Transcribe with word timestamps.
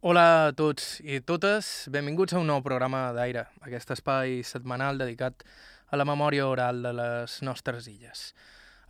Hola 0.00 0.46
a 0.46 0.50
tots 0.54 1.00
i 1.02 1.16
totes, 1.26 1.88
benvinguts 1.90 2.36
a 2.36 2.38
un 2.38 2.46
nou 2.46 2.60
programa 2.62 3.08
d'Aire, 3.16 3.48
aquest 3.66 3.90
espai 3.96 4.44
setmanal 4.46 5.00
dedicat 5.00 5.42
a 5.90 5.98
la 5.98 6.04
memòria 6.06 6.44
oral 6.46 6.84
de 6.84 6.92
les 6.94 7.32
nostres 7.42 7.88
illes. 7.90 8.20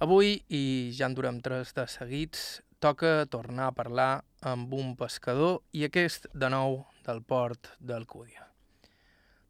Avui, 0.04 0.34
i 0.52 0.92
ja 0.92 1.06
en 1.08 1.14
durem 1.16 1.38
tres 1.40 1.72
de 1.72 1.86
seguits, 1.88 2.42
toca 2.76 3.24
tornar 3.32 3.70
a 3.70 3.76
parlar 3.78 4.10
amb 4.44 4.74
un 4.76 4.90
pescador 5.00 5.62
i 5.72 5.86
aquest, 5.88 6.28
de 6.34 6.50
nou, 6.52 6.82
del 7.06 7.22
port 7.24 7.72
d'Alcúdia. 7.80 8.44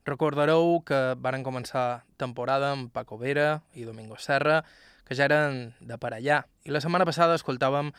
Recordareu 0.07 0.79
que 0.87 1.01
varen 1.19 1.43
començar 1.43 2.05
temporada 2.23 2.71
amb 2.77 2.95
Paco 2.95 3.19
Vera 3.19 3.65
i 3.75 3.83
Domingo 3.83 4.15
Serra, 4.15 4.61
que 5.03 5.19
ja 5.19 5.27
eren 5.27 5.75
de 5.81 5.99
per 5.99 6.15
allà, 6.15 6.45
i 6.63 6.71
la 6.71 6.79
setmana 6.79 7.09
passada 7.09 7.35
escoltàvem 7.35 7.91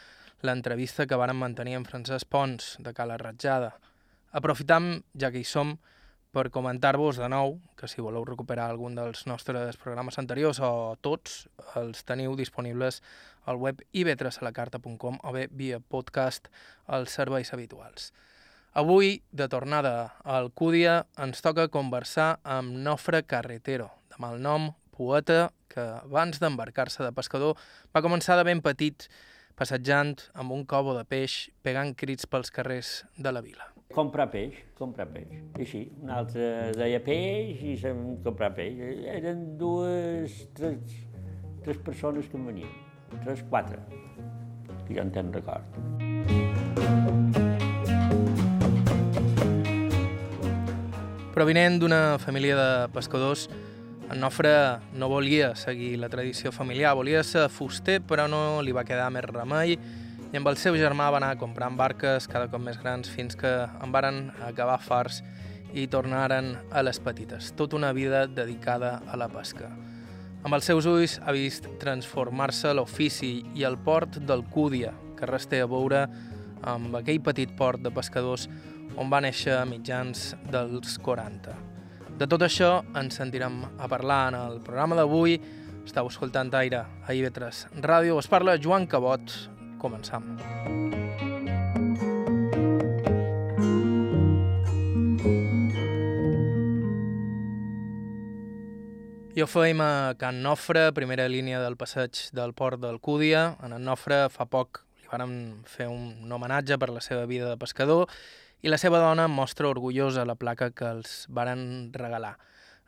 l'entrevista 0.46 1.06
que 1.08 1.18
varen 1.20 1.40
mantenir 1.40 1.76
amb 1.78 1.88
Francesc 1.90 2.28
Pons, 2.30 2.76
de 2.80 2.94
Cala 2.96 3.18
Ratjada. 3.20 3.74
Aprofitam, 4.32 5.00
ja 5.20 5.32
que 5.34 5.42
hi 5.42 5.48
som, 5.48 5.78
per 6.32 6.52
comentar-vos 6.54 7.18
de 7.18 7.28
nou 7.32 7.56
que 7.80 7.88
si 7.90 8.04
voleu 8.06 8.26
recuperar 8.28 8.68
algun 8.70 8.96
dels 8.96 9.26
nostres 9.26 9.78
programes 9.82 10.20
anteriors 10.22 10.60
o 10.62 10.96
tots, 11.02 11.48
els 11.80 12.06
teniu 12.06 12.36
disponibles 12.38 13.02
al 13.50 13.58
web 13.58 13.82
ivetresalacarta.com 13.92 15.18
o 15.24 15.34
bé 15.34 15.48
via 15.50 15.80
podcast 15.80 16.52
als 16.86 17.18
serveis 17.18 17.54
habituals. 17.54 18.12
Avui, 18.78 19.24
de 19.32 19.48
tornada 19.50 20.14
a 20.22 20.38
Alcúdia, 20.38 21.08
ens 21.18 21.42
toca 21.42 21.72
conversar 21.74 22.38
amb 22.44 22.78
Nofre 22.78 23.24
Carretero, 23.26 23.90
de 24.14 24.22
malnom 24.22 24.70
poeta 24.94 25.50
que 25.72 25.82
abans 25.82 26.38
d'embarcar-se 26.42 27.02
de 27.02 27.14
pescador 27.16 27.58
va 27.96 28.04
començar 28.06 28.38
de 28.38 28.46
ben 28.46 28.62
petit 28.62 29.08
passejant 29.60 30.14
amb 30.40 30.54
un 30.56 30.62
cobo 30.64 30.94
de 30.96 31.04
peix, 31.04 31.50
pegant 31.68 31.92
crits 32.00 32.28
pels 32.32 32.48
carrers 32.56 33.04
de 33.20 33.34
la 33.36 33.42
vila. 33.44 33.66
Comprar 33.92 34.30
peix, 34.32 34.56
comprar 34.78 35.10
peix. 35.12 35.34
I 35.58 35.66
així, 35.66 35.82
un 36.00 36.14
altre 36.16 36.72
deia 36.78 37.02
peix 37.04 37.60
i 37.68 37.76
sem 37.82 38.00
comprar 38.24 38.54
peix. 38.56 38.80
Eren 39.12 39.58
dues, 39.60 40.46
tres, 40.56 40.94
tres 41.66 41.82
persones 41.84 42.30
que 42.32 42.40
en 42.40 42.48
venien. 42.48 42.72
Tres, 43.18 43.44
quatre, 43.52 43.82
que 44.88 44.96
jo 44.96 45.04
en 45.04 45.12
tenc 45.12 45.36
record. 45.42 45.66
Provinent 51.36 51.82
d'una 51.84 52.04
família 52.24 52.56
de 52.56 52.70
pescadors, 52.96 53.50
en 54.10 54.20
Nofre 54.20 54.80
no 54.98 55.10
volia 55.10 55.54
seguir 55.56 55.98
la 56.02 56.10
tradició 56.10 56.52
familiar, 56.52 56.96
volia 56.98 57.22
ser 57.24 57.48
fuster, 57.54 58.00
però 58.02 58.28
no 58.28 58.62
li 58.66 58.74
va 58.74 58.86
quedar 58.88 59.10
més 59.14 59.28
remei 59.30 59.76
i 60.30 60.38
amb 60.38 60.50
el 60.50 60.58
seu 60.62 60.76
germà 60.78 61.08
va 61.10 61.18
anar 61.18 61.36
comprant 61.42 61.78
barques 61.78 62.28
cada 62.30 62.50
cop 62.50 62.62
més 62.62 62.78
grans 62.82 63.10
fins 63.10 63.38
que 63.38 63.50
en 63.66 63.94
varen 63.94 64.28
acabar 64.46 64.78
farts 64.82 65.24
i 65.74 65.88
tornaren 65.90 66.56
a 66.70 66.84
les 66.86 67.00
petites. 67.02 67.52
Tota 67.58 67.78
una 67.78 67.94
vida 67.94 68.26
dedicada 68.28 69.00
a 69.10 69.18
la 69.18 69.30
pesca. 69.30 69.70
Amb 70.44 70.56
els 70.56 70.70
seus 70.70 70.86
ulls 70.90 71.18
ha 71.26 71.34
vist 71.36 71.66
transformar-se 71.82 72.74
l'ofici 72.74 73.34
i 73.58 73.66
el 73.68 73.78
port 73.78 74.22
d'Alcúdia, 74.22 74.94
que 75.18 75.30
res 75.30 75.50
té 75.50 75.62
a 75.62 75.70
veure 75.70 76.06
amb 76.62 76.96
aquell 77.02 77.22
petit 77.26 77.52
port 77.58 77.82
de 77.82 77.92
pescadors 77.94 78.48
on 78.98 79.10
va 79.12 79.22
néixer 79.26 79.58
a 79.58 79.66
mitjans 79.70 80.34
dels 80.50 80.98
40. 81.04 81.79
De 82.20 82.26
tot 82.28 82.42
això 82.44 82.82
ens 83.00 83.16
sentirem 83.16 83.62
a 83.80 83.88
parlar 83.88 84.26
en 84.28 84.36
el 84.36 84.58
programa 84.60 84.98
d'avui. 84.98 85.38
Estau 85.88 86.10
escoltant 86.12 86.50
Aire 86.60 86.82
a 86.84 87.14
IB3 87.16 87.80
Ràdio. 87.86 88.18
Us 88.20 88.28
parla 88.28 88.58
Joan 88.60 88.90
Cabot. 88.92 89.32
Començam. 89.80 90.26
I 99.32 99.40
ho 99.40 99.48
feim 99.48 99.80
a 99.80 100.18
Can 100.20 100.44
Nofre, 100.44 100.90
primera 100.92 101.30
línia 101.32 101.64
del 101.64 101.80
passeig 101.80 102.26
del 102.36 102.52
port 102.52 102.84
d'Alcúdia. 102.84 103.54
En 103.64 103.72
en 103.80 103.88
Nofre 103.88 104.26
fa 104.28 104.44
poc 104.44 104.84
li 105.00 105.08
vàrem 105.08 105.40
fer 105.64 105.88
un 105.88 106.28
homenatge 106.28 106.76
per 106.84 106.92
la 106.92 107.00
seva 107.00 107.24
vida 107.32 107.48
de 107.48 107.56
pescador 107.56 108.12
i 108.62 108.68
la 108.68 108.78
seva 108.80 109.00
dona 109.00 109.28
mostra 109.32 109.70
orgullosa 109.70 110.26
la 110.28 110.36
placa 110.36 110.70
que 110.76 110.88
els 110.92 111.24
varen 111.32 111.92
regalar. 111.96 112.36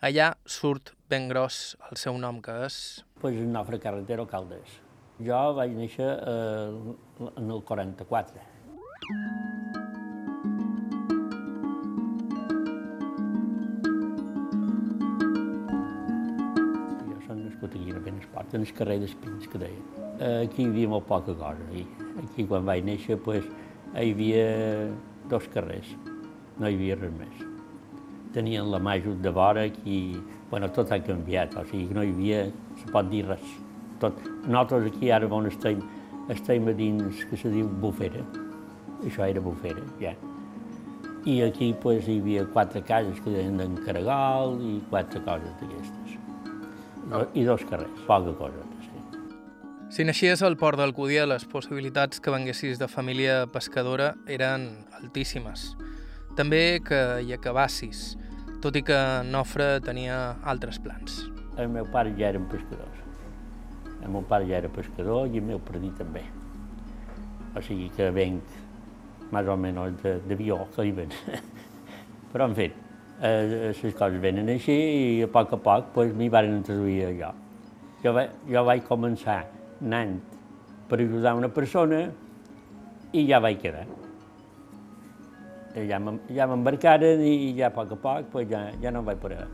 Allà 0.04 0.32
surt 0.50 0.92
ben 1.10 1.30
gros 1.30 1.78
el 1.92 2.00
seu 2.02 2.18
nom, 2.20 2.42
que 2.44 2.56
és... 2.66 2.76
Pues 3.22 3.38
Nofre 3.48 3.80
Carretero 3.80 4.26
Caldes. 4.28 4.80
Jo 5.22 5.40
vaig 5.56 5.76
néixer 5.78 6.08
eh, 6.10 7.30
en 7.38 7.52
el 7.54 7.62
44. 7.64 8.42
Jo 17.06 17.20
soc 17.28 17.38
nascut 17.38 17.78
aquí 17.78 17.94
a 17.94 18.02
Benesport, 18.02 18.58
en 18.58 18.66
el 18.66 18.74
carrer 18.76 18.98
d'Espins, 19.06 19.48
que 19.48 19.62
deia. 19.62 20.10
Aquí 20.42 20.66
hi 20.66 20.74
havia 20.74 20.92
molt 20.98 21.08
poca 21.08 21.32
cosa. 21.38 21.54
I 21.72 21.86
aquí, 22.26 22.44
quan 22.50 22.68
vaig 22.68 22.84
néixer, 22.90 23.22
pues, 23.22 23.48
hi 23.94 24.12
havia 24.12 24.50
dos 25.30 25.48
carrers, 25.54 25.90
no 26.60 26.70
hi 26.70 26.78
havia 26.78 26.98
res 27.00 27.14
més. 27.18 27.48
Tenien 28.36 28.70
la 28.72 28.80
major 28.80 29.18
de 29.22 29.32
vora 29.36 29.66
i 29.86 29.98
bueno, 30.50 30.68
tot 30.76 30.92
ha 30.92 31.00
canviat, 31.00 31.56
o 31.56 31.66
sigui, 31.70 31.94
no 31.96 32.04
hi 32.04 32.12
havia, 32.12 32.42
se 32.80 32.92
pot 32.92 33.08
dir 33.12 33.24
res. 33.28 33.46
Tot. 34.02 34.18
Nosaltres 34.48 34.90
aquí 34.92 35.12
ara 35.14 35.30
on 35.32 35.48
estem, 35.48 35.80
estem 36.34 36.68
a 36.68 36.74
dins 36.76 37.24
que 37.30 37.40
se 37.40 37.52
diu 37.54 37.70
bufera, 37.84 38.24
això 39.06 39.28
era 39.28 39.44
bufera, 39.44 39.86
ja. 40.02 40.16
I 41.22 41.38
aquí 41.46 41.70
pues, 41.78 42.08
hi 42.10 42.18
havia 42.20 42.48
quatre 42.50 42.82
cases 42.82 43.20
que 43.22 43.30
deien 43.30 43.60
d'en 43.62 43.78
Caragol 43.86 44.58
i 44.66 44.80
quatre 44.90 45.22
coses 45.28 45.54
d'aquestes. 45.62 46.18
I 47.38 47.44
dos 47.46 47.64
carrers, 47.70 48.06
poca 48.08 48.34
cosa. 48.40 48.71
Si 49.92 50.06
naixies 50.08 50.40
al 50.48 50.54
port 50.56 50.80
d'Alcúdia, 50.80 51.26
les 51.28 51.44
possibilitats 51.52 52.22
que 52.24 52.32
venguessis 52.32 52.78
de 52.80 52.88
família 52.88 53.42
pescadora 53.52 54.14
eren 54.32 54.70
altíssimes. 54.96 55.66
També 56.38 56.80
que 56.80 57.00
hi 57.20 57.36
acabassis, 57.36 58.14
tot 58.64 58.80
i 58.80 58.86
que 58.88 59.02
Nofre 59.28 59.68
tenia 59.84 60.38
altres 60.48 60.80
plans. 60.80 61.20
El 61.60 61.68
meu 61.76 61.92
pare 61.92 62.16
ja 62.16 62.32
eren 62.32 62.48
pescadors. 62.48 63.04
El 63.98 64.16
meu 64.16 64.24
pare 64.32 64.48
ja 64.48 64.62
era 64.64 64.72
pescador 64.72 65.28
i 65.28 65.44
el 65.44 65.48
meu 65.52 65.60
predí 65.60 65.92
també. 66.00 66.24
O 67.52 67.60
sigui 67.60 67.92
que 67.92 68.14
venc 68.16 68.58
més 69.36 69.52
o 69.52 69.60
menys 69.60 70.00
de, 70.08 70.22
de 70.24 70.40
vió, 70.40 70.64
que 70.72 70.88
diuen. 70.88 71.12
Però, 72.32 72.48
en 72.48 72.56
fi, 72.56 72.72
eh, 73.20 73.72
les 73.76 73.88
coses 73.92 74.22
venen 74.24 74.56
així 74.56 74.84
i 75.18 75.24
a 75.28 75.34
poc 75.36 75.52
a 75.52 75.66
poc 75.72 75.98
pues, 75.98 76.16
m'hi 76.16 76.32
van 76.32 76.62
introduir 76.62 77.10
allò. 77.12 77.36
Jo, 78.06 78.22
jo 78.48 78.72
vaig 78.72 78.88
començar 78.88 79.42
anant 79.82 80.20
per 80.90 81.00
ajudar 81.00 81.36
una 81.36 81.50
persona 81.50 82.04
i 83.12 83.26
ja 83.28 83.40
vaig 83.40 83.60
quedar. 83.62 83.88
I 85.76 85.88
ja 85.88 86.48
m'embarcaren 86.48 87.22
i 87.24 87.54
ja 87.58 87.68
a 87.72 87.76
poc 87.76 87.92
a 87.96 88.00
poc 88.00 88.32
pues, 88.32 88.50
ja, 88.50 88.70
ja 88.82 88.92
no 88.92 89.04
vaig 89.08 89.20
poder 89.20 89.48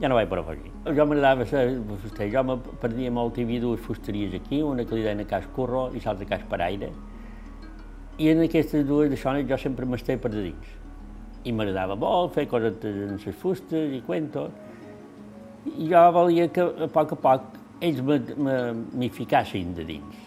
ja 0.00 0.08
no 0.08 0.14
vaig 0.14 0.28
poder 0.28 0.44
fugir. 0.46 0.72
Jo 0.96 1.06
m'agradava 1.06 1.44
ser 1.46 1.76
fuster. 2.02 2.30
Jo 2.30 2.42
me 2.44 2.56
perdia 2.80 3.10
molt, 3.10 3.38
hi 3.38 3.44
havia 3.44 3.60
dues 3.60 3.80
fusteries 3.82 4.34
aquí, 4.34 4.62
una 4.62 4.84
que 4.84 4.94
li 4.94 5.02
deien 5.02 5.20
a 5.20 5.26
Cas 5.26 5.48
Curro 5.54 5.88
i 5.92 6.02
l'altra 6.04 6.26
a 6.26 6.30
Cas 6.34 6.44
Paraire. 6.50 6.92
I 8.18 8.30
en 8.30 8.42
aquestes 8.42 8.86
dues 8.86 9.10
de 9.10 9.16
zones 9.16 9.48
jo 9.48 9.58
sempre 9.58 9.86
m'estava 9.86 10.22
per 10.22 10.32
de 10.34 10.44
dins. 10.48 10.74
I 11.44 11.52
m'agradava 11.52 11.96
molt 11.98 12.34
fer 12.34 12.46
coses 12.50 12.78
en 12.84 13.18
les 13.18 13.36
fustes 13.42 13.94
i 13.94 14.00
cuentos. 14.06 14.50
I 15.66 15.90
jo 15.90 16.04
volia 16.14 16.48
que 16.48 16.62
a 16.62 16.88
poc 16.94 17.12
a 17.18 17.22
poc 17.26 17.57
ells 17.80 18.00
m'hi 18.02 19.10
de 19.74 19.84
dins 19.86 20.24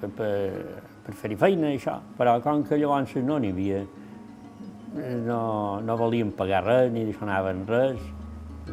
per, 0.00 0.10
per, 1.06 1.14
fer-hi 1.14 1.36
feina 1.38 1.70
això. 1.72 1.98
Però 2.18 2.38
com 2.42 2.62
que 2.66 2.78
llavors 2.78 3.14
no 3.26 3.38
n'hi 3.38 3.50
havia, 3.54 3.82
no, 5.26 5.80
no 5.80 5.96
volien 5.96 6.32
pagar 6.36 6.62
res, 6.66 6.92
ni 6.92 7.04
deixonaven 7.08 7.64
res, 7.68 8.00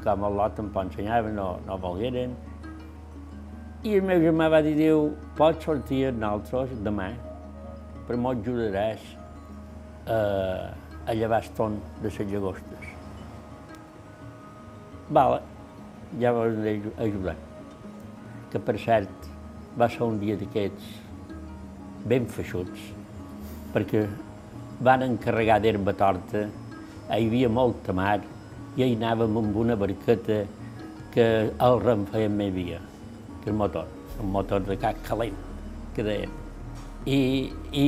com 0.03 0.25
el 0.27 0.37
lot 0.37 0.59
em 0.61 0.69
ensenyaven, 0.83 1.35
no, 1.35 1.49
no 1.65 1.77
volgueren. 1.81 2.35
I 3.83 3.95
el 3.95 4.03
meu 4.03 4.19
germà 4.19 4.49
va 4.51 4.61
dir, 4.61 4.75
diu, 4.75 5.13
pots 5.37 5.63
sortir 5.65 6.05
amb 6.09 6.19
nosaltres 6.19 6.83
demà, 6.83 7.13
però 8.07 8.19
m'ho 8.19 8.35
ajudaràs 8.35 9.05
a, 10.05 10.19
a 11.05 11.15
llevar 11.15 11.43
el 11.45 11.53
ton 11.55 11.79
de 12.01 12.09
les 12.11 12.33
llagostes. 12.33 12.95
Vale, 15.09 15.39
ja 16.19 16.33
he 16.33 16.81
ajudar. 17.07 17.48
Que 18.49 18.59
per 18.59 18.77
cert, 18.81 19.29
va 19.77 19.89
ser 19.89 20.03
un 20.07 20.17
dia 20.21 20.37
d'aquests 20.39 20.87
ben 22.09 22.25
feixuts, 22.31 22.89
perquè 23.73 24.05
van 24.81 25.03
encarregar 25.05 25.59
d'herba 25.61 25.93
torta, 25.93 26.47
hi 27.09 27.27
havia 27.27 27.49
molta 27.49 27.93
mar, 27.93 28.19
i 28.77 28.85
hi 28.85 28.95
anàvem 28.95 29.37
amb 29.41 29.57
una 29.57 29.75
barqueta 29.75 30.43
que 31.13 31.25
el 31.67 31.79
rem 31.83 32.05
feia 32.11 32.29
més 32.29 32.53
via, 32.53 32.79
que 33.43 33.49
el 33.51 33.57
motor, 33.59 33.87
un 34.21 34.31
motor 34.31 34.63
de 34.67 34.77
cap 34.79 34.99
calent, 35.07 35.35
que 35.95 36.05
deien. 36.05 36.37
i, 37.05 37.19
i, 37.73 37.83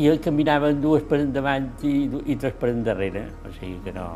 i 0.00 0.12
caminaven 0.24 0.80
dues 0.82 1.02
per 1.08 1.20
endavant 1.20 1.68
i, 1.84 2.08
i 2.26 2.36
tres 2.40 2.54
per 2.60 2.70
endarrere, 2.72 3.28
o 3.44 3.52
sigui 3.58 3.78
que 3.84 3.92
no... 3.96 4.08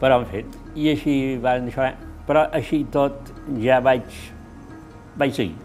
Però, 0.00 0.20
en 0.22 0.28
fet, 0.30 0.54
i 0.80 0.88
així 0.94 1.14
van 1.42 1.68
això, 1.68 1.90
però 2.28 2.46
així 2.56 2.84
tot 2.94 3.32
ja 3.60 3.80
vaig, 3.84 4.06
vaig 5.20 5.36
seguir. 5.36 5.58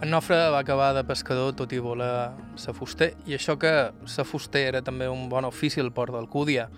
En 0.00 0.08
Nofre 0.08 0.36
va 0.48 0.62
acabar 0.64 0.94
de 0.96 1.02
pescador 1.04 1.52
tot 1.52 1.72
i 1.76 1.78
voler 1.84 2.30
ser 2.56 2.72
fuster, 2.72 3.10
i 3.28 3.34
això 3.36 3.58
que 3.60 3.72
ser 4.08 4.24
fuster 4.24 4.62
era 4.70 4.80
també 4.80 5.10
un 5.12 5.26
bon 5.28 5.44
ofici 5.44 5.82
al 5.82 5.92
port 5.92 6.14
d'Alcúdia. 6.16 6.70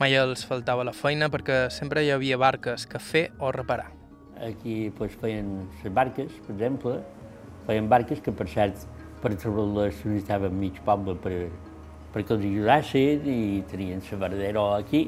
Mai 0.00 0.16
els 0.16 0.46
faltava 0.48 0.86
la 0.88 0.94
feina 0.96 1.28
perquè 1.30 1.66
sempre 1.70 2.02
hi 2.02 2.08
havia 2.14 2.38
barques 2.40 2.86
que 2.88 2.98
fer 2.98 3.26
o 3.38 3.52
reparar. 3.52 3.90
Aquí 4.48 4.88
pues, 4.96 5.12
feien 5.20 5.68
les 5.82 5.92
barques, 5.92 6.32
per 6.46 6.54
exemple, 6.56 6.96
feien 7.68 7.90
barques 7.92 8.24
que, 8.24 8.32
per 8.32 8.48
cert, 8.48 8.88
per 9.20 9.34
treure-les 9.36 10.00
necessitaven 10.00 10.56
mig 10.56 10.80
poble 10.88 11.14
per, 11.20 11.34
perquè 12.16 12.38
els 12.38 12.48
ajudassin 12.48 13.28
i 13.28 13.60
tenien 13.70 14.00
la 14.10 14.22
verdera 14.24 14.64
aquí. 14.78 15.04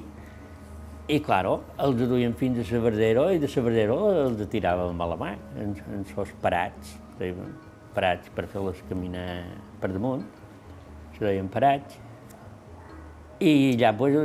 I, 1.06 1.20
claro, 1.22 1.60
els 1.78 2.00
duien 2.10 2.32
fins 2.34 2.58
a 2.58 2.74
la 2.74 2.80
verdera 2.82 3.28
i 3.30 3.38
de 3.38 3.46
la 3.46 3.62
verdera 3.62 3.98
els 4.24 4.40
tiràvem 4.50 5.02
a 5.04 5.06
la 5.12 5.18
mà, 5.20 5.34
en, 5.62 5.76
en 5.94 6.02
sos 6.10 6.32
parats 6.42 6.96
parats 7.96 8.32
per 8.34 8.44
fer-les 8.50 8.82
caminar 8.88 9.28
per 9.80 9.92
damunt, 9.94 10.24
se 11.16 11.24
deien 11.24 11.48
parats, 11.52 11.96
i 13.40 13.52
allà, 13.76 13.92
pues, 13.96 14.16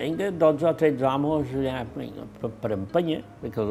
vinga, 0.00 0.30
12 0.40 0.68
o 0.70 0.74
13 0.80 1.06
homes 1.06 1.52
allà 1.60 1.82
vinga, 1.94 2.26
per, 2.40 2.50
per 2.62 2.72
empènyer, 2.78 3.20
perquè 3.42 3.66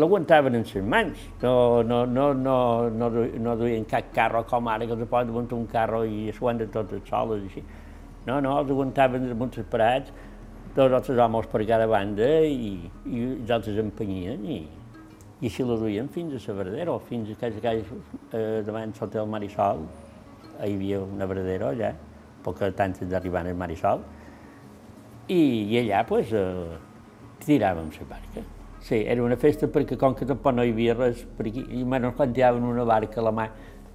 l'aguantaven 0.00 0.58
en 0.58 0.66
les 0.66 0.88
mans, 0.96 1.26
no, 1.44 1.54
no, 1.86 2.00
no, 2.08 2.32
no, 2.34 2.56
no, 2.90 3.10
no 3.46 3.54
duien 3.60 3.86
cap 3.88 4.10
carro 4.16 4.42
com 4.50 4.68
ara, 4.72 4.88
que 4.88 4.98
els 4.98 5.08
poden 5.08 5.32
muntar 5.36 5.60
un 5.60 5.70
carro 5.70 6.02
i 6.04 6.26
s'aguanten 6.34 6.74
totes 6.74 7.06
soles, 7.08 7.46
així. 7.46 7.64
No, 8.26 8.40
no, 8.44 8.58
els 8.60 8.74
aguantaven 8.74 9.30
damunt 9.30 9.54
els 9.56 9.70
parats, 9.72 10.12
dos 10.74 10.92
o 10.92 11.00
tres 11.00 11.18
homes 11.18 11.46
per 11.50 11.64
cada 11.66 11.86
banda 11.90 12.28
i, 12.46 12.76
i 13.06 13.22
els 13.24 13.50
altres 13.50 13.78
empenyien 13.82 14.44
i, 14.46 14.60
i 15.40 15.48
així 15.48 15.64
la 15.66 15.76
duien 15.80 16.08
fins 16.12 16.36
a 16.36 16.52
la 16.52 16.58
verdera, 16.60 16.92
o 16.92 17.00
fins 17.00 17.30
a 17.32 17.36
casa 17.40 17.60
que 17.64 17.72
eh, 17.80 18.62
davant 18.66 18.94
sota 18.94 19.22
el 19.22 19.28
Marisol, 19.28 19.82
hi 20.60 20.74
havia 20.74 21.00
una 21.02 21.26
verdera 21.26 21.72
allà, 21.72 21.94
poc 22.44 22.62
abans 22.62 23.02
d'arribar 23.08 23.46
al 23.46 23.58
Marisol, 23.58 24.04
i, 25.26 25.40
i 25.72 25.80
allà 25.80 26.04
pues, 26.06 26.30
eh, 26.36 26.78
tiràvem 27.46 27.90
la 27.96 28.08
barca. 28.14 28.46
Sí, 28.80 29.02
era 29.02 29.22
una 29.22 29.36
festa 29.36 29.68
perquè 29.68 29.98
com 30.00 30.14
que 30.16 30.28
tampoc 30.28 30.54
no 30.56 30.64
hi 30.64 30.72
havia 30.72 30.94
res 30.96 31.26
per 31.36 31.48
aquí, 31.50 31.66
i 31.76 31.82
menys 31.84 32.14
quan 32.16 32.32
tiraven 32.36 32.64
una 32.68 32.84
barca 32.84 33.20
a 33.20 33.26
la 33.26 33.34
mà, 33.34 33.50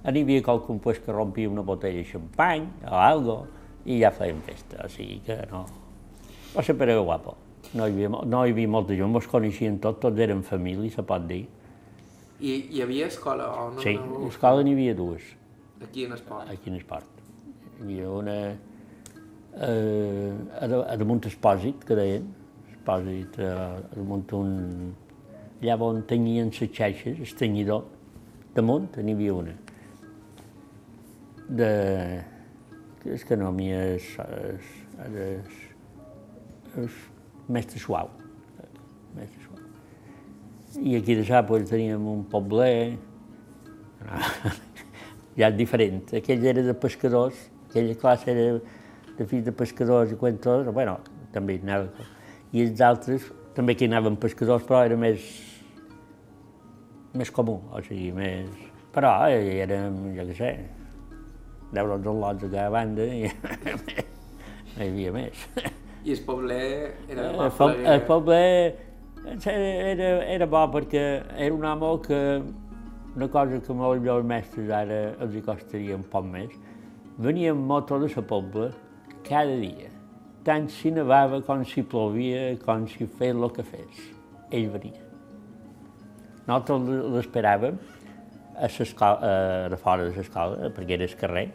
hi 0.06 0.20
havia 0.22 0.42
qualcun 0.42 0.78
pues, 0.82 1.00
que 1.00 1.14
rompia 1.14 1.48
una 1.50 1.64
botella 1.66 2.02
de 2.02 2.06
xampany 2.10 2.68
o 2.84 2.94
algo, 3.00 3.40
i 3.86 4.00
ja 4.02 4.10
feien 4.10 4.42
festa, 4.44 4.84
o 4.84 4.90
sigui 4.90 5.22
que 5.26 5.40
no... 5.50 5.64
Va 6.56 6.62
ser 6.64 6.76
per 6.80 6.88
guapo. 6.96 7.34
No 7.76 7.84
hi 7.84 7.92
havia, 7.92 8.08
no 8.08 8.44
hi 8.46 8.52
havia 8.54 8.68
molta 8.70 8.94
gent, 8.96 9.12
ens 9.18 9.26
coneixien 9.28 9.76
tots, 9.82 10.00
tots 10.00 10.22
eren 10.24 10.40
família, 10.46 10.92
se 10.94 11.02
pot 11.04 11.26
dir. 11.28 11.42
I 12.40 12.54
hi 12.72 12.80
havia 12.84 13.08
escola 13.10 13.48
o 13.60 13.66
no? 13.74 13.82
Sí, 13.82 13.96
no, 14.00 14.22
escola 14.30 14.64
n'hi 14.64 14.72
havia 14.76 14.94
dues. 14.96 15.26
Aquí 15.84 16.06
en 16.06 16.14
Esport? 16.16 16.48
Aquí 16.52 16.70
en 16.70 16.78
Esport. 16.78 17.20
Hi 17.76 17.82
havia 17.82 18.08
una 18.12 18.36
eh, 19.60 20.32
a, 20.60 20.96
damunt 20.96 21.28
Espòsit, 21.28 21.84
que 21.84 21.98
deien, 21.98 22.30
Espòsit, 22.72 23.38
eh, 23.40 23.52
a 23.52 23.98
damunt 23.98 24.32
un... 24.38 24.56
allà 25.60 25.76
on 25.82 26.02
tenien 26.08 26.52
les 26.52 26.72
xeixes, 26.72 27.20
el 27.20 27.36
tenyidor, 27.36 27.84
damunt 28.56 28.96
n'hi 28.96 29.16
havia 29.18 29.36
una. 29.42 29.58
De... 31.60 31.70
és 33.06 33.22
que 33.24 33.36
no 33.38 33.52
m'hi 33.54 33.70
és, 33.76 34.12
és, 34.40 34.76
és 35.06 35.65
mestre 37.48 37.80
suau. 37.80 38.10
Mestre 39.16 39.42
suau. 39.44 39.60
I 40.82 40.96
aquí 40.98 41.16
de 41.16 41.24
Sàpols 41.24 41.70
teníem 41.70 42.04
un 42.10 42.24
pobler, 42.30 42.98
ja 45.40 45.50
diferent. 45.50 46.04
Aquell 46.16 46.44
era 46.52 46.64
de 46.66 46.74
pescadors, 46.74 47.38
aquella 47.70 47.96
classe 48.00 48.30
era 48.32 48.60
de 49.16 49.26
fills 49.26 49.44
de 49.46 49.52
pescadors 49.52 50.12
i 50.12 50.20
quantors, 50.20 50.68
bueno, 50.72 50.98
també 51.32 51.58
anava. 51.62 52.06
I 52.52 52.66
els 52.66 52.80
altres 52.84 53.30
també 53.56 53.74
que 53.74 53.88
anaven 53.88 54.18
pescadors, 54.20 54.64
però 54.68 54.82
era 54.84 54.98
més, 55.00 55.24
més 57.16 57.32
comú, 57.32 57.60
o 57.72 57.82
sigui, 57.84 58.12
més... 58.16 58.64
Però 58.96 59.10
eh, 59.28 59.60
érem, 59.60 59.96
jo 60.16 60.24
què 60.30 60.36
sé, 60.36 60.52
deu 61.76 61.90
els 61.96 62.06
lots 62.06 62.46
a 62.46 62.48
cada 62.52 62.70
banda 62.72 63.04
i 63.04 63.26
no 63.28 64.84
hi 64.84 64.86
havia 64.86 65.12
més. 65.12 65.48
I 66.06 66.12
el 66.14 66.20
poble 66.22 66.56
era 67.10 67.30
el, 67.32 67.50
poble, 67.50 67.86
el 67.90 68.02
poble 68.06 68.36
era, 69.50 70.10
era 70.30 70.46
bo 70.46 70.62
perquè 70.70 71.02
era 71.34 71.54
un 71.54 71.64
home 71.66 71.88
que 72.04 72.20
una 73.16 73.28
cosa 73.32 73.58
que 73.58 73.74
molt 73.74 74.06
els 74.06 74.28
mestres 74.28 74.70
ara 74.70 75.00
els 75.24 75.34
hi 75.34 75.42
costaria 75.42 75.96
un 75.98 76.04
poc 76.12 76.28
més, 76.30 76.54
venia 77.18 77.50
en 77.50 77.66
moto 77.66 77.98
de 77.98 78.12
la 78.12 78.22
pobla 78.22 78.70
cada 79.26 79.56
dia, 79.58 79.90
tant 80.46 80.68
si 80.70 80.92
nevava 80.94 81.40
com 81.42 81.64
si 81.66 81.82
plovia, 81.82 82.54
com 82.62 82.86
si 82.86 83.06
fes 83.06 83.34
el 83.34 83.50
que 83.56 83.64
fes. 83.66 84.02
Ell 84.54 84.68
venia. 84.70 85.02
Nosaltres 86.46 87.06
l'esperàvem 87.16 87.80
a, 88.54 88.68
a 88.68 89.78
fora 89.80 90.04
de 90.04 90.12
l'escola, 90.14 90.70
perquè 90.76 91.00
era 91.00 91.08
el 91.08 91.16
carrer, 91.18 91.48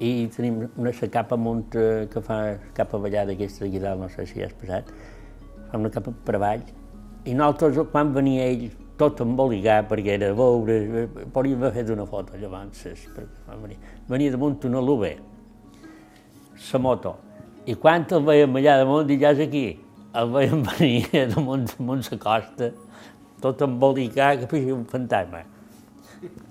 i 0.00 0.28
tenim 0.28 0.66
una 0.76 0.92
capa 0.92 1.34
amunt 1.34 1.70
que 1.70 2.20
fa 2.20 2.58
cap 2.74 2.94
avallada 2.94 3.32
aquesta 3.32 3.64
d'aquí 3.64 3.78
dalt, 3.80 4.00
no 4.00 4.08
sé 4.08 4.26
si 4.26 4.42
has 4.42 4.52
passat, 4.52 4.90
fa 5.70 5.78
una 5.78 5.90
capa 5.90 6.12
per 6.24 6.34
avall, 6.36 6.64
i 7.24 7.34
nosaltres 7.34 7.88
quan 7.90 8.12
venia 8.14 8.44
ell 8.46 8.68
tot 8.96 9.20
emboligat 9.20 9.88
perquè 9.90 10.16
era 10.16 10.32
veure, 10.36 11.06
podríem 11.32 11.62
haver 11.62 11.72
fet 11.74 11.92
una 11.92 12.06
foto 12.08 12.36
llavors, 12.40 12.84
perquè 13.14 13.58
venir. 13.62 13.76
Venia 14.08 14.32
damunt 14.32 14.64
una 14.64 14.80
l'UB, 14.80 15.04
la 16.72 16.78
moto, 16.80 17.16
i 17.66 17.74
quan 17.74 18.06
el 18.10 18.24
veiem 18.24 18.56
allà 18.60 18.78
damunt, 18.80 19.12
ja 19.20 19.32
és 19.34 19.42
aquí, 19.44 19.66
el 20.16 20.32
veiem 20.32 20.62
venir 20.70 21.26
damunt, 21.34 21.66
damunt 21.76 22.04
la 22.10 22.18
costa, 22.22 22.70
tot 23.42 23.64
embolicat, 23.66 24.44
que 24.44 24.50
feia 24.54 24.74
un 24.74 24.86
fantasma. 24.88 25.42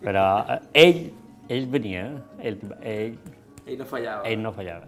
Però 0.04 0.26
eh, 0.54 0.60
ell, 0.84 1.00
ell 1.50 1.68
venia, 1.70 2.06
ell, 2.42 2.60
ell 2.82 3.18
ell 3.66 3.80
no 3.80 3.86
fallava. 3.90 4.26
Ell 4.30 4.42
no 4.42 4.52
fallava. 4.54 4.86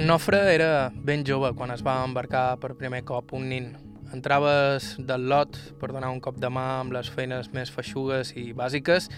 En 0.00 0.06
Nofre 0.08 0.38
era 0.54 0.90
ben 0.94 1.22
jove 1.28 1.52
quan 1.54 1.70
es 1.74 1.82
va 1.84 2.00
embarcar 2.02 2.56
per 2.58 2.72
primer 2.74 3.04
cop 3.04 3.34
un 3.36 3.50
nin. 3.50 3.66
Entraves 4.14 4.96
del 5.06 5.28
lot 5.30 5.58
per 5.78 5.92
donar 5.92 6.10
un 6.10 6.22
cop 6.24 6.38
de 6.40 6.48
mà 6.50 6.80
amb 6.80 6.96
les 6.96 7.10
feines 7.14 7.52
més 7.54 7.70
feixugues 7.70 8.32
i 8.34 8.50
bàsiques 8.56 9.10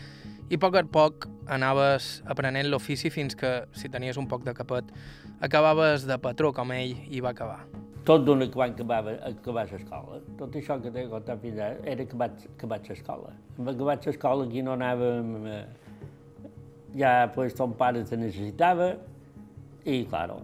i 0.52 0.58
poc 0.60 0.76
a 0.76 0.82
poc 0.84 1.26
anaves 1.48 2.18
aprenent 2.28 2.68
l'ofici 2.68 3.08
fins 3.10 3.36
que, 3.38 3.52
si 3.72 3.88
tenies 3.88 4.18
un 4.20 4.26
poc 4.28 4.44
de 4.44 4.52
capet, 4.52 4.90
acabaves 5.40 6.04
de 6.08 6.18
patró 6.20 6.52
com 6.52 6.74
ell 6.76 6.92
i 7.08 7.22
va 7.24 7.32
acabar. 7.32 7.62
Tot 8.04 8.26
d'una 8.26 8.48
que 8.50 8.58
van 8.58 8.74
acabar, 8.74 9.14
acabar 9.28 9.64
l'escola. 9.70 10.18
Tot 10.38 10.58
això 10.58 10.76
que 10.82 10.90
t'he 10.92 11.06
contat 11.08 11.40
fins 11.40 11.60
ara 11.62 11.78
era 11.94 12.04
que 12.04 12.18
vaig, 12.18 12.44
que 12.58 12.68
vaig 12.68 12.90
a 12.90 12.92
l'escola. 12.92 13.32
Amb 13.56 13.70
que 13.70 13.86
vaig 13.88 14.04
a 14.04 14.12
l'escola 14.12 14.48
aquí 14.48 14.64
no 14.66 14.76
anàvem... 14.76 15.32
Eh, 15.46 15.62
ja 16.96 17.30
pues, 17.34 17.54
ton 17.56 17.72
pare 17.72 18.02
te 18.04 18.18
necessitava 18.20 18.90
i, 19.88 20.02
claro, 20.10 20.42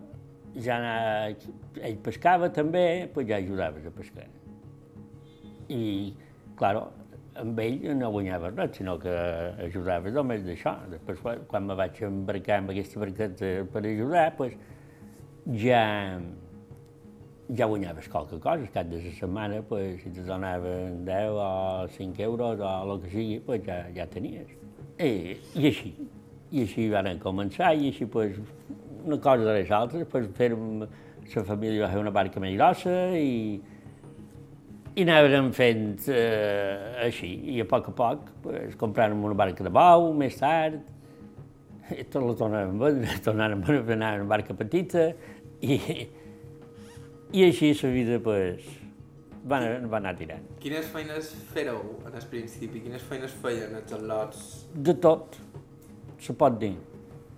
ja 0.56 0.78
anava, 0.78 1.50
ell 1.84 1.98
pescava 2.04 2.48
també, 2.54 2.84
pues 3.12 3.28
ja 3.28 3.36
ajudaves 3.36 3.84
a 3.86 3.92
pescar. 3.94 4.24
I, 5.68 6.14
claro, 6.56 6.86
amb 7.38 7.60
ell 7.62 7.78
no 7.96 8.10
guanyava 8.14 8.50
res, 8.54 8.76
sinó 8.78 8.96
que 9.00 9.12
ajudava 9.66 10.10
només 10.14 10.42
d'això. 10.46 10.74
Després, 10.92 11.22
quan 11.50 11.66
me 11.68 11.76
vaig 11.78 12.00
embarcar 12.06 12.60
amb 12.62 12.74
aquesta 12.74 13.00
barqueta 13.02 13.52
per 13.72 13.84
ajudar, 13.86 14.26
pues, 14.38 14.54
ja, 15.62 15.82
ja 17.48 17.70
guanyaves 17.70 18.08
qualque 18.12 18.40
cosa. 18.40 18.68
Cap 18.74 18.90
de 18.90 19.02
la 19.04 19.14
setmana, 19.20 19.62
pues, 19.62 20.02
si 20.02 20.10
te 20.10 20.26
donaven 20.26 21.04
10 21.04 21.30
o 21.32 21.88
5 21.96 22.22
euros 22.22 22.60
o 22.60 22.94
el 22.94 23.02
que 23.02 23.10
sigui, 23.10 23.40
pues, 23.40 23.64
ja, 23.66 23.84
ja 23.94 24.06
tenies. 24.06 24.54
I, 24.98 25.38
I 25.54 25.66
així. 25.72 25.94
I 26.50 26.62
així 26.64 26.88
van 26.90 27.10
començar, 27.20 27.74
i 27.76 27.92
així, 27.92 28.06
pues, 28.06 28.38
una 29.04 29.18
cosa 29.20 29.44
de 29.44 29.60
les 29.60 29.70
altres, 29.70 30.06
pues, 30.10 30.28
fer 30.36 30.52
la 30.54 31.44
família 31.44 31.84
va 31.84 31.90
fer 31.92 32.00
una 32.00 32.10
barca 32.10 32.40
més 32.40 32.54
grossa 32.56 32.94
i, 33.16 33.60
i 34.98 35.04
anàvem 35.06 35.52
fent 35.54 36.08
eh, 36.10 37.04
així, 37.04 37.28
i 37.52 37.60
a 37.62 37.66
poc 37.70 37.92
a 37.92 37.94
poc, 37.94 38.30
pues, 38.42 38.72
compràvem 38.80 39.20
una 39.28 39.36
barca 39.38 39.62
de 39.62 39.70
bou, 39.70 40.08
més 40.18 40.38
tard, 40.40 40.80
i 41.94 42.04
tot 42.10 42.24
la 42.24 42.34
tornàvem 42.40 42.74
a 42.74 42.88
vendre, 42.88 43.18
tornàvem 43.26 43.62
a 43.62 43.76
anar 43.94 44.16
en 44.18 44.26
barca 44.30 44.56
petita, 44.58 45.12
i, 45.62 45.78
i 47.30 47.46
així 47.46 47.70
la 47.78 47.92
vida 47.94 48.18
pues, 48.24 48.66
va, 49.46 49.60
va 49.86 50.00
anar 50.00 50.16
tirant. 50.18 50.50
Quines 50.64 50.90
feines 50.90 51.30
fèreu 51.52 51.78
en 52.02 52.18
el 52.18 52.26
principi? 52.32 52.82
Quines 52.88 53.06
feines 53.06 53.38
feien 53.44 53.78
els 53.78 53.94
al·lots? 53.94 54.44
De 54.74 54.96
tot, 54.98 55.38
se 56.18 56.34
pot 56.34 56.58
dir. 56.58 56.74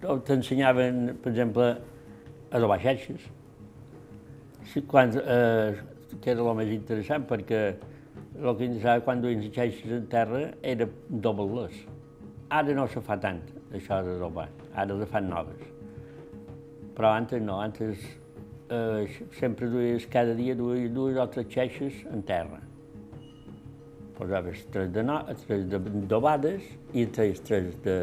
T'ensenyaven, 0.01 1.11
per 1.21 1.35
exemple, 1.35 1.69
a 2.49 2.57
adobar 2.57 2.81
xerxes. 2.81 3.29
Sí, 4.71 4.81
quan, 4.89 5.13
eh, 5.21 5.90
que 6.23 6.33
era 6.33 6.45
el 6.45 6.57
més 6.59 6.71
interessant, 6.75 7.27
perquè 7.31 7.61
el 7.71 8.55
que 8.57 8.67
interessava 8.67 9.05
quan 9.07 9.23
duien 9.23 9.43
les 9.45 9.53
xerxes 9.55 9.93
en 9.97 10.07
terra 10.13 10.47
era 10.63 10.89
doble-les. 11.09 11.83
Ara 12.51 12.75
no 12.75 12.87
se 12.91 13.03
fa 13.07 13.17
tant, 13.21 13.43
això 13.77 14.01
d'adobar, 14.07 14.49
ara 14.75 14.97
se 14.99 15.07
fan 15.11 15.29
noves. 15.31 15.69
Però 16.97 17.13
antes 17.15 17.43
no, 17.43 17.61
antes 17.63 18.03
eh, 18.71 19.07
sempre 19.39 19.69
duies, 19.71 20.07
cada 20.11 20.35
dia 20.35 20.57
duies 20.59 20.91
dues 20.95 21.17
o 21.17 21.29
tres 21.31 21.49
xeixes 21.53 22.03
en 22.11 22.23
terra. 22.27 22.61
Posaves 24.19 24.67
tres 24.75 24.91
de, 24.93 25.05
no, 25.07 25.23
tres 25.47 25.65
d'adobades 25.71 26.67
i 26.93 27.07
tres, 27.07 27.41
tres 27.47 27.73
de, 27.87 27.97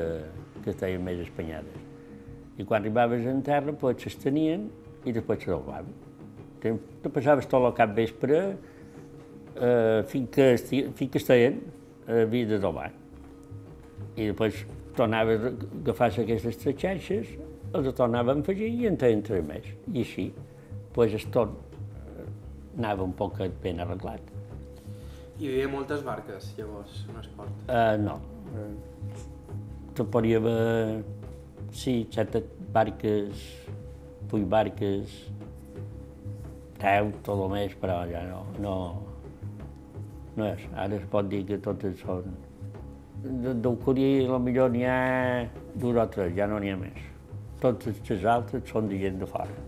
que 0.63 0.73
estaven 0.73 1.03
més 1.05 1.21
espanyades. 1.27 1.85
I 2.57 2.65
quan 2.65 2.81
arribaves 2.81 3.27
en 3.29 3.43
terra, 3.45 3.75
pues, 3.77 4.01
s'estenien 4.01 4.69
i 5.05 5.13
després 5.13 5.43
s'adobaven. 5.43 6.06
Te, 6.67 7.01
te 7.03 7.11
passaves 7.13 7.47
tot 7.47 7.63
el 7.63 7.75
cap 7.77 7.93
vespre 7.95 8.39
eh, 9.55 10.03
fins, 10.07 10.29
que, 10.33 10.47
fins 10.95 11.11
que 11.11 11.21
estaven, 11.21 11.61
eh, 12.07 12.23
havia 12.25 12.49
d'adobar. 12.51 12.89
I 14.17 14.29
després 14.31 14.65
tornaves 14.97 15.45
a 15.45 15.51
agafar 15.53 16.09
aquestes 16.23 16.57
tres 16.61 16.79
xarxes, 16.81 17.35
els 17.77 17.89
tornàvem 17.95 18.41
a 18.41 18.45
afegir 18.45 18.69
i 18.73 18.87
en 18.89 18.97
feien 18.99 19.23
tres 19.23 19.45
més. 19.45 19.67
I 19.93 20.03
així, 20.03 20.27
pues, 20.95 21.13
el 21.15 21.29
tot 21.35 21.53
eh, 21.53 22.25
anava 22.77 23.05
un 23.05 23.13
poc 23.15 23.39
ben 23.63 23.83
arreglat. 23.83 24.33
Hi 25.37 25.51
havia 25.51 25.69
moltes 25.69 26.01
barques, 26.03 26.51
llavors, 26.57 27.03
en 27.07 27.21
el 27.21 27.31
port? 27.37 27.63
Uh, 27.69 27.95
no. 28.01 28.17
Te 29.93 30.03
podria 30.03 30.39
haver, 30.41 31.03
sí, 31.71 31.99
set 32.13 32.39
barques, 32.73 33.43
vuit 34.31 34.47
barques, 34.49 35.13
deu, 36.81 37.11
tot 37.25 37.43
el 37.45 37.53
més, 37.53 37.77
però 37.81 38.01
ja 38.09 38.23
no, 38.27 38.43
no, 38.63 38.75
no 40.37 40.49
és. 40.51 40.65
Ara 40.75 40.99
es 40.99 41.07
pot 41.11 41.29
dir 41.31 41.43
que 41.47 41.59
totes 41.63 41.99
són... 42.03 42.35
Curí 43.83 44.27
potser 44.29 44.67
n'hi 44.73 44.83
ha 44.85 44.99
dos 45.73 45.97
o 45.97 46.05
tres, 46.13 46.35
ja 46.37 46.45
no 46.47 46.59
n'hi 46.61 46.73
ha 46.73 46.77
més. 46.77 46.99
Totes 47.61 48.03
les 48.09 48.25
altres 48.29 48.69
són 48.69 48.89
de 48.91 48.99
gent 49.01 49.17
de 49.19 49.29
fora. 49.29 49.65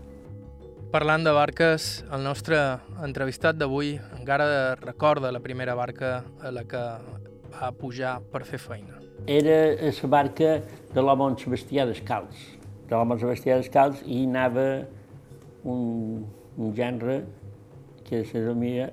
Parlant 0.90 1.22
de 1.22 1.30
barques, 1.30 2.00
el 2.10 2.24
nostre 2.26 2.56
entrevistat 3.02 3.58
d'avui 3.58 3.92
encara 4.18 4.74
recorda 4.80 5.30
la 5.30 5.42
primera 5.42 5.76
barca 5.78 6.24
a 6.42 6.50
la 6.50 6.64
que 6.66 6.80
va 7.54 7.70
pujar 7.78 8.16
per 8.32 8.42
fer 8.46 8.58
feina. 8.58 8.98
Era 9.26 9.76
la 9.86 10.08
barca 10.10 10.56
de 10.94 11.02
l'home 11.02 11.28
on 11.28 11.36
Sebastià 11.38 11.86
descalç. 11.86 12.40
De 12.88 12.96
l'home 12.96 13.18
Sebastià 13.20 13.60
descalç 13.60 14.02
i 14.06 14.24
anava 14.26 14.66
un, 15.62 16.26
un 16.58 16.72
gènere 16.74 17.20
que 18.08 18.24
se 18.24 18.40
denomia 18.40 18.90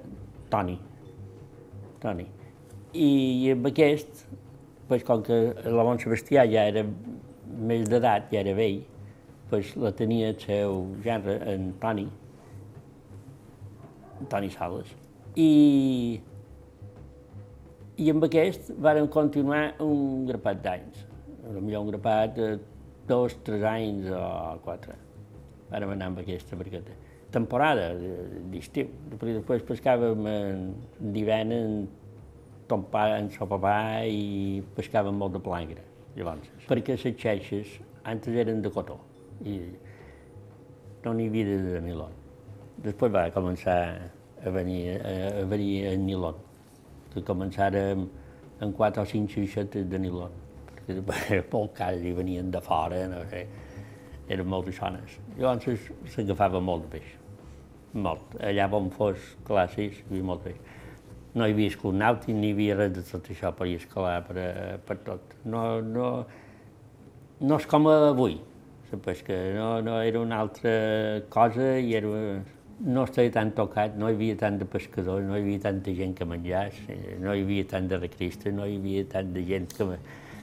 Toni. 0.49 0.77
Toni. 2.01 2.27
I, 2.93 3.09
amb 3.51 3.67
aquest, 3.71 4.27
pues, 4.87 5.03
com 5.07 5.23
que 5.25 5.39
l'home 5.65 5.97
Sebastià 6.01 6.45
ja 6.49 6.67
era 6.69 6.85
més 7.57 7.87
d'edat, 7.89 8.29
ja 8.31 8.43
era 8.43 8.53
vell, 8.57 8.79
pues, 9.49 9.73
la 9.79 9.91
tenia 9.95 10.31
el 10.33 10.39
seu 10.41 10.79
gènere, 11.03 11.39
en 11.53 11.73
Toni, 11.81 12.07
Toni 14.29 14.49
Sales. 14.53 14.93
I, 15.37 15.49
i 17.97 18.09
amb 18.13 18.25
aquest 18.29 18.71
varen 18.81 19.09
continuar 19.13 19.63
un 19.83 20.25
grapat 20.29 20.63
d'anys, 20.63 21.03
potser 21.47 21.81
un 21.81 21.91
grapat 21.91 22.33
de 22.37 22.49
dos, 23.07 23.35
tres 23.43 23.63
anys 23.63 24.09
o 24.11 24.23
quatre. 24.65 24.97
Vàrem 25.71 25.93
anar 25.95 26.11
amb 26.11 26.21
aquesta 26.23 26.57
barqueta. 26.59 26.95
Temporada 27.33 27.89
d'estiu, 28.51 28.87
després 29.19 29.65
pescàvem 29.67 30.27
en 30.31 30.61
d'hivern 31.13 31.51
en 31.51 31.73
ton 32.67 32.85
pare, 32.91 33.17
en 33.19 33.27
son 33.31 33.49
papà 33.51 34.05
i 34.07 34.61
pescàvem 34.77 35.15
molt 35.15 35.35
de 35.35 35.41
plangre, 35.43 35.83
llavors. 36.15 36.47
Perquè 36.69 36.95
les 36.95 37.19
xeixes 37.19 37.77
antes 38.07 38.35
eren 38.35 38.61
de 38.63 38.71
cotó 38.71 38.99
i 39.43 39.59
no 41.03 41.13
n'hi 41.13 41.27
havia 41.29 41.59
de 41.65 41.81
nilon. 41.83 42.15
Després 42.83 43.11
va 43.13 43.27
començar 43.35 43.77
a 44.43 44.53
venir, 44.53 44.97
a, 45.01 45.43
venir 45.49 45.85
el 45.91 46.03
nilon, 46.03 46.35
que 47.13 47.23
començàrem 47.25 48.07
en 48.61 48.73
quatre 48.73 49.03
o 49.03 49.09
cinc 49.09 49.31
xixetes 49.33 49.87
de 49.89 49.99
nilon, 50.01 50.33
perquè 50.85 51.01
era 51.37 51.45
molt 51.51 51.73
car 51.77 51.93
i 51.95 52.13
venien 52.17 52.51
de 52.51 52.61
fora, 52.63 53.03
no 53.11 53.23
sé, 53.31 53.45
eren 54.29 54.49
molt 54.49 54.71
sones. 54.75 55.19
Llavors 55.37 55.87
s'agafava 56.13 56.61
molt 56.63 56.87
de 56.87 56.97
peix, 56.97 57.13
molt. 57.93 58.35
Allà 58.43 58.67
on 58.75 58.89
fos 58.95 59.21
classes 59.47 60.01
hi 60.01 60.09
havia 60.09 60.27
molt 60.31 60.43
peix. 60.47 60.59
No 61.37 61.45
hi 61.45 61.53
havia 61.53 61.71
escut 61.71 61.95
nàutic, 61.95 62.33
ni 62.35 62.51
hi 62.51 62.57
havia 62.57 62.75
res 62.79 62.93
de 62.97 63.05
tot 63.05 63.29
això 63.31 63.53
per 63.55 63.69
escalar 63.69 64.19
per, 64.27 64.43
per 64.87 64.99
tot. 65.05 65.39
No, 65.45 65.63
no, 65.81 66.11
no 67.39 67.59
és 67.61 67.65
com 67.69 67.87
avui, 67.91 68.39
la 68.91 68.99
pesca, 69.03 69.35
no, 69.55 69.81
no 69.85 69.97
era 70.01 70.19
una 70.19 70.39
altra 70.43 70.71
cosa 71.29 71.75
i 71.77 71.93
era, 71.99 72.11
no 72.79 73.03
estava 73.03 73.29
tan 73.33 73.51
tocat, 73.57 73.97
no 73.97 74.09
hi 74.09 74.15
havia 74.15 74.37
tant 74.37 74.57
de 74.61 74.65
pescadors, 74.69 75.25
no 75.25 75.37
hi 75.37 75.43
havia 75.43 75.63
tanta 75.67 75.93
gent 75.97 76.13
que 76.17 76.25
menjàs, 76.29 76.79
no 77.23 77.33
hi 77.33 77.43
havia 77.45 77.65
tant 77.73 77.89
de 77.89 77.99
recristes, 77.99 78.53
no 78.53 78.65
hi 78.65 78.77
havia 78.77 79.05
tant 79.11 79.33
de 79.33 79.43
gent 79.45 79.67
que, 79.77 79.87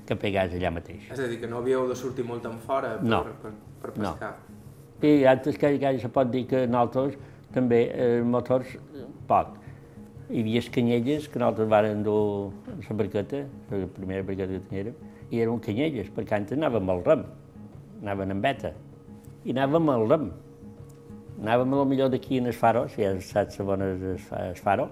que 0.07 0.17
pegàs 0.21 0.55
allà 0.57 0.73
mateix. 0.75 1.07
És 1.13 1.21
a 1.21 1.29
dir, 1.31 1.39
que 1.43 1.51
no 1.51 1.61
havíeu 1.63 1.87
de 1.89 1.97
sortir 1.99 2.27
molt 2.29 2.47
en 2.49 2.59
fora 2.63 2.97
per, 3.01 3.11
no. 3.11 3.23
per, 3.43 3.53
per 3.83 3.93
pescar? 3.99 4.33
No. 4.39 4.61
I 5.05 5.27
altres 5.29 5.59
que, 5.61 5.75
que 5.81 5.95
se 6.01 6.11
pot 6.13 6.31
dir 6.33 6.47
que 6.49 6.65
nosaltres 6.67 7.19
també, 7.55 7.85
eh, 7.93 8.23
motors, 8.25 8.77
poc. 9.29 9.61
Hi 10.31 10.41
havia 10.41 10.63
canyelles 10.73 11.29
que 11.29 11.41
nosaltres 11.41 11.69
vàrem 11.71 12.05
dur 12.05 12.53
la 12.69 12.99
barqueta, 13.01 13.45
la 13.71 13.89
primera 13.97 14.25
barqueta 14.25 14.57
que 14.57 14.69
teníem, 14.71 14.95
i 15.31 15.41
eren 15.45 15.61
canyelles, 15.65 16.09
perquè 16.15 16.39
antes 16.39 16.57
anàvem 16.57 16.93
al 16.93 17.03
rem 17.05 17.25
anaven 18.05 18.35
en 18.35 18.41
beta, 18.45 18.73
i 19.45 19.53
anàvem 19.55 19.89
al 19.93 20.09
rem. 20.11 20.27
Anàvem 21.41 21.73
a 21.73 21.79
lo 21.81 21.85
millor 21.89 22.11
d'aquí 22.13 22.39
en 22.39 22.51
el 22.51 22.57
faro, 22.57 22.85
si 22.93 23.03
ja 23.03 23.15
saps 23.21 23.59
on 23.61 23.83
és 23.83 24.29
el 24.39 24.61
faro, 24.61 24.89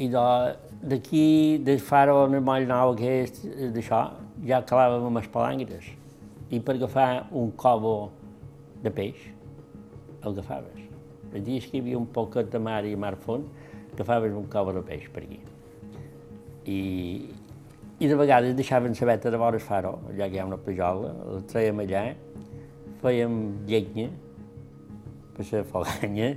i 0.00 0.08
d'aquí 0.08 1.58
del 1.64 1.80
faro 1.84 2.24
en 2.26 2.38
el 2.38 2.44
moll 2.44 2.66
nou 2.68 2.94
aquest, 2.94 3.42
d'això, 3.74 4.00
ja 4.48 4.62
calàvem 4.66 5.08
amb 5.10 5.20
les 5.20 5.28
palangres. 5.32 5.90
I 6.50 6.60
per 6.64 6.78
agafar 6.78 7.26
un 7.36 7.50
cobo 7.60 8.10
de 8.82 8.92
peix, 8.94 9.18
el 10.22 10.32
agafaves. 10.32 10.86
Els 11.30 11.44
dies 11.46 11.66
que 11.68 11.78
hi 11.78 11.82
havia 11.84 11.98
un 11.98 12.08
poquet 12.14 12.48
de 12.50 12.58
mar 12.62 12.80
i 12.88 12.94
mar 12.96 13.12
fons, 13.26 13.46
agafaves 13.92 14.32
un 14.36 14.48
cobo 14.50 14.72
de 14.78 14.82
peix 14.86 15.04
per 15.12 15.26
aquí. 15.26 15.38
I, 16.64 16.80
i 18.00 18.08
de 18.08 18.16
vegades 18.16 18.56
deixaven 18.56 18.96
la 18.96 19.12
veta 19.12 19.30
de 19.30 19.36
vora 19.36 19.60
el 19.60 19.64
faro, 19.64 19.98
allà 20.08 20.30
que 20.30 20.38
hi 20.38 20.40
ha 20.40 20.48
una 20.48 20.58
pejola, 20.64 21.12
la 21.34 21.44
traiem 21.52 21.84
allà, 21.84 22.04
fèiem 23.04 23.36
llenya 23.68 24.08
per 25.36 25.46
la 25.52 25.62
foganya, 25.64 26.34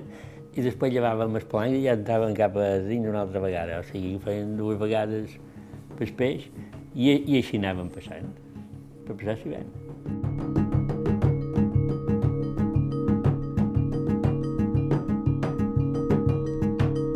i 0.53 0.62
després 0.62 0.91
llevàvem 0.93 1.33
el 1.39 1.45
planc 1.50 1.74
i 1.74 1.86
ja 1.88 1.95
entraven 1.98 2.36
cap 2.38 2.57
a 2.62 2.67
dins 2.86 3.10
una 3.10 3.24
altra 3.25 3.41
vegada. 3.41 3.79
O 3.81 3.86
sigui, 3.88 4.19
feien 4.22 4.53
dues 4.60 4.77
vegades 4.81 5.33
per 5.98 6.10
peix 6.19 6.45
i, 6.93 7.10
i 7.10 7.39
així 7.39 7.57
anàvem 7.57 7.89
passant, 7.93 8.29
per 9.07 9.17
passar 9.17 9.39
l'hivern. 9.41 9.72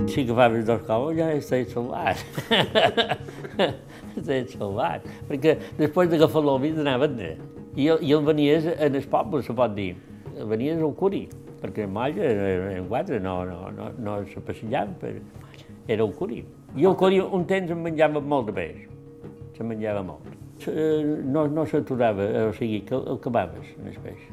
Si 0.10 0.24
agafaves 0.26 0.66
dos 0.66 0.82
cobos 0.88 1.14
ja 1.20 1.30
estaves 1.36 1.76
salvat. 1.76 2.24
estaves 4.18 4.56
salvat. 4.58 5.06
Perquè 5.30 5.60
després 5.78 6.10
d'agafar 6.10 6.42
l'òbit 6.42 6.82
anaven 6.82 7.20
de... 7.20 7.36
I, 7.78 7.92
I 7.94 8.16
el 8.16 8.24
venies 8.26 8.66
en 8.74 8.98
el 8.98 9.06
poble, 9.12 9.44
se 9.46 9.54
pot 9.54 9.78
dir. 9.78 9.92
El 10.34 10.50
venies 10.50 10.82
al 10.82 10.96
curi, 10.98 11.28
perquè 11.62 11.88
molla, 11.88 12.32
en 12.78 12.88
quatre, 12.90 13.20
no, 13.24 13.40
no, 13.46 13.72
no, 13.76 13.92
no 13.98 14.18
se 14.32 14.44
passejaven, 14.44 14.96
però 15.02 15.22
era 15.88 16.04
el 16.04 16.14
curi. 16.14 16.44
I 16.76 16.86
el 16.86 16.98
curi 17.00 17.22
un 17.24 17.48
temps 17.48 17.72
em 17.72 17.82
menjava 17.86 18.22
molt 18.22 18.52
de 18.52 18.58
peix, 18.58 18.84
se 19.58 19.66
menjava 19.66 20.04
molt. 20.06 20.28
No, 20.68 21.46
no 21.54 21.66
s'aturava, 21.70 22.26
o 22.50 22.54
sigui, 22.58 22.82
que 22.86 22.96
el 22.98 23.08
acabaves 23.16 23.74
en 23.78 23.90
el 23.92 24.00
peix. 24.04 24.28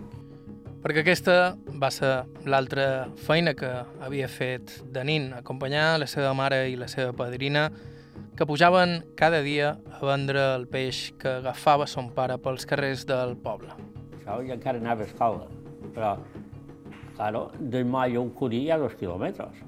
Perquè 0.84 1.00
aquesta 1.00 1.34
va 1.80 1.88
ser 1.88 2.12
l'altra 2.44 3.06
feina 3.24 3.54
que 3.56 3.70
havia 4.04 4.28
fet 4.28 4.82
de 4.92 5.04
nin, 5.08 5.30
acompanyar 5.32 5.94
la 6.02 6.08
seva 6.10 6.34
mare 6.36 6.66
i 6.68 6.76
la 6.76 6.90
seva 6.92 7.14
padrina 7.16 7.70
que 8.36 8.44
pujaven 8.44 8.98
cada 9.16 9.40
dia 9.40 9.78
a 9.94 10.00
vendre 10.04 10.42
el 10.58 10.66
peix 10.68 11.14
que 11.16 11.38
agafava 11.38 11.86
son 11.86 12.10
pare 12.12 12.36
pels 12.42 12.66
carrers 12.68 13.06
del 13.08 13.36
poble. 13.40 13.72
Això 14.18 14.40
ja 14.44 14.58
encara 14.58 14.82
anava 14.82 15.06
a 15.06 15.08
escola, 15.08 15.46
però, 15.94 16.16
claro, 17.16 17.50
moll 17.84 18.16
al 18.18 18.30
Curí 18.36 18.64
hi 18.64 18.70
ha 18.70 18.78
dos 18.78 18.94
quilòmetres. 19.00 19.62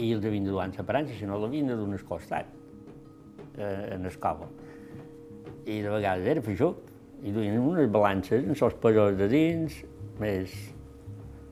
I 0.00 0.12
els 0.14 0.24
havien 0.24 0.46
de 0.46 0.54
dur 0.54 0.62
en 0.64 0.72
separança, 0.72 1.14
si 1.18 1.28
no 1.28 1.38
l'havien 1.38 1.68
de 1.68 1.76
al 1.76 2.04
costat, 2.08 2.46
eh, 3.58 3.94
en 3.96 4.06
escola. 4.06 4.48
I 5.66 5.80
de 5.82 5.90
vegades 5.90 6.26
era 6.26 6.42
feixuc, 6.42 6.78
i 7.22 7.32
duien 7.34 7.58
unes 7.60 7.90
balances 7.92 8.46
amb 8.46 8.56
els 8.56 8.76
pesos 8.80 9.16
de 9.18 9.28
dins, 9.28 9.80
més 10.20 10.54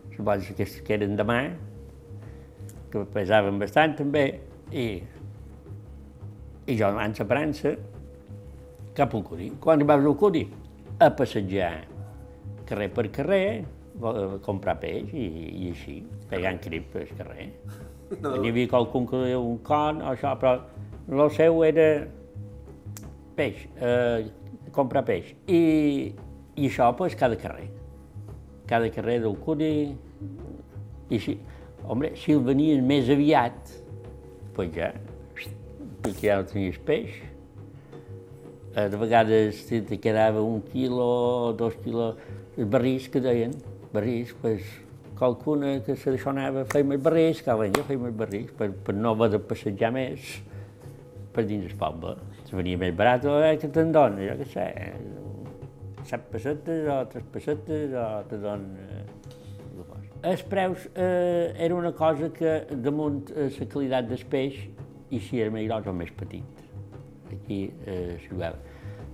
les 0.09 0.21
balances 0.25 0.57
que, 0.57 0.67
que 0.85 0.97
eren 0.97 1.17
de 1.19 1.27
mà, 1.29 1.41
que 2.91 3.05
pesaven 3.13 3.59
bastant 3.61 3.99
també, 3.99 4.25
i, 4.73 4.87
i 6.69 6.77
jo 6.79 6.89
anant 6.89 7.15
a 7.21 7.29
cap 8.99 9.15
al 9.15 9.23
Curi. 9.23 9.53
Quan 9.61 9.85
vas 9.87 10.05
al 10.05 10.17
Curi? 10.19 10.47
A 10.99 11.11
passejar 11.15 11.85
carrer 12.67 12.89
per 12.93 13.07
carrer, 13.15 13.65
comprar 14.45 14.79
peix 14.83 15.13
i, 15.13 15.27
i 15.65 15.71
així, 15.73 15.99
pegant 16.31 16.61
crip 16.63 16.91
pel 16.95 17.11
carrer. 17.19 17.51
No. 18.23 18.37
Hi 18.39 18.53
havia 18.53 18.71
qualcun 18.71 19.07
que 19.09 19.21
deia 19.25 19.41
un 19.41 19.59
con 19.65 20.01
o 20.03 20.13
això, 20.15 20.33
però 20.41 20.57
el 21.09 21.33
seu 21.37 21.63
era 21.67 21.89
peix, 23.37 23.67
eh, 23.77 24.29
comprar 24.73 25.05
peix. 25.09 25.35
I, 25.47 25.61
i 26.57 26.71
això, 26.71 26.89
pues, 26.97 27.17
cada 27.19 27.37
carrer. 27.41 27.69
Cada 28.69 28.91
carrer 28.93 29.21
del 29.25 29.37
Curi. 29.45 29.73
I 31.09 31.17
així, 31.17 31.39
Home, 31.89 32.11
si 32.21 32.35
el 32.35 32.43
venien 32.45 32.83
més 32.85 33.09
aviat, 33.09 33.71
doncs 34.57 34.75
ja, 34.77 34.91
perquè 36.05 36.27
ja 36.27 36.35
no 36.41 36.49
tenies 36.51 36.77
peix. 36.85 37.15
Eh, 38.75 38.89
de 38.93 38.99
vegades 39.01 39.63
te 39.71 39.97
quedava 40.03 40.43
un 40.45 40.61
quilo, 40.67 41.55
dos 41.57 41.79
quilos, 41.85 42.19
els 42.59 42.69
barris 42.69 43.07
que 43.09 43.23
deien, 43.25 43.55
barris, 43.93 44.35
pues, 44.43 44.67
qualcuna 45.19 45.79
que 45.87 45.97
se 45.97 46.15
anava, 46.31 46.65
feim 46.73 46.93
els 46.95 47.03
barris, 47.03 47.43
any 47.49 47.75
ja 47.77 47.87
feim 47.89 48.07
els 48.07 48.17
barris, 48.17 48.51
per, 48.59 48.71
per 48.73 48.95
no 48.95 49.15
haver 49.17 49.33
de 49.35 49.43
passejar 49.51 49.93
més 49.93 50.39
per 51.35 51.45
dins 51.47 51.67
el 51.67 51.77
poble. 51.79 52.17
Se 52.49 52.57
venia 52.57 52.79
més 52.79 52.95
barat, 52.97 53.25
eh, 53.25 53.57
que 53.61 53.69
te'n 53.69 53.93
dona, 53.93 54.23
jo 54.25 54.39
què 54.41 54.49
sé, 54.53 54.69
set 56.09 56.31
pessetes 56.33 56.87
o 56.89 57.03
tres 57.11 57.25
pessetes 57.33 57.93
o 57.93 58.09
te 58.31 58.39
dona 58.41 58.89
els 60.23 60.43
preus 60.43 60.89
eh, 60.97 61.55
era 61.57 61.75
una 61.75 61.93
cosa 61.93 62.33
que 62.35 62.65
damunt 62.75 63.31
eh, 63.37 63.51
la 63.55 63.67
qualitat 63.71 64.09
del 64.11 64.25
peix 64.31 64.57
i 65.15 65.21
si 65.23 65.39
era 65.39 65.53
més 65.55 65.69
gros 65.69 65.87
o 65.87 65.95
més 65.95 66.11
petit. 66.19 66.65
Aquí 67.31 67.61
eh, 67.87 68.17
s'hi 68.25 68.35
veu. 68.41 68.57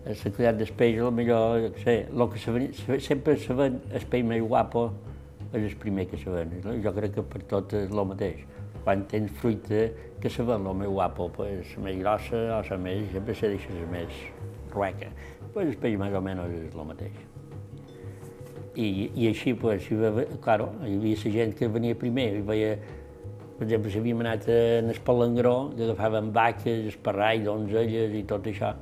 La 0.04 0.12
qualitat 0.12 0.58
del 0.60 0.70
peix, 0.76 0.98
el 1.00 1.12
millor, 1.16 1.62
jo 1.64 1.68
sé, 1.80 1.94
el 2.12 2.24
que 2.28 2.38
se 2.38 2.52
ven, 2.52 2.66
sempre 3.00 3.38
se 3.40 3.54
ven 3.56 3.78
el 3.88 4.02
peix 4.12 4.24
més 4.28 4.42
guapo 4.44 4.90
és 5.54 5.62
el 5.62 5.76
primer 5.80 6.04
que 6.10 6.18
se 6.20 6.28
ven. 6.28 6.50
Jo 6.84 6.92
crec 6.92 7.14
que 7.14 7.22
per 7.24 7.40
tot 7.48 7.72
és 7.78 7.88
el 7.88 8.02
mateix. 8.10 8.42
Quan 8.84 9.06
tens 9.08 9.32
fruita 9.40 9.86
que 10.20 10.28
se 10.28 10.44
ven 10.44 10.66
el 10.68 10.76
més 10.76 10.90
guapo, 10.92 11.30
pues, 11.32 11.70
la 11.78 11.84
més 11.86 11.96
grossa 12.02 12.42
o 12.58 12.58
la 12.68 12.78
més, 12.84 13.06
sempre 13.14 13.36
se 13.38 13.48
deixa 13.54 13.72
la 13.78 13.86
més 13.94 14.18
rueca. 14.74 15.08
Pues 15.54 15.70
el 15.70 15.78
peix 15.80 15.96
més 15.96 16.12
o 16.12 16.20
menys 16.20 16.52
és 16.58 16.74
el 16.74 16.84
mateix. 16.90 17.16
I, 18.74 18.88
i 19.14 19.28
així, 19.30 19.54
pues, 19.56 19.86
hi 19.88 19.96
havia, 19.96 20.26
claro, 20.44 20.72
hi 20.84 20.98
havia 20.98 21.22
la 21.22 21.32
gent 21.38 21.54
que 21.56 21.70
venia 21.70 21.96
primer, 21.96 22.26
i 22.42 22.44
veia, 22.44 22.74
per 23.54 23.64
exemple, 23.70 23.88
si 23.94 24.02
havíem 24.02 24.20
anat 24.20 24.50
en 24.52 24.90
el 24.90 25.00
que 25.00 25.84
agafaven 25.86 26.32
vaques, 26.34 26.90
esparrai, 26.92 27.40
donzelles 27.46 28.12
i 28.18 28.24
tot 28.28 28.50
això, 28.50 28.74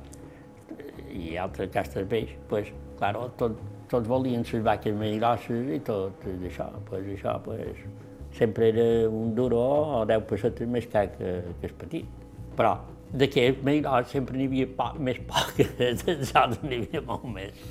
i 1.13 1.37
altres 1.37 1.69
castes 1.73 2.03
de 2.03 2.09
peix, 2.09 2.33
pues, 2.49 2.71
claro, 2.99 3.27
tot, 3.39 3.59
tots 3.91 4.09
volien 4.09 4.45
les 4.47 4.65
vaques 4.65 4.95
més 4.97 5.19
grosses 5.19 5.69
i 5.75 5.79
tot 5.85 6.25
això, 6.33 6.69
pues, 6.89 7.05
això, 7.17 7.37
pues, 7.45 7.85
sempre 8.33 8.69
era 8.69 9.09
un 9.09 9.35
duro 9.35 9.61
o 9.99 10.05
10 10.09 10.25
pessetes 10.29 10.67
més 10.67 10.87
car 10.89 11.07
que, 11.13 11.35
que 11.61 11.69
el 11.69 11.75
petit. 11.77 12.21
Però 12.57 12.73
d'aquest 13.13 13.61
més 13.65 13.81
gros 13.85 14.09
sempre 14.09 14.37
n'hi 14.37 14.47
havia 14.49 14.69
poc, 14.77 14.97
més 14.97 15.19
poc, 15.29 15.61
dels 15.79 16.33
altres 16.33 16.63
n'hi 16.65 16.81
havia 16.81 17.03
molt 17.05 17.27
més. 17.29 17.61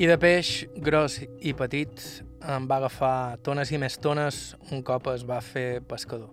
I 0.00 0.08
de 0.08 0.16
peix 0.20 0.52
gros 0.80 1.18
i 1.20 1.52
petit 1.56 2.04
em 2.48 2.68
va 2.68 2.78
agafar 2.80 3.36
tones 3.44 3.72
i 3.72 3.80
més 3.80 3.98
tones 4.00 4.54
un 4.72 4.84
cop 4.84 5.10
es 5.12 5.26
va 5.28 5.40
fer 5.44 5.82
pescador. 5.88 6.30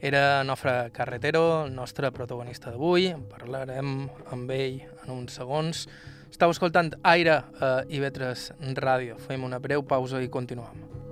Era 0.00 0.44
Nofre 0.46 0.90
Carretero, 0.94 1.64
el 1.64 1.72
nostre 1.74 2.10
protagonista 2.14 2.70
d'avui. 2.70 3.08
Parlarem 3.30 4.04
amb 4.30 4.50
ell 4.54 4.76
en 5.08 5.16
uns 5.16 5.40
segons. 5.40 5.86
Estau 6.28 6.52
escoltant 6.52 6.92
Aire 7.02 7.40
a 7.64 7.72
Ivetres 7.88 8.52
Ràdio. 8.76 9.16
Fem 9.26 9.48
una 9.48 9.58
breu 9.58 9.82
pausa 9.82 10.22
i 10.22 10.28
continuem. 10.28 11.07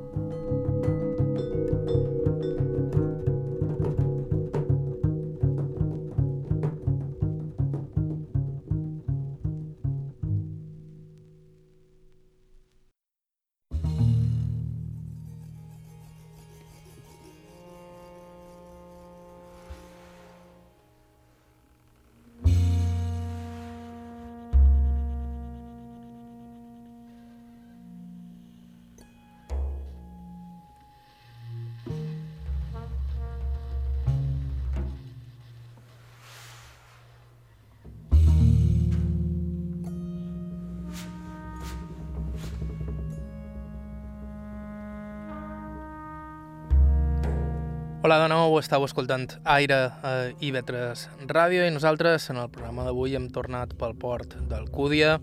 Nou, 48.29 48.57
estàu 48.59 48.83
escoltant 48.87 49.37
Aire 49.47 49.77
a 50.03 50.13
IB3 50.43 51.27
Ràdio 51.31 51.67
i 51.67 51.71
nosaltres 51.71 52.25
en 52.33 52.41
el 52.41 52.49
programa 52.51 52.87
d'avui 52.87 53.15
hem 53.15 53.29
tornat 53.31 53.75
pel 53.79 53.95
port 53.99 54.35
del 54.51 54.67
Cúdia 54.75 55.17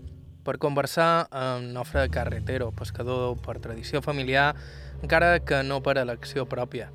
per 0.44 0.54
conversar 0.62 1.26
amb 1.28 1.72
Nofre 1.74 2.06
Carretero, 2.12 2.70
pescador 2.76 3.36
per 3.44 3.58
tradició 3.64 4.00
familiar, 4.04 4.54
encara 5.02 5.38
que 5.40 5.62
no 5.64 5.80
per 5.84 5.96
elecció 6.00 6.44
pròpia. 6.48 6.90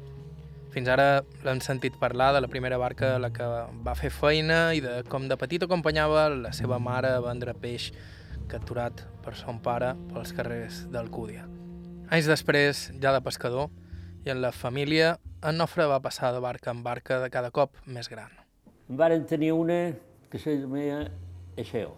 Fins 0.74 0.90
ara 0.90 1.24
l'hem 1.46 1.62
sentit 1.66 1.98
parlar 2.02 2.32
de 2.34 2.42
la 2.42 2.50
primera 2.50 2.78
barca 2.78 3.16
a 3.16 3.22
la 3.22 3.30
que 3.34 3.50
va 3.86 3.98
fer 3.98 4.10
feina 4.14 4.76
i 4.78 4.82
de 4.86 5.00
com 5.10 5.28
de 5.30 5.38
petit 5.38 5.66
acompanyava 5.66 6.28
la 6.30 6.54
seva 6.54 6.78
mare 6.80 7.12
a 7.14 7.22
vendre 7.26 7.54
peix 7.58 7.92
capturat 8.50 9.06
per 9.26 9.36
son 9.38 9.62
pare 9.62 9.96
pels 10.14 10.34
carrers 10.38 10.84
del 10.94 11.10
Cúdia. 11.14 11.46
Anys 12.10 12.30
després, 12.30 12.88
ja 13.02 13.14
de 13.14 13.22
pescador, 13.22 13.70
i 14.26 14.30
en 14.30 14.42
la 14.42 14.52
família 14.52 15.16
en 15.42 15.58
Nofre 15.58 15.86
va 15.88 16.02
passar 16.04 16.34
de 16.36 16.42
barca 16.44 16.72
en 16.72 16.84
barca 16.84 17.20
de 17.24 17.30
cada 17.32 17.52
cop 17.56 17.78
més 17.86 18.10
gran. 18.12 18.32
Varen 18.90 19.26
tenir 19.26 19.54
una 19.56 19.80
que 20.30 20.40
se 20.40 20.58
deia 20.60 21.00
Eixeo, 21.56 21.94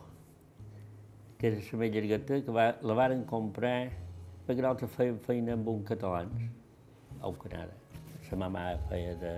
que 1.40 1.50
és 1.50 1.72
la 1.74 1.80
més 1.82 1.94
llargueta, 1.96 2.42
que 2.46 2.54
va, 2.54 2.72
la 2.82 2.98
varen 2.98 3.24
comprar 3.26 3.90
perquè 4.46 4.62
nosaltres 4.62 4.94
fèiem 4.98 5.20
feina 5.26 5.56
amb 5.58 5.70
un 5.72 5.84
català, 5.88 6.26
al 7.22 7.38
Canada. 7.42 7.78
La 8.32 8.38
mama 8.40 8.62
feia 8.88 9.16
de, 9.20 9.32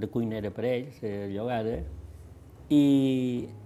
de 0.00 0.08
cuinera 0.08 0.50
per 0.54 0.64
ells, 0.64 1.00
de 1.02 1.26
llogada, 1.34 1.74
i, 2.72 2.84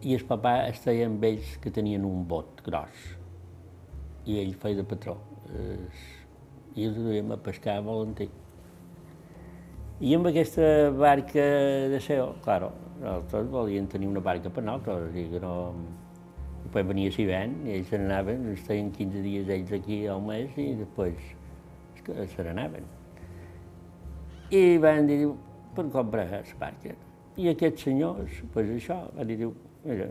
i 0.03 0.17
el 0.17 0.25
papà 0.27 0.57
estava 0.71 1.07
amb 1.07 1.23
ells 1.29 1.55
que 1.63 1.71
tenien 1.75 2.07
un 2.09 2.25
bot 2.27 2.65
gros, 2.67 3.07
i 4.27 4.41
ell 4.43 4.57
feia 4.59 4.81
de 4.81 4.89
patró. 4.89 5.21
I 6.77 6.87
els 6.89 6.97
duíem 6.97 7.33
a 7.35 7.39
pescar 7.41 7.79
a 7.79 7.85
Valentí. 7.85 8.29
I 10.03 10.15
amb 10.17 10.27
aquesta 10.31 10.91
barca 10.99 11.43
de 11.93 11.99
SEO, 12.03 12.33
claro, 12.43 12.73
nosaltres 13.01 13.51
volíem 13.53 13.87
tenir 13.87 14.09
una 14.11 14.23
barca 14.25 14.51
per 14.51 14.65
nosaltres, 14.65 15.15
i 15.15 15.29
que 15.31 15.43
no... 15.43 15.53
Després 16.63 16.87
venia 16.87 17.11
l'hivern 17.11 17.55
i 17.67 17.73
ells 17.75 17.89
se 17.91 17.99
n'anaven, 17.99 18.45
estaven 18.53 18.93
15 18.95 19.23
dies 19.25 19.49
ells 19.51 19.73
aquí 19.75 19.97
al 20.09 20.21
mes 20.25 20.53
i 20.63 20.69
després 20.79 21.33
se 22.33 22.45
n'anaven. 22.47 22.87
I 24.55 24.79
van 24.83 25.11
dir, 25.11 25.19
per 25.75 25.89
comprar 25.91 26.29
la 26.31 26.43
barca. 26.61 26.95
I 27.37 27.49
aquests 27.51 27.89
senyors, 27.89 28.43
pues 28.55 28.71
això, 28.75 28.99
van 29.17 29.29
dir, 29.29 29.51
mira, 29.85 30.07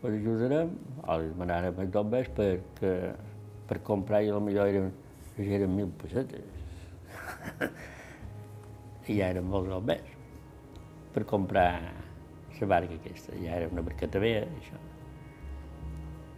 pues 0.00 0.18
ajudarem, 0.20 0.76
o 1.02 1.16
els 1.16 1.34
manarem 1.40 1.80
els 1.82 1.92
dobbes 1.94 2.30
perquè 2.36 2.92
per 3.68 3.80
comprar 3.86 4.22
i 4.24 4.32
potser 4.32 4.66
eren, 4.72 4.92
eren 5.38 5.74
mil 5.76 5.90
pessetes. 6.00 6.44
i 9.10 9.18
ja 9.20 9.30
eren 9.30 9.46
molts 9.50 9.70
bombers 9.70 10.16
per 11.14 11.24
comprar 11.24 11.70
la 12.60 12.66
barca 12.68 12.94
aquesta, 12.94 13.32
ja 13.40 13.56
era 13.56 13.68
una 13.72 13.82
barqueta 13.84 14.20
vella, 14.20 14.46
això. 14.60 14.78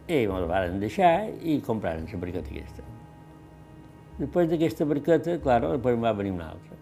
I 0.09 0.25
me 0.27 0.39
la 0.41 0.47
van 0.49 0.79
deixar 0.81 1.29
i 1.43 1.59
compraren 1.65 2.07
la 2.11 2.19
barqueta 2.21 2.51
aquesta. 2.53 2.85
Després 4.19 4.49
d'aquesta 4.51 4.87
barqueta, 4.87 5.37
clar, 5.43 5.61
després 5.63 5.99
va 6.03 6.13
venir 6.15 6.33
una 6.35 6.49
altra. 6.55 6.77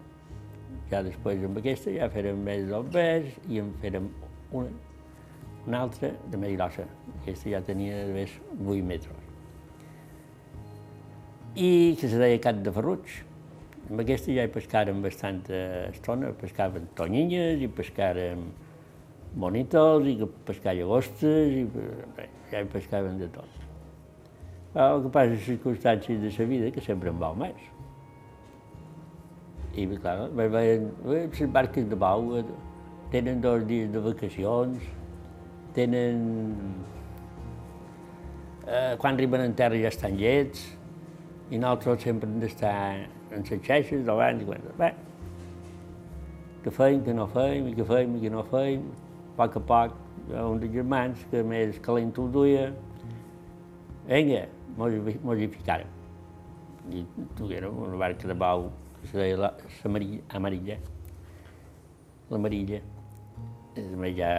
Ja 0.90 1.02
després 1.04 1.44
amb 1.44 1.58
aquesta 1.60 1.92
ja 1.92 2.08
fèrem 2.10 2.40
més 2.42 2.66
bombers 2.70 3.34
i 3.46 3.60
en 3.62 3.74
fèrem 3.82 4.08
una, 4.56 4.72
una 5.66 5.82
altra 5.86 6.14
de 6.30 6.40
més 6.40 6.56
grossa. 6.56 6.86
Aquesta 7.20 7.52
ja 7.54 7.62
tenia 7.66 8.06
més 8.14 8.38
8 8.58 8.82
metres. 8.88 9.27
I 11.58 11.96
que 11.98 12.06
se 12.06 12.14
deia 12.14 12.38
Cat 12.38 12.60
de 12.62 12.70
Ferruig. 12.70 13.08
Amb 13.88 13.98
aquesta 14.04 14.30
ja 14.30 14.44
hi 14.46 14.50
pescàrem 14.54 15.00
bastanta 15.02 15.56
estona, 15.88 16.28
pescàvem 16.38 16.84
tonyines 16.94 17.64
i 17.64 17.68
pescàrem 17.74 18.44
monitors 19.42 20.06
i 20.06 20.14
pescar 20.46 20.76
llagostes 20.78 21.56
i 21.58 21.64
bé, 21.66 22.28
ja 22.52 22.62
hi 22.62 22.70
pescàvem 22.70 23.18
de 23.18 23.26
tot. 23.34 23.58
Però 24.76 24.86
el 25.00 25.04
que 25.08 25.12
passa 25.18 25.34
les 25.34 25.44
circumstàncies 25.48 26.22
de 26.22 26.30
la 26.38 26.48
vida 26.52 26.70
que 26.78 26.86
sempre 26.86 27.10
en 27.10 27.18
vol 27.18 27.42
més. 27.42 27.66
I 29.74 29.90
clar, 29.98 30.16
veien, 30.38 30.88
les 31.10 31.44
barques 31.58 31.90
de 31.90 31.98
bau 31.98 32.36
tenen 33.10 33.42
dos 33.42 33.66
dies 33.66 33.90
de 33.90 34.06
vacacions, 34.06 34.90
tenen... 35.74 36.26
Eh, 38.68 38.94
quan 39.00 39.16
arriben 39.16 39.42
en 39.42 39.58
terra 39.58 39.78
ja 39.80 39.90
estan 39.90 40.14
llets, 40.20 40.77
i 41.50 41.58
nosaltres 41.58 42.02
sempre 42.04 42.28
hem 42.28 42.40
d'estar 42.42 42.74
en 43.32 43.44
les 43.44 43.62
xeixes 43.66 44.04
davant 44.06 44.40
i 44.42 44.48
quan... 44.48 44.66
Bé, 44.78 44.92
que 46.64 46.72
feim, 46.74 47.00
que 47.06 47.14
no 47.14 47.28
feim, 47.32 47.70
i 47.70 47.74
que 47.76 47.86
feim, 47.88 48.16
i 48.18 48.20
que 48.24 48.32
no 48.34 48.42
feim, 48.50 48.84
a 49.32 49.36
poc 49.38 49.56
a 49.56 49.62
poc, 49.70 49.96
un 50.28 50.60
dels 50.60 50.74
germans 50.74 51.24
que 51.30 51.42
més 51.46 51.78
calent 51.84 52.12
ho 52.18 52.26
duia, 52.34 52.68
vinga, 54.08 54.44
mos 54.76 55.40
hi 55.40 55.48
ficàrem. 55.54 55.96
I 56.92 57.04
duguérem 57.38 57.82
una 57.84 58.00
barca 58.00 58.28
de 58.28 58.36
bau 58.36 58.68
que 59.00 59.08
se 59.08 59.20
deia 59.20 59.36
la, 59.40 59.52
amarilla, 59.88 60.22
amarilla, 60.36 60.78
l'amarilla. 62.30 62.82
Ja, 64.18 64.32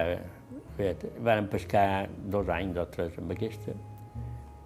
fet, 0.75 1.05
vàrem 1.23 1.47
pescar 1.51 2.09
dos 2.33 2.49
anys 2.51 2.77
o 2.81 2.85
tres 2.91 3.15
amb 3.21 3.31
aquesta. 3.35 3.75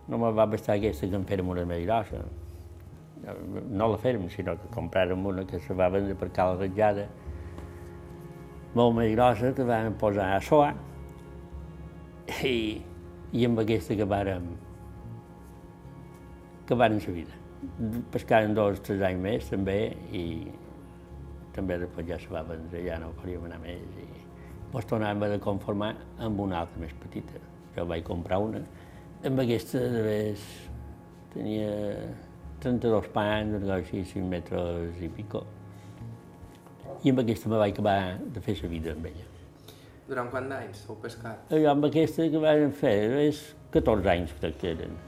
No 0.07 0.19
me 0.19 0.31
va 0.35 0.45
bastar 0.49 0.75
aquesta 0.77 1.07
que 1.07 1.15
en 1.15 1.27
fèrem 1.27 1.49
una 1.53 1.63
més 1.67 1.83
grossa. 1.85 2.23
No 3.71 3.87
la 3.87 3.99
fèrem, 4.01 4.25
sinó 4.31 4.57
que 4.59 4.71
compràrem 4.73 5.27
una 5.29 5.45
que 5.47 5.59
se 5.63 5.75
va 5.79 5.87
vendre 5.93 6.15
per 6.19 6.27
cala 6.35 6.57
ratjada, 6.59 7.05
molt 8.75 8.97
més 8.97 9.13
grossa, 9.13 9.53
que 9.55 9.67
vam 9.67 9.95
posar 10.01 10.33
a 10.35 10.41
soar, 10.43 10.73
i, 12.43 12.81
i 13.31 13.45
amb 13.47 13.63
aquesta 13.63 13.95
que 13.95 14.07
vàrem, 14.09 14.49
que 16.67 16.77
vàrem 16.79 16.99
la 17.05 17.15
vida. 17.15 17.39
Pescàrem 18.11 18.57
dos 18.57 18.81
o 18.81 18.83
tres 18.83 19.03
anys 19.07 19.23
més, 19.23 19.47
també, 19.47 19.77
i 20.11 20.25
també 21.55 21.79
després 21.79 22.09
ja 22.09 22.19
se 22.19 22.33
va 22.33 22.43
vendre, 22.47 22.83
ja 22.83 22.99
no 22.99 23.13
podíem 23.21 23.47
anar 23.47 23.61
més, 23.63 23.87
i 24.03 24.23
ens 24.73 24.87
tornàvem 24.89 25.37
a 25.37 25.41
conformar 25.41 25.93
amb 26.25 26.39
una 26.41 26.63
altra 26.63 26.81
més 26.81 26.95
petita. 26.99 27.39
Jo 27.75 27.85
vaig 27.89 28.03
comprar 28.05 28.39
una, 28.41 28.61
amb 29.23 29.39
aquesta 29.39 29.79
de 29.79 30.01
vez 30.03 30.41
tenia 31.33 31.69
32 32.63 33.07
pans, 33.15 33.55
una 33.55 33.61
cosa 33.61 33.77
així, 33.79 34.03
5 34.11 34.27
metres 34.27 34.99
i 35.03 35.09
pico, 35.11 35.43
i 37.03 37.11
amb 37.11 37.23
aquesta 37.23 37.51
me 37.51 37.61
vaig 37.61 37.73
acabar 37.75 38.17
de 38.19 38.43
fer 38.43 38.57
la 38.61 38.71
vida 38.73 38.91
amb 38.95 39.07
ella. 39.07 39.29
Durant 40.09 40.29
quant 40.31 40.51
d'anys 40.51 40.83
heu 40.89 40.99
pescat? 40.99 41.55
Jo 41.55 41.71
amb 41.71 41.87
aquesta 41.87 42.27
que 42.31 42.43
vam 42.43 42.75
fer, 42.75 42.97
és 43.23 43.41
14 43.71 44.11
anys 44.17 44.35
crec 44.41 44.59
que 44.59 44.75
eren. 44.75 44.99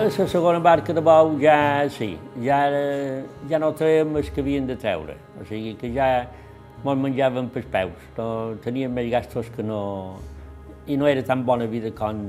La 0.00 0.26
segona 0.26 0.60
barca 0.60 0.94
de 0.94 1.00
bou 1.00 1.34
ja 1.40 1.86
sí, 1.92 2.18
ja, 2.40 2.58
ja 3.48 3.58
no 3.60 3.72
traiem 3.76 4.14
els 4.16 4.30
que 4.32 4.40
havien 4.40 4.66
de 4.66 4.76
treure, 4.80 5.16
o 5.36 5.44
sigui 5.44 5.74
que 5.76 5.90
ja 5.92 6.06
mos 6.84 6.96
menjàvem 6.96 7.50
pels 7.52 7.68
peus, 7.68 8.06
no, 8.16 8.28
teníem 8.64 8.94
més 8.96 9.10
gastos 9.12 9.50
que 9.52 9.62
no, 9.62 9.82
i 10.88 10.96
no 10.96 11.08
era 11.10 11.22
tan 11.26 11.44
bona 11.44 11.66
vida 11.68 11.92
com, 11.92 12.22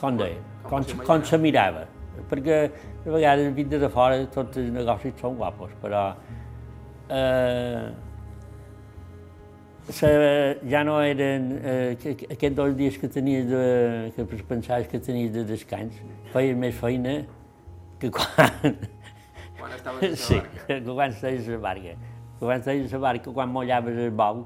com 0.00 0.18
deia, 0.18 0.40
com, 0.64 0.82
com, 0.82 1.04
com 1.06 1.24
se 1.24 1.38
mirava. 1.38 1.86
Perquè 2.28 2.58
de 3.04 3.12
vegades, 3.14 3.52
vida 3.54 3.78
de 3.78 3.88
fora, 3.94 4.18
tots 4.34 4.58
els 4.58 4.72
negocis 4.74 5.14
són 5.22 5.38
guapos, 5.38 5.70
però 5.78 6.08
eh, 7.06 7.86
se, 9.88 10.58
ja 10.68 10.84
no 10.84 10.98
eren 11.02 11.48
eh, 11.62 12.14
aquests 12.28 12.54
dos 12.56 12.74
dies 12.76 12.98
que 13.00 13.08
tenies 13.08 13.48
de, 13.48 14.12
que 14.16 14.24
pensaves 14.48 14.88
que 14.88 15.00
tenies 15.00 15.32
de 15.32 15.44
descans, 15.48 15.96
feies 16.34 16.56
més 16.56 16.76
feina 16.76 17.22
que 18.00 18.10
quan... 18.12 18.76
Quan 19.58 19.72
estaves 19.74 20.04
a 20.04 20.10
la 20.10 20.16
sí, 20.16 20.36
barca. 20.36 20.66
que 20.68 20.78
quan 20.84 21.10
estaves 21.10 21.48
a 21.48 21.56
la 21.56 21.58
barca. 21.58 21.96
Que 22.38 22.44
quan 22.44 22.60
estaves 22.60 22.92
a 22.92 22.96
la 22.96 23.02
barca, 23.02 23.32
quan 23.32 23.50
mollaves 23.50 23.98
el 23.98 24.12
bou, 24.14 24.44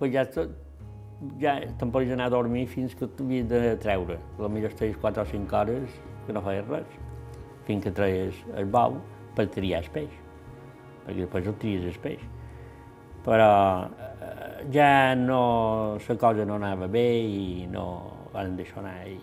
pues 0.00 0.12
ja 0.14 0.24
tot, 0.26 0.56
ja 1.38 1.58
te'n 1.78 1.92
podies 1.94 2.16
anar 2.16 2.30
a 2.30 2.34
dormir 2.34 2.64
fins 2.72 2.96
que 2.98 3.06
t'havies 3.06 3.46
de 3.50 3.76
treure. 3.82 4.18
A 4.40 4.48
millor 4.48 4.72
estaves 4.74 4.96
4 4.96 5.22
o 5.22 5.30
5 5.36 5.60
hores 5.60 6.00
que 6.26 6.34
no 6.34 6.42
feies 6.42 6.66
res, 6.70 6.96
fins 7.68 7.84
que 7.84 7.92
treies 7.94 8.40
el 8.56 8.66
bou 8.66 8.98
per 9.36 9.46
triar 9.52 9.84
el 9.84 9.92
peix, 9.94 10.16
perquè 11.04 11.20
després 11.20 11.52
el 11.52 11.60
tries 11.62 11.86
el 11.92 12.00
peix. 12.02 12.24
Però 13.22 13.52
ja 14.70 15.14
no, 15.14 15.98
la 15.98 16.16
cosa 16.16 16.44
no 16.44 16.56
anava 16.60 16.86
bé 16.86 17.06
i 17.22 17.66
no 17.70 17.86
van 18.32 18.56
deixar 18.56 18.82
anar 18.82 19.08
i, 19.08 19.18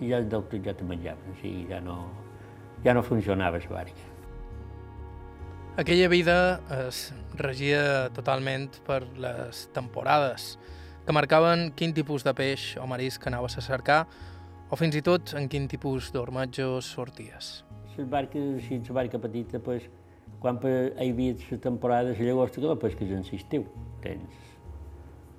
i 0.00 0.10
ja 0.10 0.20
els 0.20 0.28
doctors 0.32 0.64
ja 0.64 0.74
te 0.76 0.84
menjaven, 0.84 1.32
o 1.32 1.40
sigui, 1.40 1.66
ja 1.70 1.80
no, 1.80 1.98
ja 2.84 2.94
no 2.94 3.02
funcionava 3.02 3.60
la 3.62 3.72
barca. 3.72 4.12
Aquella 5.76 6.08
vida 6.08 6.36
es 6.88 7.12
regia 7.36 8.08
totalment 8.16 8.80
per 8.86 9.02
les 9.20 9.66
temporades, 9.76 10.56
que 11.04 11.12
marcaven 11.12 11.70
quin 11.76 11.92
tipus 11.94 12.24
de 12.24 12.32
peix 12.34 12.72
o 12.80 12.86
marisc 12.88 13.26
anaves 13.28 13.58
a 13.60 13.62
cercar 13.62 14.06
o 14.70 14.76
fins 14.80 14.96
i 14.96 15.02
tot 15.04 15.36
en 15.38 15.50
quin 15.52 15.68
tipus 15.68 16.10
d'ormatjos 16.14 16.88
sorties. 16.96 17.60
Les 17.96 18.08
barques, 18.08 18.56
així, 18.56 18.80
la 18.88 18.96
barca 19.02 19.20
petita, 19.20 19.60
pues, 19.60 19.86
quan 20.40 20.58
hi 20.64 21.12
havia 21.12 21.36
la 21.50 21.60
temporada 21.60 22.10
de 22.10 22.18
la 22.18 22.32
llagosta, 22.32 22.60
que 22.60 22.66
la 22.66 22.80
pesques 22.80 23.12
en 23.12 23.24
l'estiu. 23.28 23.68
Tens 24.02 24.45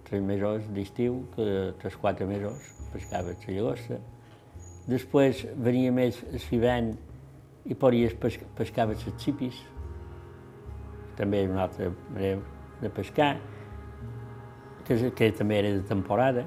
tres 0.07 0.23
mesos 0.23 0.67
d'estiu, 0.71 1.25
que 1.35 1.73
tres, 1.81 1.95
quatre 1.99 2.25
mesos 2.25 2.71
pescaves 2.93 3.43
la 3.47 3.55
llagosta. 3.57 3.99
Després 4.87 5.43
venia 5.59 5.91
més 5.91 6.21
l'hivern 6.31 6.93
i 7.67 7.75
podies 7.75 8.13
pescar, 8.15 8.87
les 8.87 9.03
xipis, 9.19 9.59
també 11.17 11.43
és 11.43 11.51
una 11.51 11.65
altra 11.65 11.89
manera 12.13 12.39
de 12.79 12.91
pescar, 12.93 13.33
que, 14.87 15.11
que 15.11 15.31
també 15.35 15.59
era 15.59 15.73
de 15.75 15.83
temporada. 15.89 16.45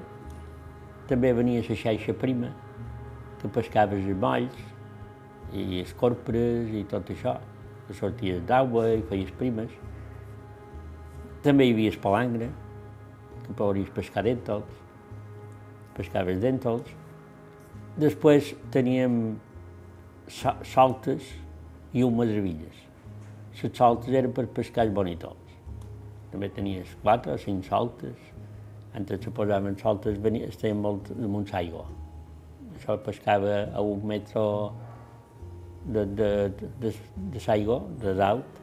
També 1.11 1.33
venia 1.37 1.61
la 1.67 1.77
xaixa 1.77 2.15
prima, 2.17 2.49
que 3.41 3.51
pescaves 3.53 4.01
els 4.01 4.17
molls 4.17 4.57
i 5.53 5.83
els 5.83 5.93
corpres 5.99 6.71
i 6.73 6.81
tot 6.89 7.13
això, 7.13 7.35
que 7.85 7.93
sorties 7.97 8.41
d'aigua 8.47 8.87
i 8.95 9.05
feies 9.05 9.29
primes. 9.37 9.69
També 11.45 11.67
hi 11.67 11.75
havia 11.75 11.93
espalangre, 11.93 12.49
que 13.51 13.59
podries 13.59 13.91
pescar 13.93 14.23
dèntols, 14.25 14.81
pescaves 15.97 16.39
dèntols. 16.41 16.89
Després 17.99 18.53
teníem 18.71 19.35
so 20.31 20.53
soltes 20.63 21.27
i 21.91 22.03
almadrevilles. 22.05 22.77
Les 23.61 23.73
soltes 23.77 24.15
eren 24.15 24.31
per 24.33 24.47
pescar 24.55 24.87
els 24.87 24.95
bonitols. 24.95 25.57
També 26.31 26.47
tenies 26.55 26.93
quatre 27.03 27.35
o 27.35 27.39
cinc 27.41 27.67
soltes. 27.67 28.29
Antes 28.95 29.23
se 29.23 29.31
posaven 29.35 29.75
soltes, 29.79 30.17
venia, 30.19 30.47
estaven 30.51 30.79
molt 30.83 31.11
damunt 31.15 31.47
l'aigua. 31.51 31.83
Això 32.77 32.95
pescava 33.03 33.65
a 33.75 33.83
un 33.83 34.05
metre 34.07 34.43
de, 35.85 36.05
de, 36.05 36.29
de, 36.79 36.93
de, 37.35 37.43
l'aigua, 37.45 37.81
de 38.01 38.15
dalt, 38.15 38.61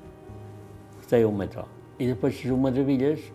estaven 1.01 1.29
a 1.29 1.29
un 1.29 1.39
metre. 1.45 1.65
I 1.99 2.09
després 2.13 2.41
les 2.43 2.55
almadrevilles 2.55 3.29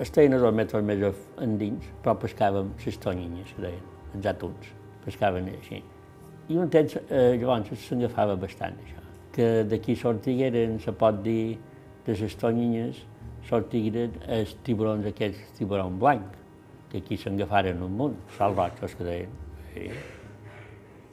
estaven 0.00 0.34
a 0.34 0.38
dos 0.38 0.54
metres 0.54 0.84
més 0.84 1.02
endins, 1.40 1.84
però 2.02 2.16
pescàvem 2.20 2.72
les 2.84 2.98
tonyines, 3.00 3.52
que 3.56 3.62
deien, 3.64 3.84
els 4.14 4.26
atuns, 4.32 4.72
pescaven 5.04 5.48
així. 5.54 5.82
I 6.48 6.58
un 6.62 6.70
temps, 6.70 6.96
eh, 7.08 7.36
llavors, 7.40 7.72
s'agafava 7.88 8.36
bastant, 8.36 8.76
això. 8.84 9.02
Que 9.32 9.64
d'aquí 9.64 9.96
sortigueren, 9.96 10.78
se 10.80 10.92
pot 10.92 11.22
dir, 11.22 11.58
de 12.06 12.14
les 12.14 12.36
tonyines, 12.38 13.00
sortigueren 13.48 14.20
els 14.28 14.54
tiburons 14.66 15.06
aquests, 15.06 15.56
tiburon 15.58 15.98
blanc, 15.98 16.36
que 16.90 16.98
aquí 16.98 17.16
s'agafaren 17.16 17.82
un 17.82 17.96
munt, 17.96 18.20
salvatges 18.36 18.94
que 18.94 19.04
deien. 19.04 19.34
Sí. 19.72 19.88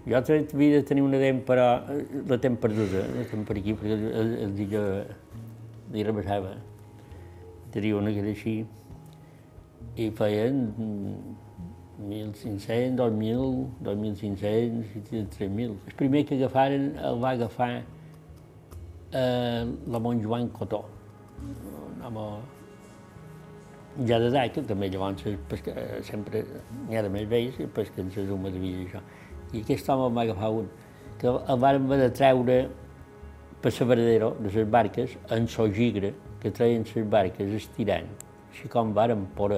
Jo 0.04 0.20
havia 0.20 0.82
de 0.82 0.84
tenir 0.84 1.02
una 1.02 1.18
dent, 1.18 1.40
però 1.48 1.80
la 2.28 2.38
tenc 2.38 2.60
perduda, 2.60 3.06
la 3.16 3.24
tenc 3.32 3.48
per 3.48 3.58
aquí, 3.58 3.74
perquè 3.80 3.96
el, 3.96 4.34
el 4.44 4.56
dia 4.58 4.84
li 5.94 6.04
rebaixava. 6.04 6.58
Tenia 7.74 7.98
una 7.98 8.14
que 8.14 8.22
era 8.22 8.30
així, 8.30 8.56
i 9.98 10.10
feien 10.18 10.60
1.500, 12.04 12.96
2.000, 12.98 13.68
2.500 13.84 14.98
i 15.14 15.24
3.000. 15.38 15.76
El 15.88 15.96
primer 15.98 16.26
que 16.26 16.36
agafaren 16.36 16.92
el 16.98 17.22
va 17.24 17.34
agafar 17.38 17.72
eh, 19.12 19.66
la 19.88 20.00
Montjoan 20.00 20.50
Cotó, 20.50 20.84
un 21.44 22.06
home 22.06 22.28
ja 24.08 24.18
d'edat, 24.20 24.54
que 24.56 24.64
també 24.66 24.90
llavors 24.90 25.26
pesca, 25.50 25.76
sempre 26.08 26.44
n'hi 26.88 26.98
ha 26.98 27.04
de 27.06 27.12
més 27.14 27.28
vells 27.30 27.60
i 27.62 27.68
pesquen 27.70 28.10
les 28.16 28.30
humes 28.30 28.54
de 28.56 28.62
vida, 28.62 28.88
això. 28.88 29.04
I 29.54 29.62
aquest 29.62 29.90
home 29.94 30.10
va 30.16 30.24
agafar 30.26 30.50
un, 30.62 30.72
que 31.22 31.30
el 31.30 31.60
van 31.62 31.84
haver 31.84 32.00
de 32.02 32.10
treure 32.18 32.58
per 33.64 33.72
la 33.80 33.86
veradero 33.88 34.36
de 34.40 34.50
les 34.52 34.66
barques 34.68 35.18
en 35.32 35.48
so 35.48 35.70
gigre, 35.72 36.14
que 36.42 36.52
treien 36.52 36.84
les 36.84 37.06
barques 37.08 37.54
estirant, 37.56 38.10
així 38.52 38.68
com 38.68 38.92
varen 38.94 39.22
por 39.38 39.54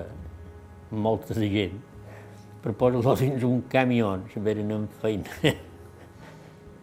molta 0.92 1.34
de 1.34 1.48
gent, 1.50 1.80
per 2.62 2.76
posar-lo 2.78 3.16
dins 3.24 3.44
un 3.44 3.64
camió, 3.72 4.12
se 4.32 4.40
veren 4.46 4.70
en 4.72 4.86
feina, 5.02 5.26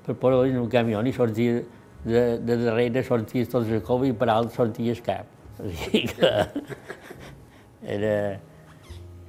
per 0.04 0.16
posar-lo 0.16 0.48
dins 0.48 0.58
un 0.58 0.70
camió 0.72 1.02
i 1.06 1.12
sortia 1.14 1.60
de, 2.02 2.22
de 2.42 2.56
darrere 2.64 3.04
sortia 3.06 3.46
tot 3.46 3.70
el 3.70 3.84
cova 3.86 4.08
i 4.08 4.12
per 4.12 4.28
alt 4.32 4.50
sortia 4.56 4.96
el 4.96 5.04
cap. 5.06 5.30
O 5.62 5.68
sigui 5.68 6.08
que 6.08 6.28
era... 7.94 8.14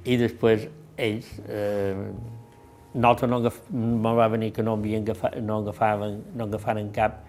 I 0.04 0.16
després 0.18 0.64
ells, 0.98 1.28
eh, 1.46 2.08
nosaltres 2.94 3.30
no, 3.30 3.38
agaf... 3.38 3.60
no 3.70 4.14
va 4.18 4.26
venir 4.32 4.50
que 4.56 4.64
no, 4.64 4.74
agafat, 4.74 5.36
no, 5.44 5.60
agafaven, 5.62 6.18
no 6.34 6.48
agafaren 6.48 6.90
cap 6.96 7.22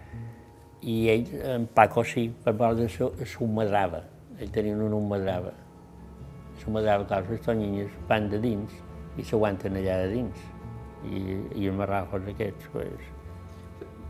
i 0.86 1.08
ells, 1.10 1.32
en 1.42 1.66
Paco 1.74 2.04
sí, 2.06 2.28
per 2.44 2.54
part 2.58 2.78
de 2.78 2.86
s'ho 2.88 3.48
madrava. 3.50 4.04
Ells 4.38 4.52
tenien 4.54 4.82
una 4.86 5.00
madrava. 5.10 5.50
S'ho 6.60 6.70
madrava, 6.70 7.06
clar, 7.10 7.24
les 7.26 7.42
tonyines 7.42 7.90
van 8.08 8.28
de 8.30 8.38
dins 8.42 8.76
i 9.18 9.24
s'aguanten 9.26 9.78
allà 9.80 9.98
de 10.04 10.12
dins. 10.14 10.44
I, 11.06 11.22
i 11.58 11.66
els 11.66 11.76
marrajos 11.76 12.30
aquests, 12.30 12.68
pues, 12.72 13.10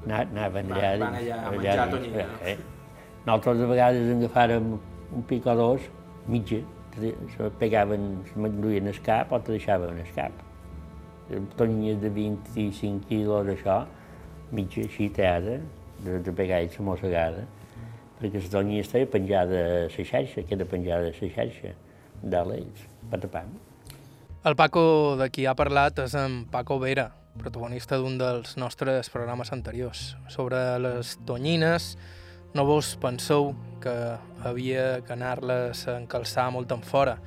anaven 0.06 0.72
allà 0.72 0.90
van, 0.92 1.04
van 1.06 1.16
allà 1.22 1.38
a 1.40 1.52
menjar 1.54 1.86
tonyina. 1.94 2.26
Eh, 2.42 2.52
eh. 2.52 2.58
Nosaltres 3.26 3.62
de 3.62 3.70
vegades 3.72 4.10
agafàrem 4.16 4.68
un 4.76 5.24
pic 5.30 5.48
o 5.48 5.54
dos, 5.58 5.88
mitja, 6.28 6.60
se 6.96 7.48
pegaven, 7.60 8.04
se 8.28 8.40
m'enduien 8.40 8.92
el 8.92 9.00
cap 9.06 9.32
o 9.32 9.40
te 9.40 9.56
deixaven 9.56 9.98
el 10.04 10.12
cap. 10.16 10.44
Tonyines 11.56 11.98
de 12.04 12.12
25 12.20 13.08
quilos, 13.08 13.48
això, 13.56 13.80
mitja 14.54 14.84
així 14.84 15.08
teada, 15.10 15.58
de, 16.04 16.18
de 16.20 16.46
la 16.46 16.84
mossegada, 16.84 17.44
perquè 18.20 18.40
la 18.40 18.50
tonyina 18.50 18.80
estava 18.80 19.06
penjada 19.06 19.60
a 19.60 19.86
la 19.88 20.04
xarxa, 20.10 20.42
queda 20.48 20.64
penjada 20.64 21.10
a 21.10 21.12
la 21.12 21.30
xarxa, 21.34 21.74
dalt 22.22 22.54
ells, 22.56 22.88
patapam. 23.10 23.52
El 24.46 24.54
Paco 24.56 25.16
de 25.18 25.28
qui 25.30 25.46
ha 25.46 25.56
parlat 25.58 25.98
és 26.04 26.14
en 26.14 26.44
Paco 26.50 26.78
Vera, 26.78 27.10
protagonista 27.36 27.98
d'un 28.00 28.16
dels 28.18 28.56
nostres 28.56 29.10
programes 29.12 29.52
anteriors, 29.52 30.14
sobre 30.32 30.60
les 30.78 31.16
tonyines, 31.26 31.96
no 32.54 32.64
vos 32.64 32.94
penseu 33.02 33.50
que 33.82 33.92
havia 34.46 35.02
que 35.04 35.12
anar-les 35.12 35.82
a 35.90 35.98
encalçar 36.00 36.46
molt 36.54 36.72
en 36.72 36.84
fora. 36.86 37.18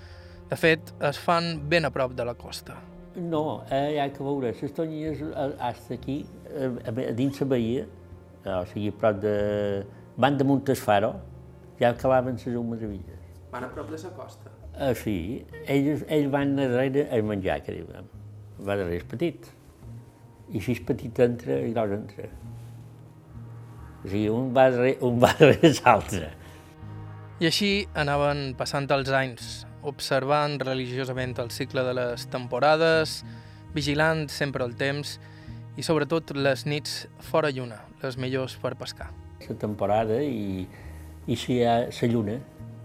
De 0.49 0.57
fet, 0.57 0.93
es 1.05 1.19
fan 1.21 1.59
ben 1.69 1.85
a 1.85 1.91
prop 1.93 2.15
de 2.17 2.25
la 2.25 2.33
costa. 2.33 2.79
No, 3.19 3.61
eh, 3.69 3.93
hi 3.93 3.99
ha 3.99 4.07
que 4.13 4.23
veure, 4.23 4.53
les 4.55 4.73
tonyines 4.73 5.19
fins 5.19 5.91
aquí, 5.93 6.23
eh, 6.49 6.71
a 6.87 7.13
dins 7.13 7.41
la 7.41 7.47
bahia, 7.51 7.83
eh, 7.83 7.98
o 8.45 8.65
sigui, 8.65 8.89
a 8.89 8.99
prop 8.99 9.19
de... 9.21 9.33
van 10.17 10.37
de 10.37 10.43
Montesfaro, 10.43 11.13
ja 11.79 11.89
acabaven 11.89 12.35
les 12.35 12.45
meravilles. 12.45 13.19
Van 13.51 13.63
a 13.63 13.69
prop 13.73 13.89
de 13.89 13.97
la 13.97 14.09
costa? 14.15 14.51
Ah, 14.75 14.93
sí, 14.95 15.45
ells, 15.65 16.05
ells 16.07 16.29
van 16.31 16.55
darrere 16.55 17.07
a 17.11 17.21
menjar, 17.21 17.61
que 17.65 17.75
diuen. 17.75 18.07
Va 18.59 18.75
darrere 18.75 19.01
és 19.01 19.07
petit. 19.07 19.49
I 20.49 20.61
si 20.63 20.75
és 20.77 20.83
petit 20.85 21.19
entra, 21.19 21.59
i 21.59 21.73
gros 21.73 21.95
entra. 21.97 22.27
O 24.03 24.07
sigui, 24.07 24.27
un 24.31 24.53
va 24.55 24.69
darrere, 24.71 24.97
un 25.05 25.19
va 25.19 25.33
darrere 25.39 25.73
l'altre. 25.81 26.29
I 27.39 27.47
així 27.47 27.71
anaven 27.95 28.53
passant 28.59 28.87
els 28.91 29.11
anys, 29.15 29.49
observant 29.87 30.57
religiosament 30.59 31.37
el 31.39 31.51
cicle 31.55 31.83
de 31.87 31.93
les 31.95 32.25
temporades, 32.31 33.21
vigilant 33.75 34.25
sempre 34.31 34.65
el 34.65 34.75
temps 34.75 35.17
i 35.79 35.83
sobretot 35.85 36.33
les 36.35 36.65
nits 36.67 37.05
fora 37.23 37.53
lluna, 37.55 37.77
les 38.03 38.17
millors 38.19 38.57
per 38.59 38.73
pescar. 38.75 39.07
La 39.45 39.55
temporada 39.55 40.17
i, 40.19 40.65
i 41.23 41.35
si 41.39 41.55
hi 41.55 41.61
ha 41.63 41.75
la 41.87 42.09
lluna, 42.11 42.35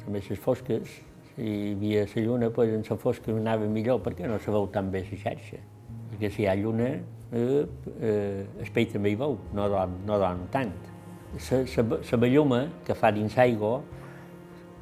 també 0.05 0.21
les 0.23 0.39
fosques, 0.39 0.93
si 1.33 1.47
hi 1.49 1.73
havia 1.73 2.05
la 2.07 2.23
lluna, 2.23 2.51
doncs 2.55 2.77
en 2.77 2.85
la 2.87 2.99
fosca 3.03 3.33
anava 3.35 3.67
millor 3.67 3.99
perquè 4.05 4.29
no 4.31 4.39
se 4.39 4.55
veu 4.55 4.69
tan 4.71 4.93
bé 4.93 5.03
la 5.09 5.19
xarxa. 5.25 5.59
Perquè 6.13 6.31
si 6.31 6.45
hi 6.45 6.47
ha 6.47 6.55
lluna, 6.61 6.91
eh, 7.35 7.65
eh, 7.99 8.45
el 8.63 8.87
també 8.93 9.11
hi 9.11 9.19
veu, 9.19 9.35
no 9.59 9.67
dorm, 9.73 9.97
no 10.07 10.19
dorm 10.23 10.45
tant. 10.53 10.77
La 11.51 12.19
belluma 12.23 12.61
que 12.87 12.95
fa 12.95 13.11
dins 13.11 13.35
aigua, 13.43 13.81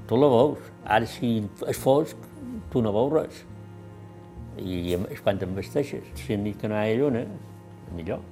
tu 0.07 0.19
la 0.21 0.29
veus. 0.29 0.69
Ara, 0.85 1.09
si 1.09 1.39
és 1.65 1.81
fosc, 1.81 2.29
tu 2.69 2.83
no 2.85 2.93
veus 2.93 3.17
res. 3.17 3.41
I 4.61 4.99
és 4.99 5.25
quan 5.25 5.41
t'embesteixes. 5.41 6.13
Si 6.21 6.37
nit 6.37 6.61
que 6.61 6.69
no 6.69 6.77
hi 6.77 6.93
ha 6.93 7.01
lluna, 7.01 7.25
millor. 7.97 8.23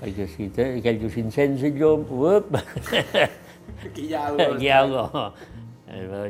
Perquè 0.00 0.26
si 0.30 0.48
té 0.54 0.68
aquell 0.78 1.04
sents 1.30 1.62
el 1.62 1.76
llum, 1.78 2.06
up! 2.10 2.56
Aquí 3.86 4.08
hi 4.08 4.14
ha 4.14 4.28
algo. 4.30 4.48
Aquí 4.48 4.66
hi 4.66 4.72
ha 4.72 4.80
algo. 4.82 5.04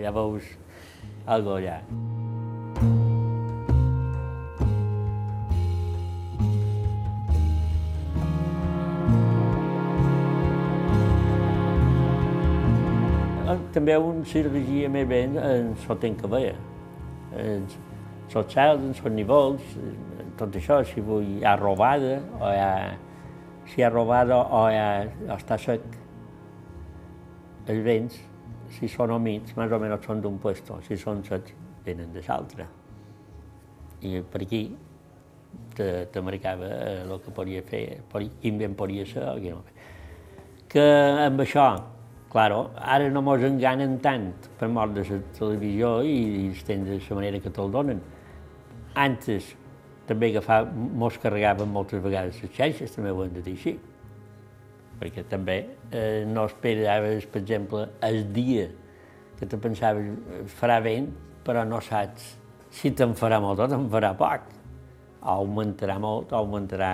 Ja 0.03 0.12
veus 0.12 0.51
algo 1.27 1.57
allà. 1.57 1.79
també 13.73 13.97
un 13.97 14.21
cirurgia 14.29 14.88
més 14.93 15.07
bé 15.09 15.23
en 15.25 15.73
so 15.85 15.97
ten 16.01 16.17
que 16.19 16.29
veia. 16.31 16.55
En 17.41 17.65
so 18.33 18.43
cels, 18.53 18.83
en 18.85 18.95
so 18.97 19.12
nivells, 19.12 19.65
tot 20.38 20.59
això, 20.59 20.81
si 20.87 21.03
vull, 21.05 21.27
hi 21.38 21.47
ha 21.47 21.55
robada, 21.59 22.18
o 22.38 22.51
ha, 22.51 22.71
si 23.68 23.81
hi 23.81 23.87
ha 23.87 23.90
robada 23.92 24.38
o, 24.42 24.64
ha, 24.66 24.87
o 25.29 25.33
està 25.37 25.59
sec. 25.61 25.85
Els 27.71 27.83
vents, 27.87 28.18
si 28.77 28.88
són 28.90 29.12
humits, 29.14 29.55
més 29.57 29.73
o 29.73 29.81
menys 29.83 30.07
són 30.07 30.23
d'un 30.25 30.38
puesto, 30.42 30.81
si 30.87 30.99
són 30.99 31.23
secs, 31.27 31.55
venen 31.87 32.12
de 32.14 32.25
l'altre. 32.27 32.66
I 34.03 34.18
per 34.33 34.42
aquí 34.42 34.64
te, 35.77 35.88
te 36.11 36.23
marcava 36.25 36.71
el 37.03 37.16
que 37.23 37.35
podia 37.35 37.62
fer, 37.66 37.85
quin 38.42 38.59
ben 38.59 38.75
podia 38.79 39.07
ser 39.07 39.29
o 39.31 39.37
quin 39.38 39.59
no. 39.59 39.64
Que 40.73 40.85
amb 41.29 41.42
això, 41.45 41.66
Claro, 42.33 42.71
ara 42.81 43.11
no 43.12 43.21
mos 43.21 43.42
enganen 43.45 43.99
tant 44.01 44.31
per 44.57 44.64
mort 44.73 44.95
de 44.97 45.03
la 45.05 45.18
televisió 45.37 45.88
i, 46.01 46.14
i 46.47 46.62
de 46.64 46.97
la 46.97 47.16
manera 47.18 47.40
que 47.45 47.51
te'l 47.53 47.68
donen. 47.75 47.99
Antes 48.97 49.51
també 50.09 50.33
agafar, 50.33 50.65
mos 50.73 51.19
carregaven 51.23 51.71
moltes 51.71 52.03
vegades 52.03 52.41
les 52.43 52.53
xarxes, 52.57 52.95
també 52.95 53.12
ho 53.12 53.25
hem 53.25 53.35
de 53.37 53.43
dir 53.45 53.57
així. 53.57 53.75
Perquè 55.01 55.25
també 55.31 55.59
eh, 55.91 56.23
no 56.29 56.47
esperaves, 56.51 57.27
per 57.31 57.43
exemple, 57.43 57.87
el 58.07 58.25
dia 58.35 58.69
que 59.38 59.49
te 59.51 59.59
pensaves 59.59 60.47
farà 60.59 60.79
vent, 60.83 61.09
però 61.43 61.65
no 61.67 61.81
saps 61.83 62.37
si 62.73 62.93
te'n 62.97 63.17
farà 63.19 63.41
molt 63.43 63.61
o 63.61 63.69
te'n 63.71 63.88
farà 63.93 64.12
poc. 64.19 64.47
O 65.23 65.38
augmentarà 65.38 65.99
molt, 66.03 66.33
o 66.33 66.38
augmentarà 66.38 66.93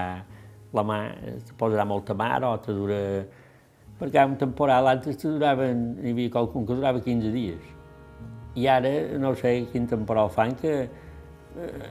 la 0.77 0.85
mà, 0.85 0.99
te 1.45 1.55
posarà 1.57 1.85
molta 1.89 2.17
mar 2.17 2.43
o 2.45 2.57
te 2.61 2.75
dura 2.77 2.99
perquè 3.99 4.25
un 4.25 4.37
temporal 4.39 4.87
antes 4.87 5.17
te 5.19 5.27
duraven, 5.27 5.97
hi 6.05 6.13
havia 6.13 6.31
qualcun 6.31 6.67
que 6.67 6.77
durava 6.79 7.01
15 7.03 7.33
dies. 7.35 7.71
I 8.59 8.69
ara 8.71 8.93
no 9.19 9.33
sé 9.39 9.55
quin 9.73 9.89
temporal 9.91 10.31
fan 10.35 10.55
que 10.59 10.75
eh, 10.85 11.89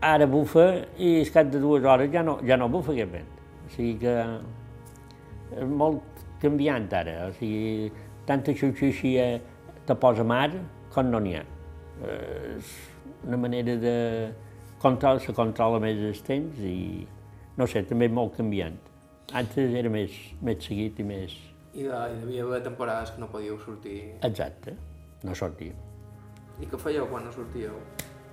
ara 0.00 0.26
bufa 0.26 0.66
i 0.98 1.18
al 1.20 1.32
cap 1.34 1.50
de 1.50 1.60
dues 1.62 1.84
hores 1.84 2.12
ja 2.12 2.22
no, 2.22 2.38
ja 2.46 2.56
no 2.56 2.68
bufa 2.68 2.92
aquest 2.92 3.12
vent. 3.12 3.30
O 3.66 3.70
sigui 3.74 3.98
que 4.02 4.14
és 5.58 5.68
molt 5.68 6.24
canviant 6.42 6.86
ara. 6.94 7.16
O 7.28 7.32
sigui, 7.38 7.90
tanta 8.26 8.54
xuxixia 8.54 9.30
te 9.86 9.96
posa 9.98 10.24
mar 10.24 10.50
com 10.94 11.10
no 11.10 11.20
n'hi 11.22 11.34
ha. 11.38 11.44
És 12.08 12.74
una 13.26 13.38
manera 13.40 13.74
de 13.76 13.96
controlar, 14.78 15.20
se 15.20 15.34
controla 15.34 15.80
més 15.82 15.98
els 16.10 16.22
temps 16.22 16.60
i 16.62 17.06
no 17.58 17.66
sé, 17.66 17.82
també 17.82 18.08
molt 18.08 18.36
canviant. 18.36 18.78
Antes 19.34 19.74
era 19.76 19.90
més, 19.92 20.14
més 20.40 20.62
seguit 20.64 21.00
i 21.02 21.04
més... 21.04 21.34
I, 21.74 21.82
de, 21.84 21.90
hi 21.90 22.22
havia 22.22 22.44
haver 22.46 22.62
temporades 22.64 23.10
que 23.12 23.20
no 23.20 23.28
podíeu 23.32 23.58
sortir. 23.60 23.98
Exacte, 24.24 24.76
no 25.26 25.34
sortia. 25.36 25.74
I 26.58 26.66
què 26.70 26.78
fèieu 26.80 27.06
quan 27.10 27.26
no 27.26 27.34
sortíeu? 27.34 27.74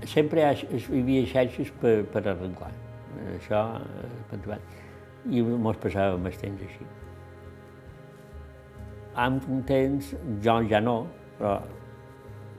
Sempre 0.04 0.44
ha, 0.44 0.52
hi 0.54 0.82
havia 1.00 1.26
xarxes 1.30 1.72
per, 1.82 2.04
per 2.12 2.26
arreglar. 2.28 2.72
Això, 3.36 3.62
eh, 3.80 4.60
i 5.32 5.42
mos 5.42 5.80
passàvem 5.82 6.28
el 6.30 6.38
temps 6.42 6.66
així. 6.68 6.90
Amb 9.26 9.48
un 9.50 9.64
temps, 9.64 10.12
jo 10.44 10.58
ja 10.70 10.82
no, 10.84 10.98
però 11.40 11.56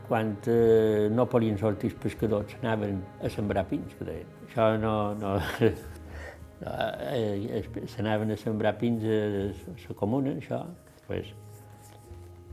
quan 0.06 0.32
eh, 0.48 1.08
no 1.12 1.26
podien 1.28 1.58
sortir 1.58 1.90
els 1.90 1.98
pescadors 2.02 2.56
anaven 2.62 3.02
a 3.22 3.30
sembrar 3.30 3.66
pins, 3.68 3.94
que 3.98 4.06
deien. 4.08 4.32
Això 4.46 4.72
no... 4.80 4.96
no, 5.20 5.36
no 6.62 6.74
eh, 7.12 7.62
s'anaven 7.92 8.32
a 8.32 8.38
sembrar 8.40 8.76
pins 8.80 9.04
a 9.04 9.20
la 9.50 9.98
comuna, 9.98 10.36
això. 10.40 10.62
Pues, 11.06 11.34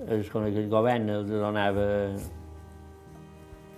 el, 0.08 0.26
el 0.26 0.70
govern 0.70 1.10
els 1.10 1.30
donava 1.30 1.86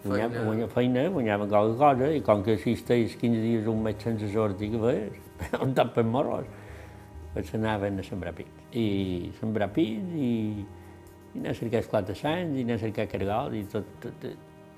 Guanyava, 0.06 0.44
guanyava 0.46 0.70
feina, 0.70 1.08
guanyaven 1.10 1.50
qualque 1.50 1.78
cosa, 1.80 2.10
i 2.14 2.22
com 2.22 2.44
que 2.46 2.54
assisteix 2.60 3.16
15 3.18 3.42
dies 3.42 3.70
un 3.72 3.82
mes 3.82 3.98
sense 4.04 4.30
sortir, 4.30 4.70
que 4.76 4.82
fes? 4.84 5.56
Un 5.66 5.74
tap 5.74 5.96
per 5.96 6.04
morros. 6.06 6.46
Pues 7.34 7.50
anaven 7.58 7.98
a 8.00 8.06
sembrar 8.06 8.36
pits. 8.38 8.68
I 8.78 9.32
sembrar 9.40 9.72
pits, 9.74 10.14
i, 10.14 10.30
i 11.34 11.42
anar 11.42 11.56
a 11.56 11.58
cercar 11.58 11.82
esclat 11.82 12.12
de 12.12 12.18
sants, 12.22 12.54
i 12.54 12.68
anar 12.68 12.78
a 12.78 12.84
cercar 12.86 13.08
cargol, 13.10 13.58
i 13.58 13.64
tot, 13.72 13.90
tot, 14.04 14.30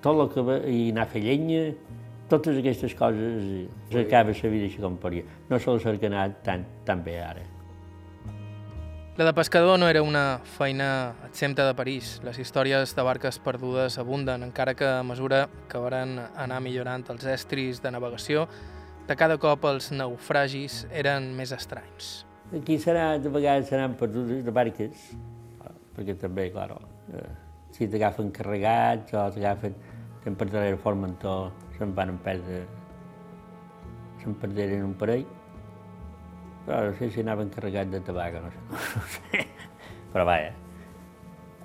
tot 0.06 0.24
el 0.24 0.32
que 0.32 0.48
va, 0.48 0.58
i 0.64 0.88
anar 0.94 1.10
a 1.10 1.12
fer 1.12 1.26
llenya, 1.28 1.68
totes 2.32 2.64
aquestes 2.64 2.96
coses 2.96 3.68
s'acaba 3.92 4.32
la 4.32 4.56
vida 4.56 4.72
així 4.72 4.82
com 4.84 4.96
podia. 5.04 5.28
No 5.52 5.60
se 5.60 5.76
les 5.76 6.12
ha 6.16 6.28
tan, 6.48 6.66
tan 6.88 7.04
bé 7.04 7.20
ara. 7.20 7.57
La 9.18 9.26
de 9.26 9.34
pescador 9.34 9.80
no 9.80 9.90
era 9.90 10.04
una 10.04 10.42
feina 10.46 11.16
exempta 11.26 11.66
de 11.66 11.74
París. 11.74 12.20
Les 12.22 12.38
històries 12.38 12.92
de 12.94 13.02
barques 13.02 13.40
perdudes 13.42 13.96
abunden, 13.98 14.44
encara 14.46 14.76
que 14.78 14.86
a 14.86 15.02
mesura 15.02 15.48
que 15.66 15.80
van 15.82 16.20
anar 16.38 16.60
millorant 16.62 17.02
els 17.10 17.26
estris 17.26 17.80
de 17.82 17.90
navegació, 17.90 18.44
de 19.10 19.16
cada 19.18 19.40
cop 19.42 19.66
els 19.66 19.88
naufragis 19.90 20.84
eren 20.94 21.32
més 21.34 21.50
estranys. 21.56 22.28
Aquí 22.60 22.78
serà, 22.78 23.08
de 23.18 23.32
vegades 23.34 23.72
seran 23.74 23.96
perdudes 23.98 24.46
de 24.46 24.54
barques, 24.54 25.10
perquè 25.98 26.14
també, 26.22 26.52
clar, 26.54 26.70
eh, 27.10 27.26
si 27.74 27.90
t'agafen 27.90 28.30
carregats 28.38 29.18
o 29.18 29.26
t'agafen, 29.34 29.74
te'n 30.28 30.38
per 30.38 30.52
darrere 30.52 30.78
Formentor, 30.78 31.50
se'n 31.80 31.98
van 31.98 32.14
perdre, 32.22 32.68
se'n 34.22 34.38
perderen 34.38 34.86
un 34.92 34.94
parell, 34.94 35.26
però 36.68 36.84
no 36.84 36.94
sé 37.00 37.10
si 37.10 37.24
anaven 37.24 37.50
carregats 37.56 37.92
de 37.96 38.02
tabac 38.04 38.36
o 38.36 38.44
no 38.44 38.52
sé. 38.52 38.64
No 38.68 39.06
sé. 39.16 39.46
Però 40.12 40.26
vaja, 40.28 40.52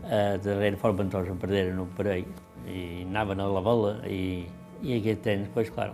eh, 0.07 0.39
darrere 0.45 0.79
Formentós 0.79 1.29
em 1.31 1.39
perderen 1.43 1.81
un 1.83 1.91
parell 1.99 2.27
i 2.71 3.03
anaven 3.03 3.43
a 3.43 3.49
la 3.51 3.63
bola 3.65 3.97
i, 4.07 4.47
i 4.83 4.99
aquest 5.01 5.25
temps, 5.27 5.51
pues, 5.55 5.73
clar, 5.75 5.91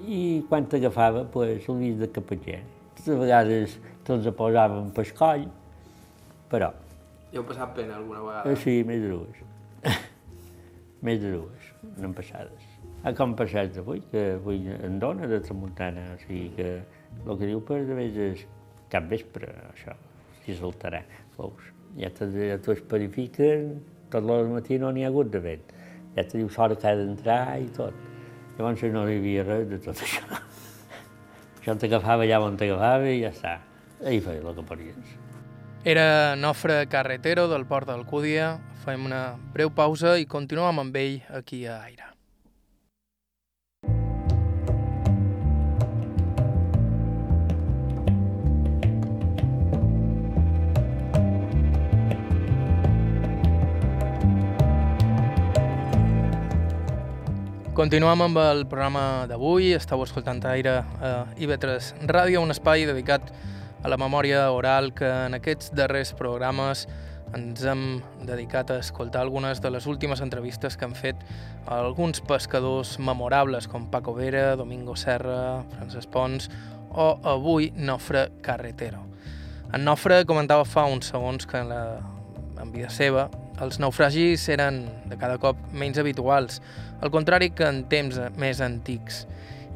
i 0.00 0.42
quan 0.48 0.66
t'agafava, 0.72 1.24
pues, 1.32 1.68
el 1.68 1.80
vist 1.82 2.00
de 2.00 2.08
capatger. 2.12 2.62
De 3.04 3.16
vegades 3.20 3.76
te'ls 4.06 4.26
posàvem 4.38 4.90
pel 4.96 5.12
coll, 5.18 5.46
però... 6.50 6.72
I 7.32 7.38
heu 7.38 7.44
passat 7.44 7.74
pena 7.76 7.98
alguna 7.98 8.22
vegada? 8.24 8.56
Sí, 8.62 8.78
més 8.88 9.02
de 9.02 9.12
dues. 9.12 9.42
més 11.06 11.20
de 11.20 11.32
dues, 11.36 11.72
no 12.00 12.12
passades. 12.16 12.72
A 13.06 13.12
com 13.14 13.36
passat 13.38 13.76
avui, 13.82 14.00
que 14.10 14.32
avui 14.38 14.64
en 14.72 14.96
dona 15.02 15.28
de 15.30 15.42
tramuntana, 15.44 16.08
o 16.14 16.20
sigui 16.24 16.48
que 16.56 16.70
el 17.24 17.38
que 17.38 17.48
diu 17.48 17.62
per 17.64 17.82
de 17.88 18.08
és 18.30 18.44
cap 18.92 19.08
vespre, 19.10 19.48
això, 19.72 19.96
si 20.44 20.56
saltarà, 20.58 21.02
veus. 21.38 21.72
Ja 21.96 22.10
t'ho 22.12 22.74
esperifiquen, 22.74 23.80
tot 24.12 24.28
el 24.30 24.52
matí 24.52 24.78
no 24.78 24.92
n'hi 24.92 25.06
ha 25.06 25.10
hagut 25.10 25.32
de 25.32 25.40
vent. 25.42 25.72
Ja 26.16 26.24
te 26.24 26.38
diu 26.38 26.48
l'hora 26.48 26.76
que 26.76 26.88
ha 26.88 26.96
d'entrar 26.96 27.58
i 27.60 27.68
tot. 27.76 27.94
Llavors 28.56 28.82
no 28.92 29.04
hi 29.08 29.18
havia 29.20 29.44
res 29.44 29.68
de 29.68 29.78
tot 29.84 30.00
això. 30.00 30.24
Això 31.60 31.76
t'agafava 31.76 32.24
allà 32.24 32.40
on 32.44 32.56
t'agafava 32.56 33.10
i 33.10 33.20
ja 33.24 33.32
està. 33.34 33.56
Ahí 34.04 34.20
feia 34.20 34.40
el 34.40 34.56
que 34.56 34.64
podies. 34.64 35.14
Era 35.84 36.34
Nofre 36.36 36.86
Carretero 36.90 37.46
del 37.52 37.66
Port 37.66 37.88
d'Alcúdia. 37.90 38.56
Fem 38.84 39.06
una 39.06 39.22
breu 39.54 39.70
pausa 39.70 40.16
i 40.18 40.26
continuem 40.26 40.82
amb 40.82 41.00
ell 41.02 41.20
aquí 41.36 41.64
a 41.66 41.80
Aire. 41.84 42.15
Continuem 57.76 58.22
amb 58.24 58.38
el 58.40 58.62
programa 58.64 59.26
d'avui. 59.28 59.74
Estàu 59.76 60.00
escoltant 60.00 60.38
Aire 60.48 60.78
a 61.04 61.10
IB3 61.36 62.06
Ràdio, 62.08 62.40
un 62.40 62.54
espai 62.54 62.86
dedicat 62.88 63.28
a 63.84 63.90
la 63.92 63.98
memòria 64.00 64.46
oral 64.48 64.94
que 64.96 65.04
en 65.26 65.36
aquests 65.36 65.74
darrers 65.76 66.14
programes 66.16 66.86
ens 67.36 67.66
hem 67.68 67.84
dedicat 68.24 68.72
a 68.72 68.78
escoltar 68.80 69.20
algunes 69.26 69.60
de 69.60 69.74
les 69.74 69.84
últimes 69.92 70.24
entrevistes 70.24 70.80
que 70.80 70.88
han 70.88 70.96
fet 70.96 71.20
alguns 71.68 72.24
pescadors 72.24 72.96
memorables 72.96 73.68
com 73.68 73.90
Paco 73.92 74.16
Vera, 74.16 74.56
Domingo 74.56 74.96
Serra, 74.96 75.60
Francesc 75.76 76.08
Pons 76.08 76.48
o 76.96 77.12
avui 77.28 77.74
Nofre 77.76 78.30
Carretero. 78.40 79.04
En 79.68 79.84
Nofre 79.84 80.24
comentava 80.24 80.64
fa 80.64 80.88
uns 80.88 81.12
segons 81.12 81.44
que 81.44 81.60
en, 81.60 81.68
la, 81.68 81.98
en 82.56 82.72
vida 82.72 82.88
seva 82.88 83.28
els 83.60 83.78
naufragis 83.80 84.48
eren 84.52 84.82
de 85.08 85.16
cada 85.20 85.38
cop 85.40 85.60
menys 85.72 86.00
habituals, 86.00 86.60
al 87.00 87.10
contrari 87.10 87.50
que 87.50 87.66
en 87.68 87.84
temps 87.90 88.18
més 88.40 88.60
antics, 88.64 89.26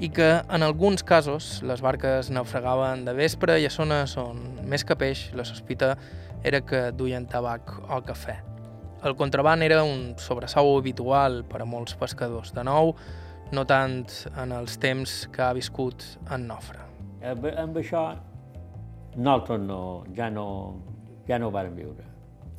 i 0.01 0.09
que 0.09 0.29
en 0.49 0.63
alguns 0.65 1.03
casos 1.05 1.61
les 1.67 1.83
barques 1.85 2.31
naufragaven 2.33 3.05
de 3.05 3.13
vespre 3.13 3.59
i 3.61 3.67
a 3.69 3.73
zones 3.73 4.17
on 4.21 4.39
més 4.65 4.85
que 4.89 4.97
peix 4.97 5.27
la 5.37 5.45
sospita 5.45 5.93
era 6.43 6.63
que 6.65 6.87
duien 6.97 7.27
tabac 7.29 7.75
o 7.85 8.01
cafè. 8.07 8.39
El 9.05 9.17
contraband 9.17 9.63
era 9.63 9.83
un 9.85 10.15
sobresau 10.21 10.73
habitual 10.79 11.43
per 11.49 11.61
a 11.61 11.67
molts 11.69 11.97
pescadors. 12.01 12.55
De 12.57 12.65
nou, 12.65 12.95
no 13.53 13.65
tant 13.69 14.07
en 14.41 14.53
els 14.57 14.79
temps 14.81 15.27
que 15.33 15.45
ha 15.45 15.53
viscut 15.57 16.05
en 16.33 16.47
Nofre. 16.49 16.81
Amb, 17.21 17.45
amb 17.61 17.77
això, 17.81 18.07
nosaltres 19.17 19.61
no, 19.67 19.83
ja 20.17 20.31
no, 20.33 20.47
ja 21.29 21.41
no 21.41 21.53
vam 21.53 21.77
viure. 21.77 22.09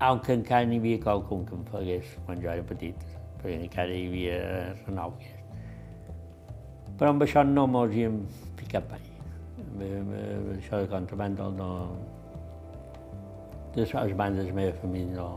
Aunque 0.01 0.33
encara 0.37 0.65
n'hi 0.65 0.77
havia 0.81 1.01
qualcun 1.01 1.45
que 1.45 1.57
em 1.57 1.65
fagués 1.69 2.13
quan 2.25 2.41
jo 2.41 2.49
era 2.53 2.65
petit 2.65 3.10
perquè 3.41 3.57
encara 3.57 3.93
hi 3.95 4.07
havia 4.07 4.39
renòvies. 4.85 5.37
Però 6.99 7.11
amb 7.15 7.25
això 7.25 7.43
no 7.47 7.65
mos 7.67 7.93
hi 7.95 8.05
hem 8.05 8.21
ficat 8.59 8.89
mai. 8.91 9.07
Amb, 9.61 9.81
amb 9.81 10.51
això 10.57 10.83
de 10.83 10.89
contraband 10.91 11.41
no... 11.57 11.71
De 13.71 13.85
les 13.85 14.15
bandes 14.19 14.43
de 14.43 14.51
la 14.51 14.55
meva 14.57 14.73
família 14.81 15.15
no, 15.15 15.27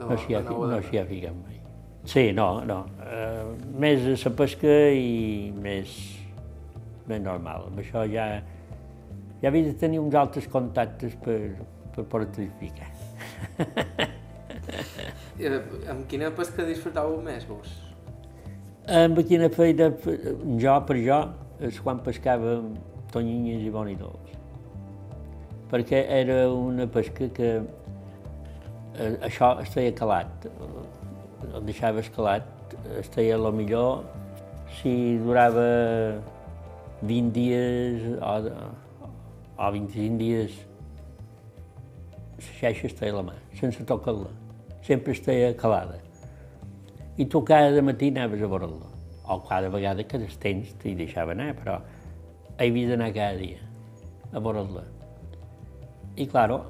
no, 0.00 0.08
no 0.08 0.16
s'hi 0.18 0.34
ha, 0.34 0.40
no, 0.42 0.64
no 0.66 0.80
ha 0.80 0.82
ficat 0.82 1.36
mai. 1.44 1.60
Sí, 2.04 2.32
no, 2.36 2.48
no. 2.68 2.80
Uh, 3.00 3.54
més 3.80 4.02
la 4.26 4.32
pesca 4.36 4.74
i 4.92 5.52
més, 5.56 5.94
més 7.08 7.22
normal. 7.24 7.70
Amb 7.70 7.80
això 7.80 8.02
ja, 8.10 8.26
ja 9.40 9.52
havia 9.52 9.70
de 9.70 9.76
tenir 9.80 10.02
uns 10.02 10.18
altres 10.18 10.50
contactes 10.52 11.14
per, 11.24 11.38
per 11.94 12.04
poder 12.10 12.50
ficar. 12.60 12.90
I 15.34 15.48
amb 15.90 16.04
quina 16.06 16.28
pesca 16.30 16.62
disfrutàveu 16.66 17.16
més, 17.22 17.42
vos? 17.48 17.70
Amb 18.86 19.18
quina 19.26 19.48
feina, 19.50 19.88
jo 20.62 20.74
per 20.86 20.96
jo, 21.02 21.16
és 21.66 21.80
quan 21.82 21.98
pescàvem 22.06 22.74
tonyines 23.10 23.64
i 23.66 23.72
bonidols. 23.74 24.36
Perquè 25.72 26.04
era 26.20 26.36
una 26.52 26.86
pesca 26.86 27.26
que 27.34 27.48
eh, 27.56 29.16
això 29.26 29.56
estaia 29.64 29.94
calat, 29.98 30.46
el 31.50 31.66
deixava 31.66 32.04
escalat, 32.04 32.46
estaia 33.00 33.34
a 33.34 33.40
lo 33.40 33.50
millor 33.56 34.04
si 34.78 35.18
durava 35.24 35.66
20 37.02 37.34
dies 37.34 38.06
o, 38.20 38.36
o 39.58 39.72
25 39.80 40.22
dies, 40.22 40.62
la 42.38 42.56
xaixa 42.62 42.86
estaia 42.92 43.16
a 43.16 43.18
la 43.18 43.28
mà, 43.32 43.38
sense 43.58 43.82
tocar-la 43.88 44.43
sempre 44.84 45.12
estaia 45.12 45.54
calada. 45.54 46.00
I 47.16 47.26
tu 47.26 47.42
cada 47.42 47.82
matí 47.82 48.10
anaves 48.12 48.42
a 48.42 48.48
veure-la. 48.50 48.90
O 49.28 49.40
cada 49.48 49.70
vegada 49.72 50.04
que 50.04 50.18
des 50.18 50.36
temps 50.36 50.74
t'hi 50.82 50.94
deixava 50.94 51.32
anar, 51.32 51.54
però 51.56 51.78
he 52.58 52.70
vist 52.70 52.90
d'anar 52.92 53.12
cada 53.14 53.38
dia 53.38 53.62
a 54.32 54.40
veure-la. 54.40 54.82
I, 56.16 56.26
claro, 56.26 56.60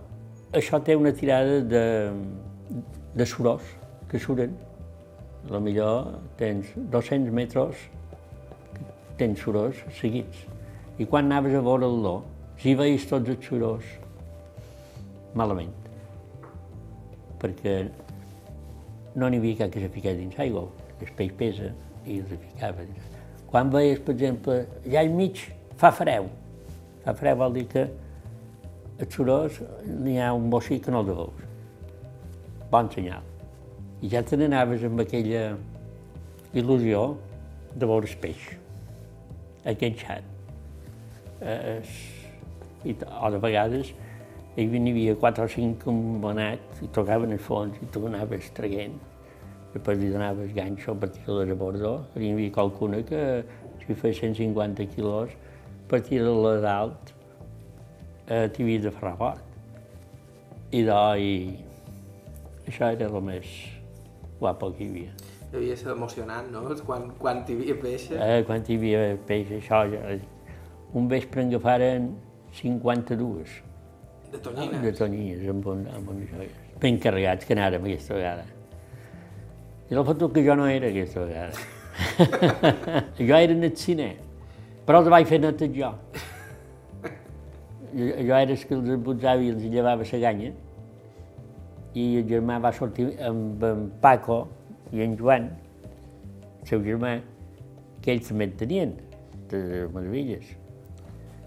això 0.53 0.79
té 0.85 0.95
una 0.97 1.13
tirada 1.13 1.59
de, 1.61 1.85
de 3.15 3.27
surors 3.27 3.67
que 4.09 4.21
suren. 4.21 4.55
A 5.51 5.61
millor 5.61 6.15
tens 6.39 6.71
200 6.77 7.35
metres, 7.35 7.83
tens 9.19 9.43
surors 9.43 9.83
seguits. 9.99 10.47
I 10.99 11.05
quan 11.11 11.27
anaves 11.27 11.59
a 11.59 11.65
veure-lo, 11.65 12.15
si 12.63 12.77
veies 12.79 13.05
tots 13.11 13.35
els 13.35 13.45
surors, 13.45 13.91
malament. 15.35 15.75
Perquè 17.43 17.75
no 19.15 19.29
n'hi 19.31 19.41
havia 19.41 19.63
cap 19.63 19.75
que 19.75 19.83
se 19.83 19.91
fiqués 19.95 20.17
dins 20.19 20.39
l'aigua, 20.39 20.67
el 21.01 21.13
peix 21.19 21.35
pesa, 21.39 21.71
i 22.07 22.21
els 22.21 22.33
ficava. 22.47 22.87
Quan 23.51 23.71
veies, 23.71 24.01
per 24.05 24.15
exemple, 24.15 24.57
allà 24.85 25.05
al 25.05 25.13
mig 25.15 25.43
fa 25.81 25.93
freu. 25.95 26.27
Fa 27.05 27.15
freu 27.19 27.39
vol 27.39 27.55
dir 27.59 27.67
que 27.71 27.85
a 28.99 29.07
Xurós 29.11 29.61
n'hi 29.87 30.19
ha 30.23 30.33
un 30.35 30.49
bocí 30.51 30.81
que 30.81 30.95
no 30.95 31.05
el 31.05 31.11
veus. 31.11 31.45
Bon 32.71 32.91
senyal. 32.91 33.23
I 34.03 34.11
ja 34.13 34.23
te 34.27 34.39
n'anaves 34.39 34.85
amb 34.87 35.01
aquella 35.05 35.45
il·lusió 36.55 37.07
de 37.75 37.87
veure 37.87 38.11
el 38.11 38.19
peix, 38.23 38.43
enganxat. 39.65 40.31
Eh, 41.45 41.81
i, 42.85 42.95
o 42.95 43.31
de 43.33 43.41
vegades 43.41 43.91
hi 44.57 44.67
havia 44.69 45.17
quatre 45.19 45.45
o 45.45 45.49
cinc 45.51 45.83
combinats 45.83 46.83
i 46.83 46.89
tocaven 46.95 47.33
el 47.35 47.41
fons 47.43 47.75
i 47.83 47.89
tu 47.91 48.05
anaves 48.07 48.53
traguent. 48.55 48.95
Després 49.73 49.99
li 49.99 50.11
donaves 50.13 50.53
ganxo 50.55 50.95
per 50.95 51.09
tirar-les 51.11 51.51
a 51.51 51.57
bordó. 51.59 51.95
Hi 52.15 52.31
havia 52.31 52.53
qualcuna 52.55 53.01
que, 53.03 53.23
si 53.83 53.97
feia 53.99 54.15
150 54.15 54.87
quilos, 54.95 55.35
per 55.91 56.01
tirar-la 56.07 56.55
dalt, 56.63 57.13
eh, 58.29 58.47
t'hi 58.47 58.63
havia 58.63 58.85
de 58.87 58.95
ferrar 58.95 59.17
fort. 59.19 59.43
I 60.71 60.87
de, 60.87 61.01
i 61.19 62.71
això 62.71 62.95
era 62.95 63.11
el 63.11 63.21
més 63.27 63.59
guapo 64.39 64.71
que 64.71 64.87
hi 64.87 64.91
havia. 64.93 65.19
Devia 65.51 65.75
ser 65.83 65.91
emocionant, 65.99 66.55
no? 66.55 66.63
Quan, 66.87 67.11
quan 67.19 67.43
hi 67.43 67.59
havia 67.59 67.81
peix. 67.83 68.09
Eh, 68.15 68.41
quan 68.47 68.63
hi 68.63 68.79
havia 68.79 69.05
peix, 69.27 69.51
això, 69.59 69.85
un 70.95 71.11
vespre 71.11 71.43
en 71.43 71.51
agafaren 71.51 72.13
52 72.55 73.74
De 74.35 74.41
tonyines. 74.43 74.83
de 74.83 74.93
tonyines 74.99 75.49
amb, 75.49 75.67
un, 75.71 75.87
amb 75.95 76.09
joies. 76.11 76.55
Ben 76.83 76.99
carregats 76.99 77.47
que 77.47 77.55
anàrem 77.55 77.85
aquesta 77.87 78.17
vegada. 78.19 78.45
I 79.87 79.95
la 79.95 80.03
foto 80.05 80.33
que 80.33 80.43
jo 80.43 80.57
no 80.59 80.67
era 80.67 80.89
aquesta 80.91 81.23
vegada. 81.23 81.53
jo 83.29 83.37
era 83.37 83.53
en 83.53 83.63
el 83.63 83.77
cine, 83.79 84.09
però 84.87 85.05
els 85.05 85.11
vaig 85.15 85.29
fer 85.31 85.39
netes 85.45 85.71
jo. 85.77 85.93
Jo, 87.95 88.09
jo 88.11 88.35
era 88.41 88.51
el 88.51 88.59
que 88.59 88.75
els 88.75 88.91
embutzava 88.97 89.47
i 89.47 89.53
els 89.55 89.69
llevava 89.71 90.09
la 90.11 90.23
ganya, 90.25 90.51
i 91.95 92.09
el 92.19 92.27
germà 92.27 92.59
va 92.59 92.75
sortir 92.75 93.13
amb 93.23 93.63
en 93.71 93.87
Paco 94.03 94.41
i 94.91 95.07
en 95.07 95.15
Joan, 95.21 95.47
el 96.59 96.67
seu 96.67 96.83
germà, 96.83 97.21
que 98.03 98.19
ells 98.19 98.35
també 98.35 98.51
en 98.51 98.59
tenien, 98.59 98.99
de 99.55 99.87
meravilles. 99.95 100.64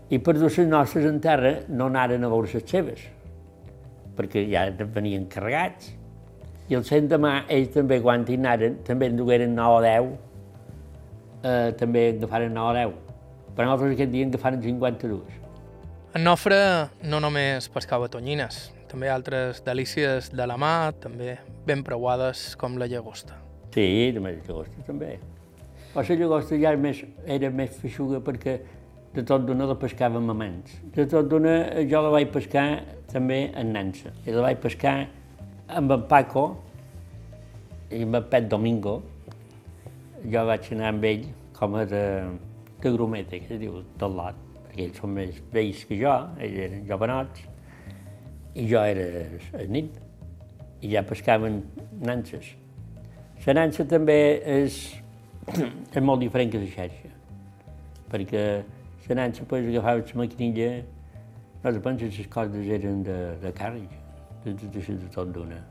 I 0.07 0.19
per 0.23 0.37
les 0.39 0.57
nostres 0.69 1.05
en 1.05 1.17
terra 1.19 1.57
no 1.67 1.89
anaren 1.91 2.23
a 2.23 2.29
veure 2.31 2.47
les 2.53 2.63
seves, 2.69 3.01
perquè 4.15 4.45
ja 4.47 4.69
venien 4.95 5.25
carregats. 5.27 5.89
I 6.71 6.77
el 6.79 6.85
cent 6.87 7.09
demà, 7.11 7.41
ells 7.51 7.73
també, 7.73 7.99
quan 8.03 8.23
hi 8.27 8.37
anaren, 8.39 8.77
també 8.87 9.09
en 9.11 9.19
dugueren 9.19 9.53
9 9.55 9.75
o 9.75 9.81
10, 9.83 10.07
eh, 11.43 11.73
també 11.79 12.09
en 12.13 12.23
agafaren 12.23 12.55
9 12.55 12.69
o 12.69 12.77
10. 12.77 12.95
Però 13.57 13.67
nosaltres 13.67 13.97
aquest 13.97 14.11
dia 14.15 14.23
en 14.23 14.31
agafaren 14.31 14.63
52. 14.63 15.43
En 16.15 16.23
Nofre 16.23 16.61
no 17.03 17.19
només 17.19 17.67
pescava 17.69 18.07
tonyines, 18.07 18.69
també 18.87 19.11
altres 19.11 19.59
delícies 19.65 20.31
de 20.31 20.47
la 20.47 20.55
mà, 20.55 20.93
també 21.03 21.35
ben 21.67 21.83
preuades 21.83 22.53
com 22.55 22.79
la 22.79 22.87
llagosta. 22.87 23.35
Sí, 23.75 24.13
també 24.15 24.37
la 24.37 24.47
llagosta 24.47 24.87
també. 24.87 25.17
Però 25.91 26.03
la 26.07 26.19
llagosta 26.23 26.55
ja 26.55 26.71
era 26.71 26.79
més, 26.79 27.03
era 27.27 27.51
més 27.51 27.75
feixuga 27.75 28.23
perquè 28.23 28.59
de 29.17 29.23
tot 29.25 29.47
d'una 29.47 29.65
la 29.65 29.73
pescàvem 29.81 30.29
a 30.29 30.33
mans. 30.37 30.73
De 30.93 31.07
tot 31.09 31.25
d'una 31.29 31.55
jo 31.89 32.01
la 32.05 32.11
vaig 32.13 32.29
pescar 32.33 32.67
també 33.09 33.47
en 33.57 33.71
nansa. 33.73 34.11
I 34.27 34.35
la 34.35 34.43
vaig 34.45 34.59
pescar 34.61 34.97
amb 35.79 35.93
en 35.95 36.03
Paco 36.11 36.43
i 37.89 38.03
amb 38.05 38.19
en 38.19 38.27
Pet 38.29 38.49
Domingo. 38.51 38.99
Jo 40.21 40.43
vaig 40.45 40.69
anar 40.75 40.91
amb 40.91 41.09
ell 41.09 41.25
com 41.57 41.79
a 41.79 41.87
de, 41.89 42.03
de 42.83 42.93
grumeta, 42.93 43.41
que 43.41 43.57
es 43.57 43.61
diu, 43.63 43.81
del 43.97 44.15
lot, 44.19 44.37
perquè 44.67 44.85
ells 44.85 45.01
són 45.01 45.15
més 45.17 45.41
vells 45.53 45.81
que 45.89 45.97
jo, 45.97 46.13
ells 46.37 46.61
eren 46.67 46.85
jovenots, 46.85 47.41
i 48.53 48.67
jo 48.69 48.85
era 48.85 49.07
a 49.57 49.65
nit, 49.65 49.97
i 50.85 50.93
ja 50.93 51.01
pescaven 51.09 51.63
nanses. 52.05 52.53
La 53.47 53.57
nansa 53.57 53.85
també 53.89 54.19
és, 54.59 54.81
és 55.95 56.01
molt 56.03 56.21
diferent 56.21 56.53
que 56.53 56.61
la 56.61 56.73
xarxa, 56.75 57.15
perquè 58.13 58.43
la 59.09 59.15
nansa 59.15 59.43
pues, 59.47 59.67
agafaves 59.67 60.13
la 60.13 60.21
maquinilla, 60.21 60.83
no 61.63 61.73
se 61.73 61.79
pensa 61.79 62.05
les 62.05 62.27
coses 62.27 62.67
eren 62.67 63.03
de, 63.03 63.35
de 63.41 63.51
càrrec, 63.53 63.89
de, 64.43 64.53
de, 64.53 64.67
de, 64.67 64.81
de 64.81 65.09
tot 65.13 65.31
d'una, 65.33 65.61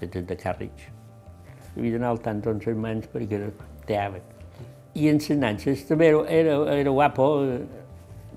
de, 0.00 0.06
de, 0.06 0.22
de 0.22 0.36
càrrec. 0.36 0.86
Havia 1.76 1.96
d'anar 1.96 2.10
al 2.10 2.22
tant 2.24 2.42
amb 2.50 2.66
les 2.66 2.76
mans 2.76 3.06
perquè 3.12 3.40
teaven. 3.86 4.22
I 4.94 5.08
en 5.08 5.20
les 5.22 5.38
nanses 5.38 5.84
també 5.86 6.10
era, 6.10 6.24
era, 6.26 6.56
era 6.74 6.90
guapo 6.90 7.28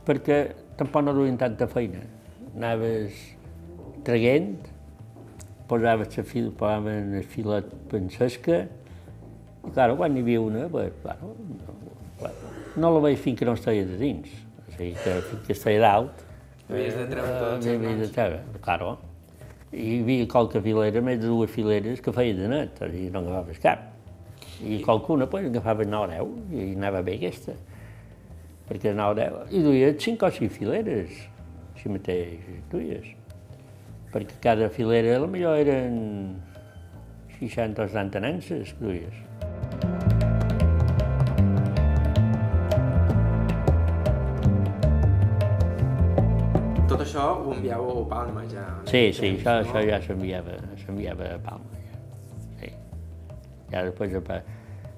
perquè 0.06 0.44
tampoc 0.78 1.06
no 1.06 1.16
duien 1.18 1.38
tanta 1.42 1.68
feina. 1.68 2.04
Anaves 2.54 3.18
traguent, 4.06 4.54
posaves 5.68 6.18
la 6.18 6.24
fil, 6.24 6.52
posaven 6.58 7.16
el 7.18 7.26
filet 7.26 7.74
pensesca, 7.90 8.64
i 9.64 9.72
clar, 9.72 9.94
quan 9.98 10.18
hi 10.18 10.22
havia 10.22 10.42
una, 10.44 10.68
pues, 10.70 10.92
claro, 11.02 11.34
no, 12.76 12.90
la 12.90 13.00
veig 13.08 13.18
fins 13.22 13.40
que 13.40 13.46
no 13.48 13.54
estaia 13.58 13.86
de 13.86 13.98
dins. 13.98 14.30
O 14.68 14.72
sigui, 14.76 14.94
que 14.98 15.18
fins 15.30 15.48
que 15.48 15.58
estaia 15.58 15.82
dalt, 15.84 16.24
Havies 16.70 16.96
de 16.96 17.08
treure 17.10 17.34
tots 17.38 17.66
eh, 17.68 17.74
havies 17.76 17.98
de 18.00 18.08
treure, 18.16 18.38
claro. 18.64 18.94
I 19.74 19.84
hi 19.84 19.98
havia 20.02 20.28
qualque 20.32 20.62
filera, 20.64 21.02
més 21.04 21.20
de 21.20 21.28
dues 21.28 21.52
fileres, 21.52 22.00
que 22.02 22.14
feia 22.16 22.36
de 22.38 22.48
net, 22.48 22.80
o 22.80 22.88
sigui, 22.88 23.10
no 23.12 23.20
agafaves 23.20 23.60
cap. 23.62 23.90
I 24.64 24.80
qualcuna, 24.86 25.28
pues, 25.28 25.50
agafava 25.50 25.84
9 25.86 26.22
o 26.24 26.30
10, 26.32 26.56
i 26.56 26.70
anava 26.78 27.02
bé 27.04 27.18
aquesta. 27.20 27.58
Perquè 28.70 28.94
9 28.96 29.12
o 29.12 29.18
10, 29.20 29.52
i 29.52 29.64
duia 29.66 29.92
5 30.06 30.30
o 30.30 30.32
6 30.40 30.56
fileres, 30.56 31.20
així 31.74 31.92
mateix 31.92 32.48
duies. 32.72 33.12
Perquè 34.14 34.40
cada 34.48 34.72
filera, 34.72 35.18
a 35.20 35.28
millor 35.28 35.60
eren 35.60 36.00
60 37.42 37.84
o 37.84 37.92
70 37.92 38.24
nanses 38.24 38.72
que 38.78 38.88
duies. 38.88 39.22
Enviàveu 47.64 48.04
a 48.04 48.10
Palma 48.10 48.44
ja. 48.52 48.66
Sí, 48.90 49.04
sí, 49.14 49.22
temps, 49.22 49.40
això, 49.40 49.54
no? 49.54 49.62
això 49.64 49.84
ja 49.88 50.00
s'enviava, 50.04 50.58
s'enviava 50.84 51.30
a 51.36 51.40
Palma. 51.44 51.82
Ja. 51.88 52.02
Sí. 52.60 52.72
ja 53.72 53.84
després 53.88 54.18
a, 54.20 54.40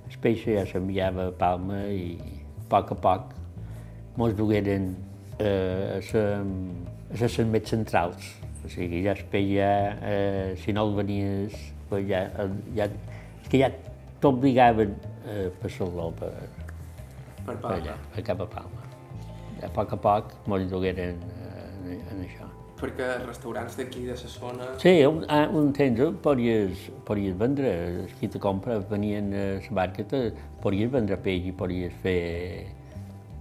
el 0.09 0.17
peix 0.23 0.45
ja 0.47 0.65
s'enviava 0.69 1.29
a 1.29 1.35
Palma 1.39 1.83
i 1.93 2.15
a 2.17 2.65
poc 2.71 2.95
a 2.95 2.99
poc 3.05 3.35
mos 4.17 4.35
dugueren 4.37 4.93
eh, 5.39 6.01
a, 6.01 6.25
les 7.15 7.39
més 7.51 7.69
centrals. 7.69 8.33
O 8.65 8.69
sigui, 8.71 9.03
ja 9.05 9.13
el 9.13 9.25
peix 9.29 9.51
ja, 9.59 9.71
eh, 10.01 10.55
si 10.57 10.73
no 10.73 10.87
el 10.87 10.95
venies, 10.97 11.57
pues 11.89 12.07
ja, 12.09 12.25
ja, 12.73 12.89
és 13.43 13.51
que 13.51 13.61
ja 13.61 13.69
t'obligaven 14.23 14.95
passar-lo 15.61 16.09
per, 16.17 16.31
Per 17.45 17.53
per 17.53 17.55
Palma. 17.61 17.77
allà, 17.77 17.95
per 18.15 18.23
cap 18.25 18.41
a 18.41 18.47
Palma. 18.49 18.81
A 19.65 19.69
poc 19.73 19.93
a 19.93 19.97
poc 20.01 20.33
mos 20.49 20.65
dugueren 20.69 21.21
eh, 21.21 21.44
en, 21.85 21.99
en 22.11 22.23
això. 22.25 22.47
Perquè 22.75 23.07
restaurants 23.23 23.77
d'aquí, 23.79 24.03
de 24.03 24.15
la 24.19 24.29
zona... 24.31 24.67
Sí, 24.81 24.97
un, 25.07 25.21
ah, 25.31 25.45
un 25.47 25.71
temps 25.75 26.01
eh, 26.03 26.09
podies, 26.23 26.89
podies 27.07 27.37
vendre, 27.39 27.71
els 28.01 28.15
qui 28.19 28.27
te 28.31 28.41
compra 28.43 28.81
venien 28.89 29.31
a 29.31 29.45
la 29.63 29.77
barca, 29.79 30.03
te, 30.03 30.25
podies 30.63 30.91
vendre 30.91 31.17
peix 31.23 31.47
i 31.47 31.55
podies 31.55 31.95
fer... 32.03 32.17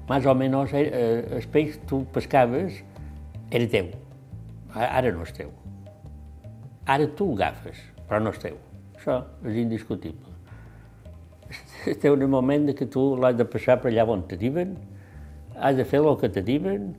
Més 0.06 0.28
o 0.28 0.34
menys 0.36 0.74
eh, 0.76 0.84
eh, 0.84 1.40
el 1.40 1.48
peix 1.50 1.80
tu 1.88 2.04
pescaves 2.14 2.78
era 3.50 3.66
teu, 3.72 3.90
ara 4.76 5.10
no 5.16 5.24
és 5.24 5.34
teu. 5.34 5.50
Ara 6.86 7.08
tu 7.16 7.30
ho 7.32 7.36
agafes, 7.38 7.80
però 8.04 8.20
no 8.22 8.34
és 8.34 8.40
teu. 8.42 8.60
Això 8.98 9.18
és 9.48 9.58
indiscutible. 9.64 10.34
Té 12.00 12.12
un 12.12 12.22
moment 12.30 12.70
que 12.76 12.86
tu 12.86 13.14
l'has 13.20 13.34
de 13.38 13.46
passar 13.48 13.80
per 13.80 13.90
allà 13.90 14.06
on 14.14 14.22
te 14.28 14.38
diuen, 14.40 14.76
has 15.56 15.76
de 15.78 15.86
fer 15.88 16.02
el 16.02 16.16
que 16.20 16.30
te 16.30 16.42
diuen, 16.44 16.92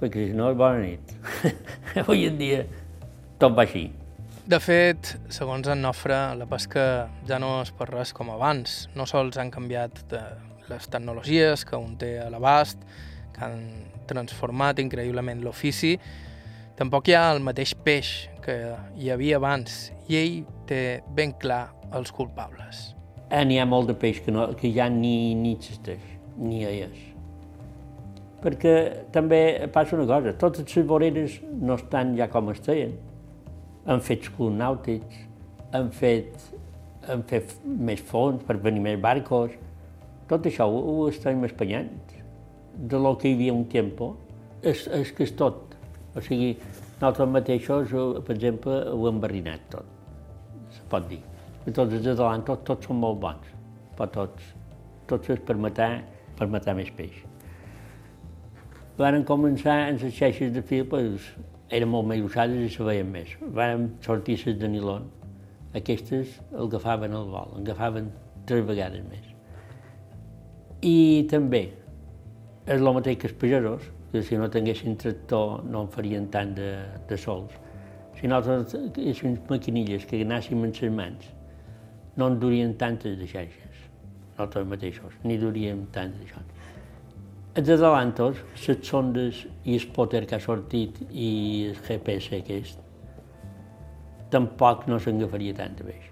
perquè 0.00 0.28
si 0.30 0.36
no 0.36 0.50
bona 0.58 0.82
nit. 0.82 1.14
Avui 2.02 2.26
en 2.28 2.38
dia 2.40 2.64
tot 3.40 3.56
va 3.56 3.64
així. 3.64 3.88
De 4.50 4.58
fet, 4.58 5.14
segons 5.30 5.68
en 5.70 5.84
Nofre, 5.84 6.18
la 6.34 6.46
pesca 6.50 6.82
ja 7.28 7.38
no 7.38 7.60
és 7.62 7.70
per 7.76 7.86
res 7.90 8.10
com 8.16 8.32
abans. 8.32 8.88
No 8.98 9.06
sols 9.06 9.38
han 9.38 9.52
canviat 9.52 10.02
de 10.10 10.22
les 10.70 10.88
tecnologies 10.90 11.64
que 11.68 11.78
un 11.78 11.94
té 12.00 12.16
a 12.22 12.28
l'abast, 12.32 12.82
que 13.34 13.44
han 13.46 13.60
transformat 14.10 14.80
increïblement 14.82 15.44
l'ofici, 15.44 15.94
tampoc 16.78 17.10
hi 17.10 17.16
ha 17.18 17.28
el 17.34 17.42
mateix 17.44 17.76
peix 17.84 18.14
que 18.44 18.56
hi 18.98 19.12
havia 19.12 19.38
abans 19.38 19.90
i 20.08 20.18
ell 20.18 20.40
té 20.66 20.82
ben 21.14 21.36
clar 21.38 21.68
els 21.94 22.10
culpables. 22.14 22.90
Eh, 23.30 23.44
N'hi 23.46 23.60
ha 23.62 23.68
molt 23.68 23.92
de 23.92 23.94
peix 23.94 24.18
que, 24.24 24.34
no, 24.34 24.48
que 24.58 24.72
ja 24.74 24.88
ni, 24.90 25.36
ni 25.38 25.54
existeix, 25.54 26.02
ni 26.38 26.64
hi 26.64 26.80
és. 26.88 27.09
Perquè 28.40 28.74
també 29.12 29.40
passa 29.72 29.96
una 29.98 30.06
cosa, 30.08 30.32
totes 30.40 30.76
les 30.76 30.86
voreres 30.88 31.38
no 31.60 31.76
estan 31.76 32.14
ja 32.16 32.30
com 32.32 32.48
estaven. 32.54 32.94
Han 33.90 34.00
fet 34.04 34.24
escuts 34.28 34.56
nàutics, 34.56 35.26
han 35.76 35.90
fet, 35.92 36.46
han 37.08 37.24
fet 37.28 37.52
més 37.64 38.00
fons 38.00 38.42
per 38.46 38.56
venir 38.64 38.82
més 38.84 39.00
barcos, 39.00 39.52
tot 40.30 40.46
això 40.46 40.68
ho, 40.70 40.80
ho 40.80 41.08
estem 41.10 41.44
espanyant 41.48 41.90
de 42.90 42.98
lo 42.98 43.16
que 43.18 43.28
hi 43.28 43.34
havia 43.36 43.54
un 43.54 43.64
temps, 43.68 44.16
és, 44.62 44.86
és 45.00 45.12
que 45.16 45.26
és 45.26 45.32
tot. 45.36 45.74
O 46.14 46.22
sigui, 46.24 46.52
nosaltres 47.00 47.30
mateixos, 47.30 47.92
per 48.26 48.36
exemple, 48.36 48.76
ho 48.92 49.08
hem 49.10 49.20
barrinat 49.22 49.66
tot, 49.74 49.96
se 50.74 50.84
pot 50.92 51.08
dir. 51.10 51.20
Tots 51.66 51.86
els 51.86 52.06
adelants, 52.06 52.46
tots, 52.46 52.66
tots 52.70 52.88
són 52.88 53.02
molt 53.02 53.20
bons, 53.22 53.50
però 53.98 54.08
tots, 54.20 54.54
tots 55.10 55.34
és 55.36 55.42
per 55.46 55.58
matar, 55.60 55.92
per 56.38 56.48
matar 56.50 56.78
més 56.78 56.90
peix. 56.96 57.29
Varen 59.00 59.22
començar 59.24 59.78
en 59.88 59.96
les 59.96 60.12
xeixes 60.12 60.50
de 60.52 60.60
fil, 60.60 60.82
pues, 60.84 61.30
eren 61.72 61.88
molt 61.88 62.04
més 62.10 62.20
usades 62.20 62.66
i 62.66 62.72
se 62.74 62.84
veien 62.84 63.08
més. 63.08 63.30
Varen 63.56 63.86
sortir 64.04 64.36
les 64.42 64.58
de 64.60 64.68
nilon, 64.68 65.06
aquestes 65.80 66.34
el 66.50 66.66
agafaven 66.66 67.16
al 67.16 67.30
vol, 67.32 67.54
agafaven 67.62 68.10
tres 68.50 68.66
vegades 68.68 69.06
més. 69.08 69.30
I 70.84 71.24
també, 71.32 71.62
és 72.66 72.76
el 72.76 72.92
mateix 72.98 73.16
que 73.22 73.30
els 73.30 73.38
pagesos, 73.40 73.88
que 74.12 74.20
si 74.26 74.36
no 74.36 74.50
tinguessin 74.52 75.00
tractor 75.00 75.64
no 75.64 75.86
en 75.86 75.92
farien 75.96 76.28
tant 76.36 76.52
de, 76.60 76.70
de 77.08 77.20
sols. 77.24 77.56
Si 78.20 78.28
nosaltres 78.28 78.92
tinguéssim 78.92 79.38
maquinilles 79.48 80.04
que 80.04 80.20
anàssim 80.26 80.60
en 80.66 80.76
les 80.76 80.96
mans, 81.00 81.32
no 82.20 82.28
en 82.28 82.40
durien 82.42 82.76
tantes 82.76 83.16
de 83.16 83.32
xarxes, 83.32 83.84
nosaltres 84.34 84.68
mateixos, 84.76 85.16
ni 85.24 85.40
duríem 85.40 85.86
tant 85.96 86.12
d'això. 86.20 86.44
Els 87.58 87.66
adelantos, 87.66 88.38
les 88.62 88.78
sondes 88.86 89.40
i 89.66 89.74
el 89.74 89.86
pòter 89.90 90.20
que 90.30 90.36
ha 90.36 90.42
sortit 90.42 91.00
i 91.10 91.30
el 91.72 91.80
GPS 91.82 92.36
aquest, 92.38 92.78
tampoc 94.30 94.86
no 94.86 95.00
s'engafaria 95.02 95.56
tant 95.58 95.74
de 95.80 95.88
peix. 95.88 96.04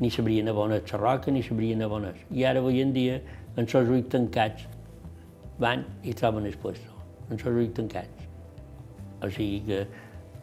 Ni 0.00 0.08
sabrien 0.10 0.48
abonar 0.48 0.80
la 0.80 1.00
roca, 1.02 1.30
ni 1.30 1.42
sabrien 1.44 1.84
abonar. 1.84 2.14
I 2.32 2.48
ara, 2.48 2.64
avui 2.64 2.80
en 2.80 2.96
dia, 2.96 3.20
en 3.56 3.66
els 3.66 3.76
ulls 3.76 4.08
tancats, 4.08 4.64
van 5.60 5.84
i 6.02 6.16
troben 6.16 6.48
el 6.48 6.56
puesto, 6.56 7.04
en 7.28 7.36
els 7.36 7.46
ulls 7.52 7.76
tancats. 7.76 8.24
O 9.20 9.28
sigui 9.28 9.60
que 9.68 9.84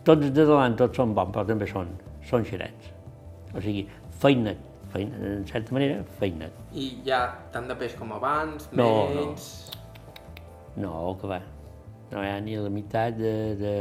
tots 0.05 0.29
de 0.29 0.45
davant 0.45 0.77
tots 0.77 1.01
són 1.01 1.17
bons, 1.17 1.33
però 1.33 1.47
també 1.49 1.65
són, 1.69 1.89
són 2.29 2.45
xerets. 2.45 2.93
O 3.53 3.61
sigui, 3.61 3.87
feina, 4.21 4.53
feina, 4.93 5.25
en 5.39 5.45
certa 5.49 5.73
manera, 5.73 6.03
feina. 6.19 6.53
I 6.77 6.91
ha 7.09 7.27
tant 7.53 7.65
de 7.69 7.81
peix 7.81 7.97
com 7.97 8.13
abans, 8.13 8.69
No, 8.77 8.91
menys... 9.09 9.47
No, 9.72 9.72
que 10.75 11.27
va. 11.27 11.41
No 12.11 12.21
hi 12.21 12.29
ha 12.29 12.39
ni 12.41 12.55
la 12.57 12.69
meitat 12.69 13.15
de, 13.17 13.55
de 13.57 13.73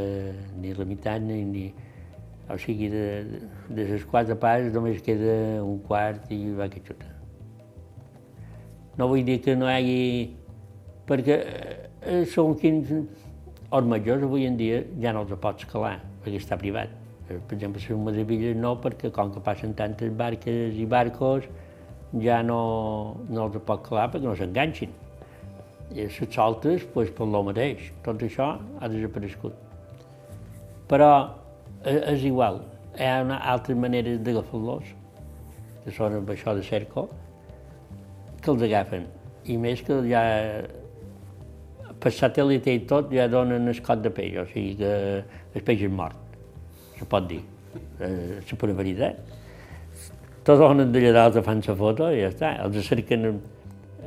ni 0.60 0.74
la 0.74 0.84
meitat 0.84 1.20
ni, 1.22 1.44
ni... 1.44 1.64
O 2.50 2.56
sigui, 2.58 2.88
de, 2.90 3.40
de 3.70 3.84
les 3.88 4.04
quatre 4.04 4.34
parts 4.36 4.72
només 4.74 5.00
queda 5.00 5.62
un 5.64 5.78
quart 5.86 6.30
i 6.34 6.50
va 6.56 6.68
que 6.68 6.82
xuta. 6.84 7.08
No 8.98 9.08
vull 9.08 9.24
dir 9.24 9.40
que 9.40 9.56
no 9.56 9.68
hi 9.68 9.76
hagi... 9.76 10.00
Perquè 11.08 11.38
eh, 11.42 12.24
són 12.32 12.56
quins... 12.60 12.92
Els 13.72 13.86
majors 13.88 14.24
avui 14.26 14.44
en 14.44 14.56
dia 14.58 14.82
ja 15.00 15.14
no 15.16 15.22
els 15.24 15.32
pots 15.40 15.64
calar, 15.70 15.98
perquè 16.24 16.40
està 16.40 16.58
privat. 16.60 16.92
Eh, 17.28 17.38
Per 17.38 17.56
exemple, 17.56 17.80
les 17.80 18.02
meravilles 18.04 18.56
no, 18.56 18.74
perquè 18.80 19.10
com 19.10 19.32
que 19.32 19.40
passen 19.40 19.72
tantes 19.74 20.12
barques 20.12 20.76
i 20.76 20.84
barcos, 20.84 21.48
ja 22.20 22.42
no, 22.44 22.60
no 23.30 23.48
els 23.48 23.56
pot 23.64 23.80
calar 23.88 24.10
perquè 24.12 24.28
no 24.28 24.36
s'enganxin. 24.36 24.92
I 25.90 26.06
les 26.06 26.18
soltes, 26.32 26.86
doncs, 26.94 27.10
per 27.16 27.28
lo 27.28 27.42
mateix. 27.48 27.90
Tot 28.06 28.22
això 28.22 28.52
ha 28.80 28.88
desaparegut. 28.88 29.56
Però 30.88 31.10
eh, 31.84 31.98
és 32.14 32.24
igual, 32.28 32.62
hi 32.98 33.08
ha 33.08 33.22
una 33.24 33.40
altra 33.54 33.74
manera 33.74 34.14
d'agafar-los, 34.18 34.94
que 35.82 35.96
són 35.96 36.20
amb 36.20 36.30
això 36.30 36.54
de 36.56 36.62
cerco, 36.62 37.08
que 38.42 38.50
els 38.52 38.64
agafen. 38.68 39.08
I 39.50 39.58
més 39.58 39.82
que 39.82 39.98
ja 40.06 40.22
per 42.02 42.10
satèl·lit 42.10 42.66
i 42.70 42.80
tot 42.90 43.12
ja 43.14 43.28
donen 43.30 43.70
el 43.70 43.80
cot 43.84 44.02
de 44.02 44.10
peix, 44.14 44.36
o 44.42 44.46
sigui 44.50 44.74
que 44.80 44.92
el 45.54 45.64
peix 45.66 45.84
és 45.86 45.92
mort, 45.92 46.18
se 46.98 47.06
pot 47.08 47.28
dir, 47.30 47.40
eh, 48.00 48.40
la 48.42 48.58
pura 48.58 48.74
veritat. 48.78 49.20
Tots 50.42 50.58
donen 50.58 50.90
d'allà 50.90 51.12
dalt 51.14 51.38
fan 51.46 51.62
la 51.66 51.76
foto 51.78 52.10
i 52.10 52.24
ja 52.24 52.30
està, 52.32 52.56
els 52.64 52.88
cerquen 52.88 53.38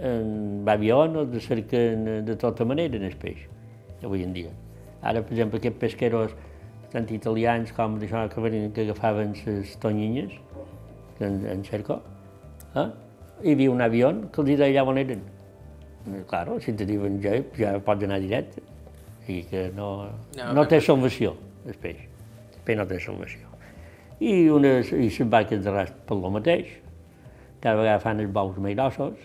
en, 0.01 0.65
avió, 0.67 1.03
els 1.05 1.47
cerquen 1.47 2.25
de 2.25 2.35
tota 2.35 2.65
manera 2.65 2.97
en 2.97 3.05
el 3.07 3.15
peix, 3.21 3.45
avui 4.03 4.23
en 4.23 4.33
dia. 4.33 4.51
Ara, 5.01 5.21
per 5.21 5.35
exemple, 5.35 5.61
aquests 5.61 5.79
pesqueros, 5.79 6.35
tant 6.91 7.07
italians 7.13 7.71
com 7.75 7.99
d'això 8.01 8.25
que, 8.31 8.41
venien, 8.41 8.71
que 8.73 8.85
agafaven 8.87 9.35
les 9.45 9.75
tonyines, 9.81 10.33
en, 11.19 11.41
en 11.47 11.63
cerco, 11.63 11.99
eh? 12.75 12.89
hi 13.43 13.55
havia 13.55 13.71
un 13.71 13.81
avió 13.83 14.11
que 14.31 14.43
els 14.43 14.59
deia 14.59 14.83
on 14.83 14.99
eren. 14.99 15.23
Claro, 16.29 16.59
si 16.61 16.73
te 16.73 16.85
diuen 16.85 17.17
ja, 17.23 17.35
ja 17.57 17.75
pots 17.83 18.05
anar 18.05 18.19
directe. 18.21 18.61
O 18.61 19.25
sigui 19.25 19.43
que 19.49 19.67
no, 19.73 19.89
No, 20.37 20.51
no 20.53 20.65
té 20.69 20.79
salvació, 20.81 21.33
el 21.65 21.77
peix. 21.81 22.03
El 22.53 22.65
peix 22.65 22.77
no 22.77 22.85
té 22.89 22.99
salvació. 23.01 23.53
I, 24.19 24.47
unes, 24.53 24.91
i 24.93 25.09
les 25.09 25.29
barques 25.29 25.63
de 25.65 25.71
per 26.07 26.17
lo 26.17 26.31
mateix. 26.31 26.69
Cada 27.63 27.79
vegada 27.79 28.03
fan 28.03 28.21
els 28.21 28.31
bous 28.31 28.59
més 28.61 28.75
grossos. 28.77 29.17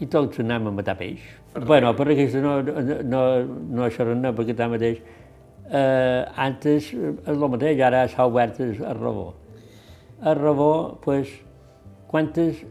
I 0.00 0.06
tots 0.06 0.40
anem 0.40 0.68
a 0.70 0.74
matar 0.74 0.96
peix. 0.98 1.22
Bueno, 1.66 1.94
per 1.98 2.06
aquesta 2.12 2.40
no, 2.42 2.60
no, 2.62 3.22
no, 3.42 3.88
no 3.88 4.34
perquè 4.36 4.54
tanmateix 4.54 5.00
eh, 5.70 6.24
antes 6.36 6.92
és 6.92 7.28
el 7.28 7.44
mateix, 7.50 7.80
ara 7.84 8.06
s'ha 8.08 8.26
obert 8.28 8.60
el 8.60 8.74
el 8.78 8.98
rabó. 8.98 9.34
El 10.24 10.34
rabó, 10.34 10.98
pues, 11.02 11.28
quantes, 12.08 12.64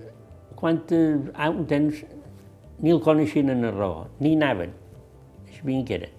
quantes, 0.55 1.32
ah, 1.36 1.49
un 1.49 1.66
temps 1.66 2.03
ni 2.80 2.91
el 2.91 3.01
coneixien 3.01 3.49
en 3.49 3.64
el 3.66 3.74
rabó, 3.74 4.08
ni 4.20 4.36
anaven, 4.36 4.74
sabien 5.58 5.86
que 5.86 5.95
era. 5.95 6.10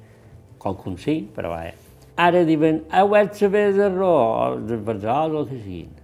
Qualcun 0.58 0.96
sí, 0.98 1.20
però 1.34 1.52
vaja. 1.52 1.74
Ara 2.18 2.42
diuen, 2.44 2.82
ha 2.90 3.04
obert 3.04 3.34
saber 3.34 3.72
de 3.74 3.88
raó, 3.88 4.54
o 4.54 4.60
de 4.60 4.76
verdad, 4.76 5.34
o 5.34 5.42
el 5.42 5.48
que 5.48 5.60
siguin. 5.62 5.97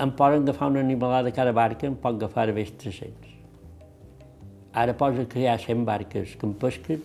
Em 0.00 0.10
poden 0.16 0.46
agafar 0.46 0.70
una 0.70 0.80
animalada 0.80 1.32
cada 1.36 1.52
barca, 1.52 1.86
em 1.86 1.94
pot 1.94 2.16
agafar 2.16 2.48
a 2.48 2.56
més 2.56 2.72
300. 2.80 3.36
Ara 4.80 4.94
posa 4.94 5.26
que 5.28 5.42
hi 5.42 5.48
ha 5.50 5.58
100 5.58 5.84
barques 5.84 6.34
que 6.40 6.46
em 6.46 6.52
pesquen, 6.64 7.02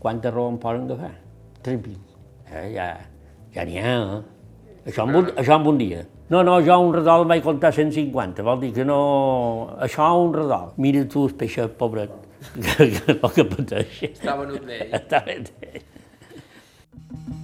quanta 0.00 0.32
raó 0.32 0.48
em 0.50 0.58
poden 0.62 0.86
agafar? 0.88 1.14
3.000. 1.64 1.96
Eh, 2.50 2.68
ja 2.74 2.90
ja 3.54 3.64
n'hi 3.66 3.78
ha, 3.82 3.94
eh? 4.16 4.88
Això 4.90 5.04
en, 5.04 5.16
un, 5.18 5.30
això 5.38 5.58
en 5.58 5.66
un 5.66 5.78
dia. 5.80 6.04
No, 6.30 6.44
no, 6.46 6.56
jo 6.62 6.76
un 6.78 6.92
redol 6.94 7.26
vaig 7.28 7.42
comptar 7.44 7.72
150, 7.74 8.44
vol 8.46 8.60
dir 8.62 8.70
que 8.76 8.86
no... 8.86 9.00
Això 9.82 10.06
un 10.22 10.32
redol. 10.34 10.70
Mira 10.80 11.02
tu 11.10 11.26
el 11.26 11.34
peixet, 11.40 11.74
pobret, 11.78 12.12
que, 12.54 12.90
que 12.94 13.18
no 13.18 13.32
que 13.34 13.46
pateix. 13.50 14.02
Està 14.12 14.38
venut 14.38 14.62
d'ell. 14.68 14.94
Està 15.00 15.24
bé. 15.26 15.40
Molt 17.10 17.39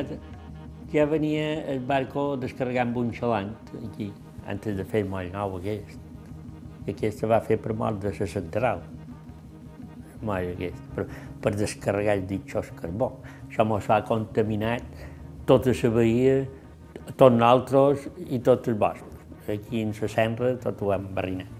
aquí 0.00 0.98
ja, 0.98 1.06
venia 1.06 1.64
el 1.72 1.80
barco 1.80 2.36
descarregant 2.36 2.94
un 2.96 3.12
xalant, 3.12 3.54
aquí, 3.90 4.12
antes 4.46 4.76
de 4.76 4.84
fer 4.84 5.02
el 5.04 5.08
moll 5.10 5.32
nou 5.32 5.56
aquest. 5.58 5.96
I 6.86 6.92
aquesta 6.94 7.26
va 7.26 7.40
fer 7.42 7.58
per 7.58 7.74
mort 7.74 7.98
de 8.02 8.12
la 8.14 8.26
central, 8.30 8.84
el 9.80 10.22
moll 10.26 10.52
aquest, 10.52 10.78
per, 10.94 11.06
per 11.42 11.54
descarregar 11.56 12.14
el 12.20 12.26
ditxós 12.28 12.70
carbó. 12.78 13.10
Això 13.48 13.66
mos 13.66 13.88
ha 13.90 14.02
contaminat 14.06 14.84
tota 15.46 15.74
la 15.74 15.90
bahia, 15.90 16.38
tots 17.16 17.36
nosaltres 17.36 18.08
i 18.28 18.38
tots 18.38 18.68
els 18.68 18.78
boscos. 18.78 19.12
Aquí 19.46 19.82
en 19.82 19.92
la 19.94 20.08
serra 20.10 20.56
tot 20.58 20.80
ho 20.82 20.92
hem 20.94 21.04
barrinat. 21.14 21.50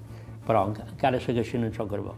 Però 0.47 0.65
enca- 0.69 0.87
encara 0.91 1.21
segueixen 1.21 1.65
en 1.65 1.73
el 1.75 1.89
carbó. 1.91 2.15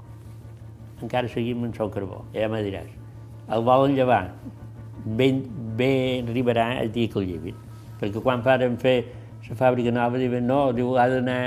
Encara 1.02 1.28
seguim 1.28 1.64
en 1.64 1.72
el 1.78 1.90
carbó, 1.90 2.24
ja 2.34 2.48
me 2.48 2.62
diràs. 2.64 2.88
El 3.48 3.62
volen 3.64 3.94
llevar, 3.96 4.34
ben, 5.16 5.42
ben 5.76 6.28
arribarà 6.28 6.80
el 6.82 6.92
dia 6.92 7.08
que 7.08 7.20
el 7.22 7.28
llevin. 7.32 7.56
Perquè 8.00 8.22
quan 8.22 8.42
varen 8.44 8.76
fer 8.80 8.98
la 9.48 9.56
fàbrica 9.56 9.92
nova, 9.94 10.20
diuen 10.20 10.46
no, 10.46 10.60
diu, 10.76 10.94
ha 11.00 11.08
d'anar 11.10 11.40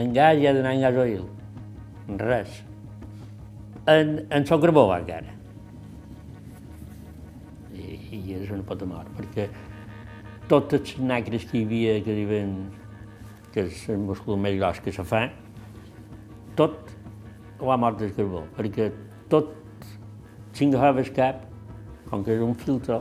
en 0.00 0.12
gas 0.16 0.40
i 0.40 0.48
ha 0.48 0.54
d'anar 0.56 0.74
en 0.74 0.82
gasoil. 0.84 1.26
Res. 2.20 2.62
En, 3.86 4.18
en 4.30 4.42
el 4.42 4.60
carbó 4.64 4.88
encara. 4.96 5.36
I, 7.74 7.98
i 8.16 8.36
és 8.40 8.50
una 8.50 8.64
pota 8.66 8.88
mort, 8.88 9.10
perquè 9.18 9.48
totes 10.48 10.94
les 10.96 11.06
nacres 11.08 11.46
que 11.50 11.60
hi 11.60 11.64
havia 11.68 11.98
que 12.04 12.16
diuen 12.16 12.56
que 13.54 13.68
és 13.68 13.84
el 13.92 14.00
múscul 14.02 14.38
més 14.40 14.56
gros 14.58 14.80
que 14.82 14.92
se 14.92 15.04
fa, 15.06 15.28
tot 16.58 16.90
ho 17.60 17.70
ha 17.70 17.78
mort 17.78 18.02
el 18.02 18.12
carbó, 18.16 18.42
perquè 18.56 18.90
tot, 19.30 19.52
si 20.54 20.66
agafaves 20.68 21.12
cap, 21.14 21.44
com 22.14 22.22
que 22.22 22.36
és 22.36 22.42
un 22.44 22.54
filtre, 22.54 23.00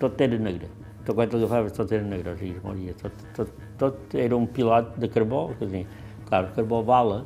tot 0.00 0.20
era 0.24 0.38
negre. 0.42 0.68
Tot 1.04 1.14
quan 1.14 1.30
l'agafaves 1.30 1.76
tot 1.76 1.92
era 1.92 2.02
negre, 2.02 2.32
o 2.32 2.40
sigui, 2.40 2.56
es 2.56 2.64
moria, 2.64 2.94
tot, 2.98 3.24
tot, 3.36 3.64
tot 3.78 4.14
era 4.18 4.36
un 4.36 4.48
pilot 4.56 4.96
de 4.98 5.10
carbó, 5.12 5.46
que 5.58 5.68
dir, 5.70 5.84
clar, 6.26 6.46
el 6.46 6.52
carbó 6.56 6.80
vola, 6.88 7.20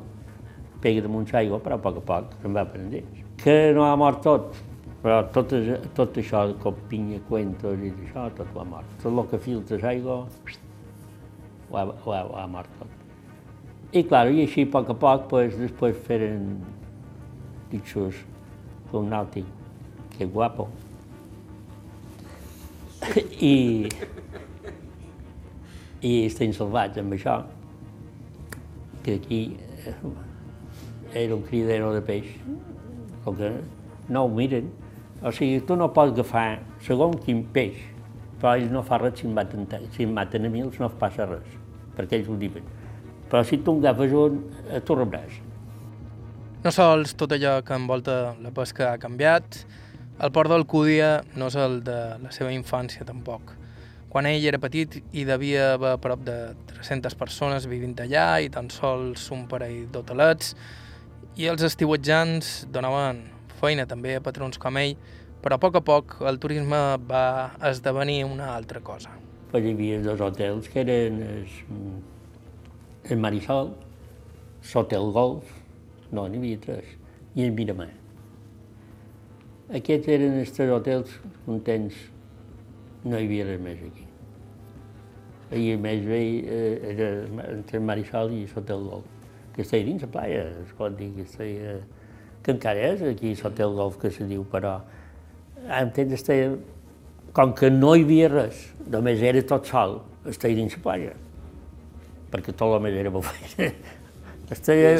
pega 0.83 1.05
damunt 1.07 1.31
l'aigua, 1.33 1.61
però 1.65 1.79
a 1.79 1.85
poc 1.85 2.01
a 2.03 2.05
poc 2.11 2.35
se'n 2.43 2.57
va 2.57 2.67
endins. 2.77 3.25
Que 3.41 3.73
no 3.75 3.87
ha 3.87 3.95
mort 3.97 4.21
tot, 4.27 4.59
però 5.03 5.21
tot, 5.35 5.55
tot 5.97 6.19
això, 6.21 6.45
com 6.63 6.79
pinya, 6.91 7.21
cuentos 7.31 7.79
i 7.81 7.93
això, 7.95 8.29
tot 8.37 8.51
ho 8.55 8.65
ha 8.65 8.67
mort. 8.69 8.97
Tot 9.03 9.13
el 9.15 9.25
que 9.31 9.41
filtra 9.47 9.79
l'aigua, 9.85 10.25
ho, 11.71 11.85
ho, 11.85 12.11
ho 12.13 12.41
ha 12.43 12.49
mort 12.51 12.81
tot. 12.81 12.97
I, 13.95 14.03
clar, 14.03 14.27
i 14.29 14.43
així, 14.45 14.67
a 14.67 14.73
poc 14.75 14.91
a 14.93 14.99
poc, 15.07 15.31
pues, 15.31 15.55
després 15.57 15.97
feren 16.05 16.59
dichos 17.71 18.19
un 18.97 19.09
nàutic, 19.13 19.47
que 20.19 20.27
guapo. 20.27 20.69
I, 23.41 23.89
i 26.03 26.13
estem 26.27 26.53
salvats 26.53 26.99
amb 27.01 27.15
això, 27.17 27.39
que 29.07 29.15
aquí 29.21 29.41
eh, 29.87 29.95
era 31.23 31.37
un 31.37 31.45
cridero 31.47 31.95
de 31.95 32.03
peix, 32.05 32.27
com 33.25 33.39
que 33.39 33.53
no 34.09 34.27
ho 34.27 34.33
miren. 34.33 34.69
O 35.23 35.33
sigui, 35.35 35.63
tu 35.67 35.79
no 35.79 35.89
pots 35.95 36.13
agafar 36.15 36.61
segons 36.85 37.23
quin 37.25 37.43
peix, 37.55 37.79
però 38.39 38.55
ells 38.59 38.71
no 38.75 38.85
fa 38.87 39.01
res 39.03 39.19
si 39.19 39.27
em 39.27 39.35
maten, 39.35 39.67
si 39.95 40.07
em 40.07 40.13
maten 40.15 40.47
a 40.47 40.53
mi, 40.53 40.63
els 40.67 40.79
no 40.83 40.91
passa 41.01 41.27
res, 41.27 41.57
perquè 41.97 42.21
ells 42.21 42.31
ho 42.31 42.37
diuen. 42.39 42.67
Però 43.29 43.43
si 43.45 43.59
tu 43.63 43.75
en 43.77 43.83
agafes 43.83 44.15
un, 44.17 44.39
eh, 44.69 44.81
tu 44.81 44.97
rebràs. 44.99 45.43
No 46.65 46.71
sols 46.75 47.15
tot 47.19 47.33
allò 47.35 47.59
que 47.63 47.77
envolta 47.77 48.35
la 48.43 48.51
pesca 48.55 48.93
ha 48.93 49.01
canviat, 49.01 49.61
el 50.19 50.33
port 50.35 50.51
d'Alcúdia 50.51 51.23
no 51.39 51.47
és 51.47 51.57
el 51.59 51.81
de 51.87 51.99
la 52.19 52.31
seva 52.35 52.51
infància 52.55 53.07
tampoc. 53.07 53.55
Quan 54.09 54.27
ell 54.27 54.45
era 54.49 54.59
petit 54.59 54.97
hi 55.13 55.25
devia 55.29 55.75
haver 55.77 55.95
prop 56.03 56.25
de 56.27 56.37
300 56.73 57.15
persones 57.21 57.69
vivint 57.71 57.95
allà 58.03 58.41
i 58.41 58.49
tan 58.51 58.71
sols 58.73 59.29
un 59.37 59.45
parell 59.51 59.85
d'hotelets 59.93 60.55
i 61.39 61.47
els 61.53 61.63
estiuetjants 61.63 62.65
donaven 62.75 63.21
feina 63.61 63.85
també 63.87 64.17
a 64.17 64.23
patrons 64.25 64.59
com 64.59 64.79
ell, 64.81 64.97
però 65.43 65.59
a 65.59 65.63
poc 65.63 65.79
a 65.79 65.85
poc 65.85 66.17
el 66.27 66.41
turisme 66.43 66.81
va 67.11 67.55
esdevenir 67.71 68.25
una 68.27 68.55
altra 68.57 68.81
cosa. 68.81 69.13
Pues 69.53 69.65
hi 69.65 69.77
havia 69.77 70.01
dos 70.03 70.21
hotels 70.25 70.69
que 70.73 70.83
eren 70.83 71.23
el, 71.23 71.47
el 73.05 73.23
Marisol, 73.23 73.73
l'Hotel 74.73 75.15
Golf, 75.15 75.55
no, 76.11 76.27
n'hi 76.27 76.43
havia 76.43 76.65
tres, 76.67 76.99
i 77.37 77.47
el 77.47 77.55
Miramar. 77.55 77.93
Aquests 79.69 80.09
eren 80.09 80.39
els 80.41 80.51
tres 80.57 80.71
hotels 80.73 81.11
contents, 81.45 81.97
no 83.05 83.19
hi 83.19 83.27
havia 83.27 83.45
res 83.51 83.59
més 83.61 83.83
aquí. 83.85 84.07
I 85.53 85.75
més 85.81 86.01
vell 86.09 86.49
eh, 86.49 86.95
era 86.95 87.09
entre 87.53 87.77
el 87.77 87.85
Marisol 87.85 88.33
i 88.33 88.47
l'Hotel 88.49 88.87
Golf, 88.89 89.11
que 89.53 89.67
estava 89.67 89.85
dins 89.85 90.07
la 90.07 90.09
playa, 90.15 90.47
es 90.65 90.73
pot 90.79 90.97
dir 90.97 91.11
que 91.19 91.27
estava, 91.29 91.77
que 92.45 92.57
encara 92.57 92.89
és 92.95 93.05
aquí 93.11 93.35
l'Hotel 93.35 93.77
Golf 93.77 94.01
que 94.01 94.13
se 94.15 94.25
diu, 94.31 94.47
però 94.49 94.79
en 95.69 95.93
temps 95.93 96.17
estava, 96.17 96.57
com 97.37 97.53
que 97.53 97.69
no 97.69 97.93
hi 97.93 98.09
havia 98.09 98.33
res, 98.33 98.65
només 98.89 99.21
era 99.21 99.45
tot 99.53 99.69
sol, 99.69 99.99
estava 100.33 100.57
dins 100.57 100.81
la 100.81 100.85
playa, 100.89 101.15
perquè 102.33 102.57
tot 102.57 102.73
el 102.73 102.85
més 102.89 102.97
era 103.05 103.13
bufet. 103.13 103.97
Estaria, 104.51 104.95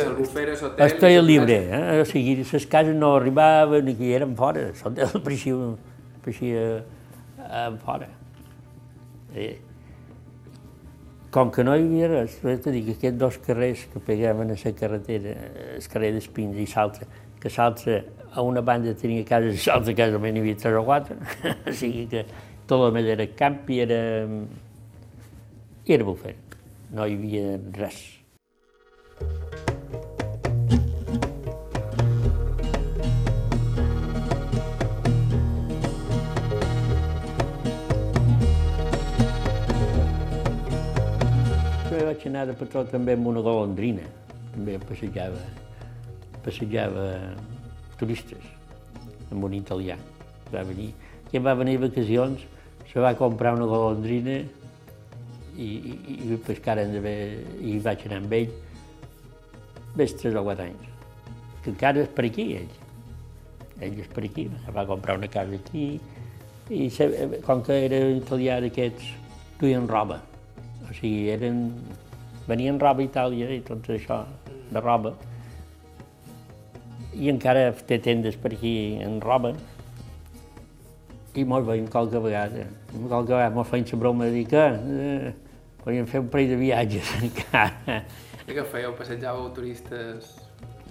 estaria 0.85 1.23
llibre, 1.23 1.55
eh? 1.73 2.01
o 2.03 2.05
sigui, 2.05 2.35
les 2.43 2.67
cases 2.69 2.95
no 2.95 3.15
arribaven 3.17 3.87
ni 3.87 3.95
que 3.97 4.11
eren 4.13 4.35
fora, 4.37 4.67
l'hotel 4.77 5.15
pareixia, 5.25 5.71
pareixia 6.21 6.65
eh, 6.85 7.71
fora. 7.81 8.11
Eh, 9.33 9.57
com 11.33 11.49
que 11.51 11.65
no 11.65 11.77
hi 11.77 11.87
havia 11.87 12.11
res, 12.13 12.37
vaig 12.45 12.69
dir 12.69 12.83
que 12.91 12.99
aquests 12.99 13.19
dos 13.23 13.41
carrers 13.47 13.87
que 13.93 14.05
pegaven 14.05 14.53
a 14.53 14.59
la 14.61 14.75
carretera, 14.83 15.33
el 15.79 15.89
carrer 15.95 16.13
d'Espins 16.19 16.61
i 16.61 16.69
l'altre, 16.75 17.09
que 17.41 17.55
l'altre 17.57 17.99
a 18.29 18.45
una 18.45 18.61
banda 18.61 18.93
tenia 19.01 19.25
cases 19.25 19.65
i 19.65 19.71
l'altra 19.73 19.97
casa 19.97 20.19
només 20.19 20.37
n'hi 20.37 20.45
havia 20.45 20.61
tres 20.61 20.77
o 20.77 20.85
quatre, 20.85 21.17
o 21.73 21.77
sigui 21.81 22.05
que 22.13 22.27
tot 22.69 22.85
el 22.85 22.95
més 23.01 23.09
era 23.17 23.31
camp 23.41 23.65
i 23.73 23.81
era, 23.89 24.05
era 25.89 26.13
bufet, 26.13 26.61
no 26.93 27.09
hi 27.09 27.17
havia 27.17 27.59
res. 27.81 28.18
Vaig 42.19 42.27
anar 42.27 42.47
de 42.49 42.55
patró 42.59 42.83
també 42.89 43.15
amb 43.15 43.29
una 43.31 43.41
golondrina, 43.45 44.03
també 44.51 44.79
passejava, 44.83 45.39
passejava 46.43 47.05
turistes, 48.01 48.43
amb 49.31 49.45
un 49.45 49.55
italià, 49.55 49.97
va 50.51 50.65
venir, 50.67 50.89
i 51.31 51.39
va 51.39 51.55
venir 51.55 51.77
vacacions, 51.79 52.43
se 52.91 53.05
va 53.05 53.15
comprar 53.15 53.55
una 53.55 53.69
golondrina 53.71 54.41
i, 55.55 55.69
i, 55.69 56.17
i 56.33 56.41
pescar 56.47 56.79
d'haver, 56.81 57.19
i 57.63 57.79
vaig 57.85 58.03
anar 58.09 58.23
amb 58.25 58.35
ell, 58.41 58.51
més 59.99 60.15
tres 60.17 60.37
o 60.39 60.45
anys, 60.55 60.89
que 61.65 61.73
encara 61.75 62.05
és 62.05 62.13
per 62.15 62.29
aquí, 62.29 62.49
ell. 62.63 62.75
Ell 63.83 64.01
és 64.03 64.11
per 64.15 64.25
aquí, 64.27 64.49
va 64.75 64.87
comprar 64.87 65.19
una 65.19 65.29
casa 65.31 65.59
aquí, 65.59 66.01
i 66.71 66.89
com 67.47 67.63
que 67.65 67.85
era 67.87 68.01
italià 68.15 68.59
d'aquests, 68.65 69.15
duien 69.61 69.89
roba, 69.91 70.21
o 70.89 70.95
sigui, 70.95 71.29
eren, 71.35 71.67
venien 72.49 72.79
roba 72.81 73.03
a 73.03 73.09
Itàlia 73.09 73.51
i 73.53 73.61
tot 73.67 73.89
això, 73.93 74.23
de 74.71 74.81
roba. 74.81 75.15
I 77.19 77.33
encara 77.33 77.73
té 77.89 77.99
tendes 78.05 78.37
per 78.41 78.53
aquí 78.55 78.75
en 79.03 79.19
roba. 79.21 79.55
I 81.39 81.45
mos 81.49 81.67
veiem 81.67 81.89
qualque 81.91 82.21
vegada. 82.23 82.67
Qualque 82.93 83.35
vegada 83.35 83.55
mos 83.55 83.69
feien 83.69 83.87
la 83.93 83.99
broma 83.99 84.29
de 84.29 84.37
dir 84.37 84.47
que 84.49 84.65
eh, 84.65 85.35
podíem 85.85 86.07
fer 86.07 86.23
un 86.25 86.31
parell 86.33 86.55
de 86.55 86.61
viatges 86.63 87.13
encara. 87.23 88.03
I 88.49 88.55
què 88.57 88.63
fèieu? 88.65 88.95
Passejàveu 88.97 89.51
turistes? 89.57 90.31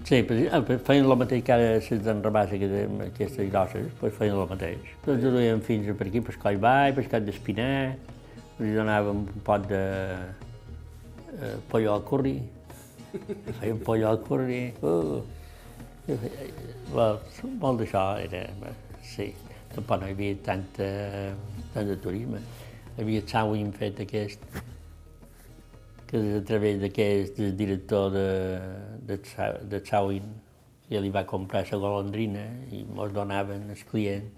Sí, 0.06 0.20
feien 0.22 1.08
el 1.08 1.16
mateix 1.18 1.42
que 1.44 1.56
ara 1.56 1.72
les 1.82 2.04
d'enrabàs 2.06 2.52
aquestes 2.54 3.50
grosses, 3.50 3.88
pues 4.00 4.14
feien 4.14 4.38
el 4.38 4.46
mateix. 4.52 4.92
Tots 5.08 5.26
ho 5.26 5.32
duien 5.34 5.64
fins 5.66 5.90
per 5.98 6.06
aquí, 6.06 6.22
per 6.22 6.36
coll 6.44 6.60
ball, 6.62 6.94
per 6.94 7.22
d'espinar, 7.26 7.98
li 8.60 8.76
donàvem 8.76 9.24
un 9.24 9.42
pot 9.48 9.66
de 9.72 9.82
eh, 11.42 11.58
pollo 11.72 11.96
al 11.96 12.06
curri, 12.06 12.36
feien 13.58 13.82
pollo 13.90 14.12
al 14.12 14.22
curri, 14.30 14.62
uh, 14.86 15.18
well, 16.94 17.20
molt 17.58 17.82
d'això 17.82 18.06
era, 18.22 18.46
sí, 19.02 19.32
tampoc 19.74 20.02
no 20.04 20.12
hi 20.12 20.16
havia 20.16 20.40
tanta, 20.46 20.88
tant 21.74 21.90
de 21.90 21.98
turisme. 22.06 22.46
Hi 22.96 23.04
havia 23.04 23.26
el 23.44 23.72
fet 23.82 24.06
aquest, 24.06 24.46
que 26.08 26.38
a 26.38 26.44
través 26.48 26.80
d'aquest 26.80 27.40
director 27.60 28.12
de, 28.12 28.28
de, 29.10 29.20
de 29.68 29.80
Sawin, 29.86 30.28
ja 30.88 31.02
li 31.04 31.12
va 31.12 31.26
comprar 31.28 31.66
la 31.68 31.80
golondrina 31.84 32.46
i 32.72 32.86
mos 32.88 33.12
donaven 33.12 33.68
els 33.74 33.84
clients 33.90 34.32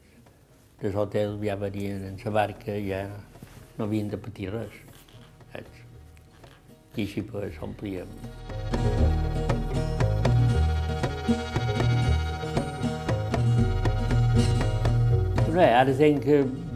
dels 0.82 0.96
hotels, 0.96 1.38
ja 1.44 1.56
venien 1.60 2.08
en 2.08 2.18
la 2.24 2.32
barca, 2.32 2.74
ja 2.82 3.04
no 3.78 3.86
havien 3.86 4.10
de 4.10 4.18
patir 4.18 4.50
res. 4.54 4.74
Saps? 5.54 5.86
I 6.96 7.06
així 7.06 7.22
pues, 7.22 7.60
omplíem. 7.62 8.10
Bé, 15.54 15.70
ara 15.76 15.94
tenc 15.94 16.26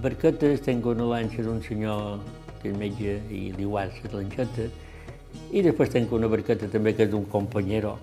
barquetes, 0.04 0.62
tenc 0.66 0.86
una 0.92 1.08
lanxa 1.08 1.46
d'un 1.46 1.62
senyor 1.64 2.20
que 2.64 2.72
és 2.72 2.80
metge 2.80 3.20
i 3.30 3.52
guarda 3.60 3.92
les 4.04 4.16
lanxetes, 4.16 4.72
i 5.54 5.62
després 5.66 5.92
tenc 5.94 6.12
una 6.16 6.30
barqueta 6.32 6.70
també 6.72 6.94
que 6.96 7.06
és 7.06 7.12
d'un 7.12 7.26
companyero. 7.30 7.98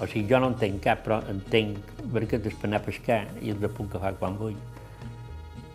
O 0.00 0.06
sigui, 0.06 0.26
jo 0.30 0.38
no 0.40 0.50
en 0.52 0.56
tenc 0.60 0.82
cap, 0.84 1.02
però 1.04 1.20
en 1.30 1.40
tenc 1.52 1.78
barquetes 2.14 2.54
per 2.58 2.68
anar 2.68 2.80
a 2.80 2.86
pescar 2.86 3.20
i 3.42 3.52
els 3.54 3.64
puc 3.76 3.94
agafar 3.94 4.14
quan 4.20 4.36
vull. 4.38 4.56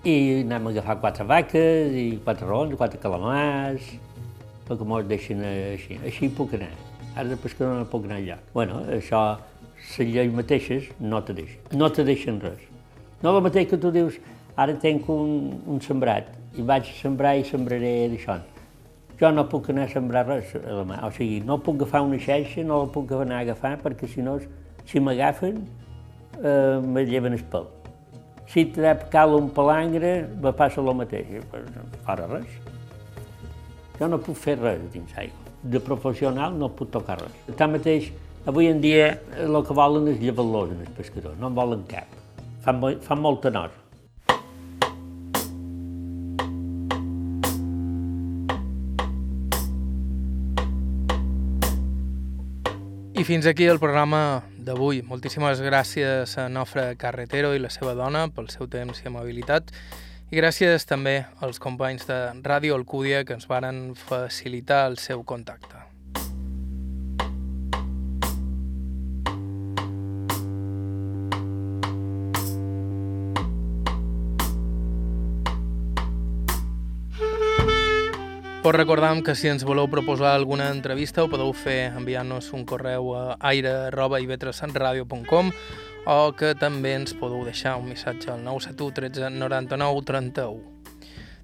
I 0.06 0.16
anem 0.44 0.70
a 0.70 0.74
agafar 0.76 1.00
quatre 1.02 1.26
vaques 1.26 1.96
i 1.98 2.06
quatre 2.24 2.48
rons, 2.48 2.76
quatre 2.78 3.02
calamars, 3.02 3.90
perquè 4.68 4.88
mos 4.88 5.08
deixen 5.10 5.42
així. 5.46 6.00
Així 6.06 6.30
puc 6.30 6.54
anar. 6.58 6.72
Ara 7.16 7.30
de 7.32 7.40
pescador 7.42 7.80
no 7.80 7.90
puc 7.90 8.06
anar 8.06 8.22
enlloc. 8.22 8.48
Bueno, 8.54 8.84
això, 8.92 9.26
les 9.98 10.14
lleis 10.14 10.34
mateixes 10.34 10.90
no 11.00 11.22
te 11.26 11.36
deixen. 11.38 11.62
No 11.74 11.92
te 11.92 12.06
deixen 12.08 12.40
res. 12.44 12.64
No 13.24 13.36
el 13.36 13.44
mateix 13.46 13.70
que 13.72 13.82
tu 13.82 13.92
dius, 13.92 14.18
ara 14.56 14.76
tenc 14.82 15.10
un, 15.10 15.62
un 15.66 15.82
sembrat 15.82 16.30
i 16.58 16.64
vaig 16.64 16.92
sembrar 17.00 17.36
i 17.38 17.44
sembraré 17.48 17.94
d'això. 18.12 18.40
Jo 19.20 19.32
no 19.32 19.46
puc 19.48 19.70
anar 19.72 19.86
a 19.88 19.92
sembrar 19.92 20.26
res 20.28 20.52
a 20.60 20.74
la 20.76 20.84
mà. 20.88 21.00
O 21.08 21.12
sigui, 21.16 21.40
no 21.48 21.58
puc 21.64 21.80
agafar 21.82 22.04
una 22.04 22.20
xeixa, 22.20 22.64
no 22.68 22.82
la 22.84 22.92
puc 22.92 23.12
anar 23.16 23.40
a 23.40 23.46
agafar, 23.46 23.78
perquè 23.84 24.10
si 24.12 24.24
no, 24.24 24.38
si 24.86 25.00
m'agafen, 25.00 25.62
eh, 26.42 26.82
me 26.84 27.06
lleven 27.08 27.34
el 27.34 27.46
pèl. 27.52 27.70
Si 28.52 28.66
trep 28.76 29.08
cal 29.12 29.34
un 29.36 29.50
palangre, 29.50 30.28
me 30.42 30.52
passa 30.54 30.82
el 30.82 30.92
mateix, 31.00 31.32
no 31.32 31.88
farà 32.06 32.28
res. 32.30 32.60
Jo 34.00 34.12
no 34.12 34.20
puc 34.20 34.36
fer 34.36 34.58
res 34.60 34.84
dins 34.94 35.16
l'aigua. 35.16 35.56
De 35.64 35.80
professional 35.80 36.54
no 36.54 36.70
puc 36.70 36.92
tocar 36.92 37.18
res. 37.22 37.56
Tanmateix, 37.56 38.12
avui 38.46 38.68
en 38.68 38.84
dia 38.84 39.16
el 39.40 39.64
que 39.64 39.74
volen 39.74 40.12
és 40.12 40.20
llevar-los 40.20 40.76
en 40.76 40.84
els 40.86 40.94
pescadors, 41.00 41.40
no 41.40 41.48
en 41.48 41.58
volen 41.58 41.88
cap. 41.90 42.12
Fan, 42.68 42.84
fan 43.02 43.24
molta 43.24 43.50
nosa. 43.50 43.85
Fins 53.26 53.48
aquí 53.48 53.66
el 53.66 53.80
programa 53.82 54.44
d'avui. 54.62 55.00
Moltíssimes 55.02 55.58
gràcies 55.66 56.36
a 56.38 56.46
Nofre 56.46 56.92
Carretero 57.02 57.56
i 57.56 57.62
la 57.64 57.72
seva 57.74 57.96
dona 57.98 58.28
pel 58.30 58.52
seu 58.54 58.70
temps 58.70 59.02
i 59.02 59.10
amabilitat. 59.10 59.74
I 60.30 60.38
gràcies 60.38 60.86
també 60.86 61.16
als 61.42 61.58
companys 61.64 62.06
de 62.06 62.20
Ràdio 62.46 62.78
Alcúdia 62.78 63.24
que 63.26 63.34
ens 63.34 63.50
varen 63.50 63.96
facilitar 63.98 64.84
el 64.92 65.00
seu 65.02 65.26
contacte. 65.26 65.85
Us 78.66 78.74
recordam 78.74 79.22
que 79.22 79.38
si 79.38 79.46
ens 79.46 79.62
voleu 79.62 79.86
proposar 79.86 80.34
alguna 80.34 80.74
entrevista 80.74 81.22
ho 81.22 81.30
podeu 81.30 81.54
fer 81.54 81.94
enviant-nos 81.94 82.50
un 82.58 82.66
correu 82.66 83.14
a 83.14 83.38
aire.ivetresradio.com 83.52 85.52
o 86.10 86.34
que 86.34 86.58
també 86.58 86.98
ens 86.98 87.14
podeu 87.14 87.46
deixar 87.46 87.78
un 87.78 87.94
missatge 87.94 88.34
al 88.34 88.42
971 88.42 88.90
13 88.98 89.30
99 89.38 90.02
31. 90.10 90.58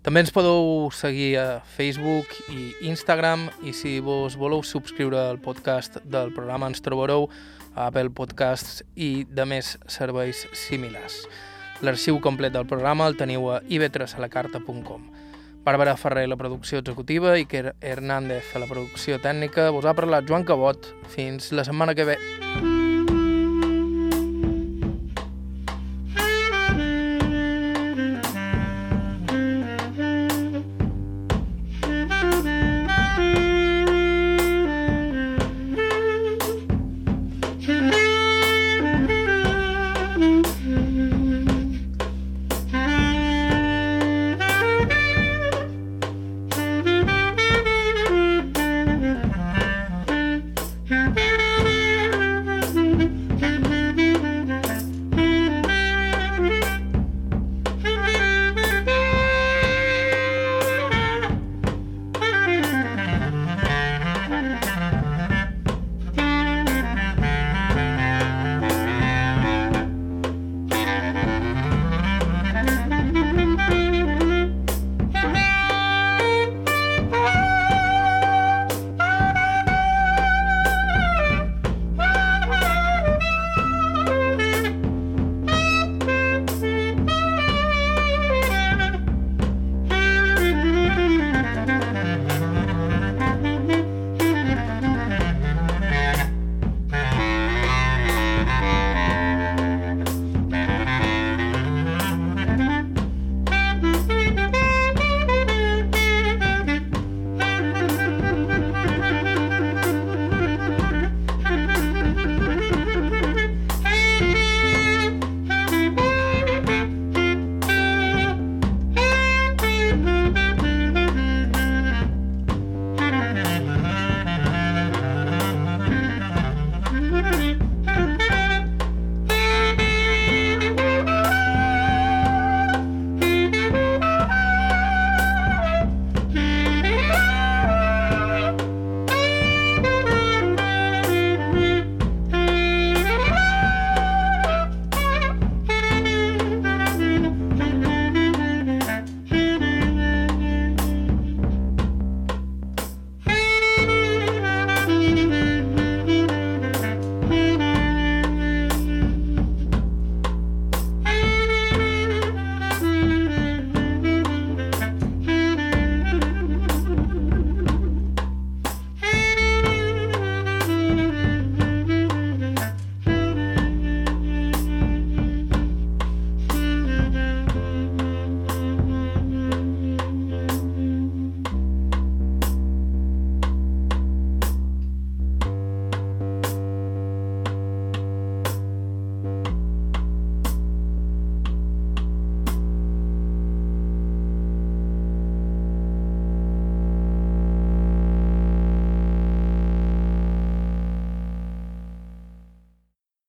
També 0.01 0.26
ens 0.26 0.34
podeu 0.34 0.89
seguir 0.89 1.38
a 1.38 1.61
Facebook 1.61 2.26
i 2.49 2.74
Instagram 2.89 3.53
i 3.61 3.69
si 3.69 4.01
vos 4.01 4.34
voleu 4.34 4.65
subscriure 4.65 5.22
al 5.22 5.38
podcast 5.38 6.01
del 6.01 6.34
programa 6.34 6.74
ens 6.74 6.82
trobareu 6.82 7.30
a 7.76 7.93
Apple 7.93 8.09
Podcasts 8.17 8.82
i 8.97 9.30
de 9.30 9.45
més 9.45 9.78
serveis 9.86 10.49
similars. 10.57 11.30
L'arxiu 11.86 12.17
complet 12.17 12.57
del 12.57 12.65
programa 12.65 13.05
el 13.05 13.13
teniu 13.13 13.45
a 13.53 13.61
ivetresalacarta.com. 13.69 15.20
Bàrbara 15.62 15.93
Ferrer, 15.97 16.26
la 16.28 16.38
producció 16.39 16.82
executiva, 16.82 17.36
i 17.38 17.45
Iker 17.45 17.76
Hernández, 17.82 18.55
a 18.55 18.64
la 18.64 18.70
producció 18.70 19.22
tècnica. 19.22 19.70
Vos 19.70 19.86
ha 19.86 19.93
parlat 19.93 20.26
Joan 20.28 20.47
Cabot. 20.47 20.93
Fins 21.14 21.51
la 21.53 21.68
setmana 21.68 21.93
que 21.93 22.09
ve. 22.14 22.22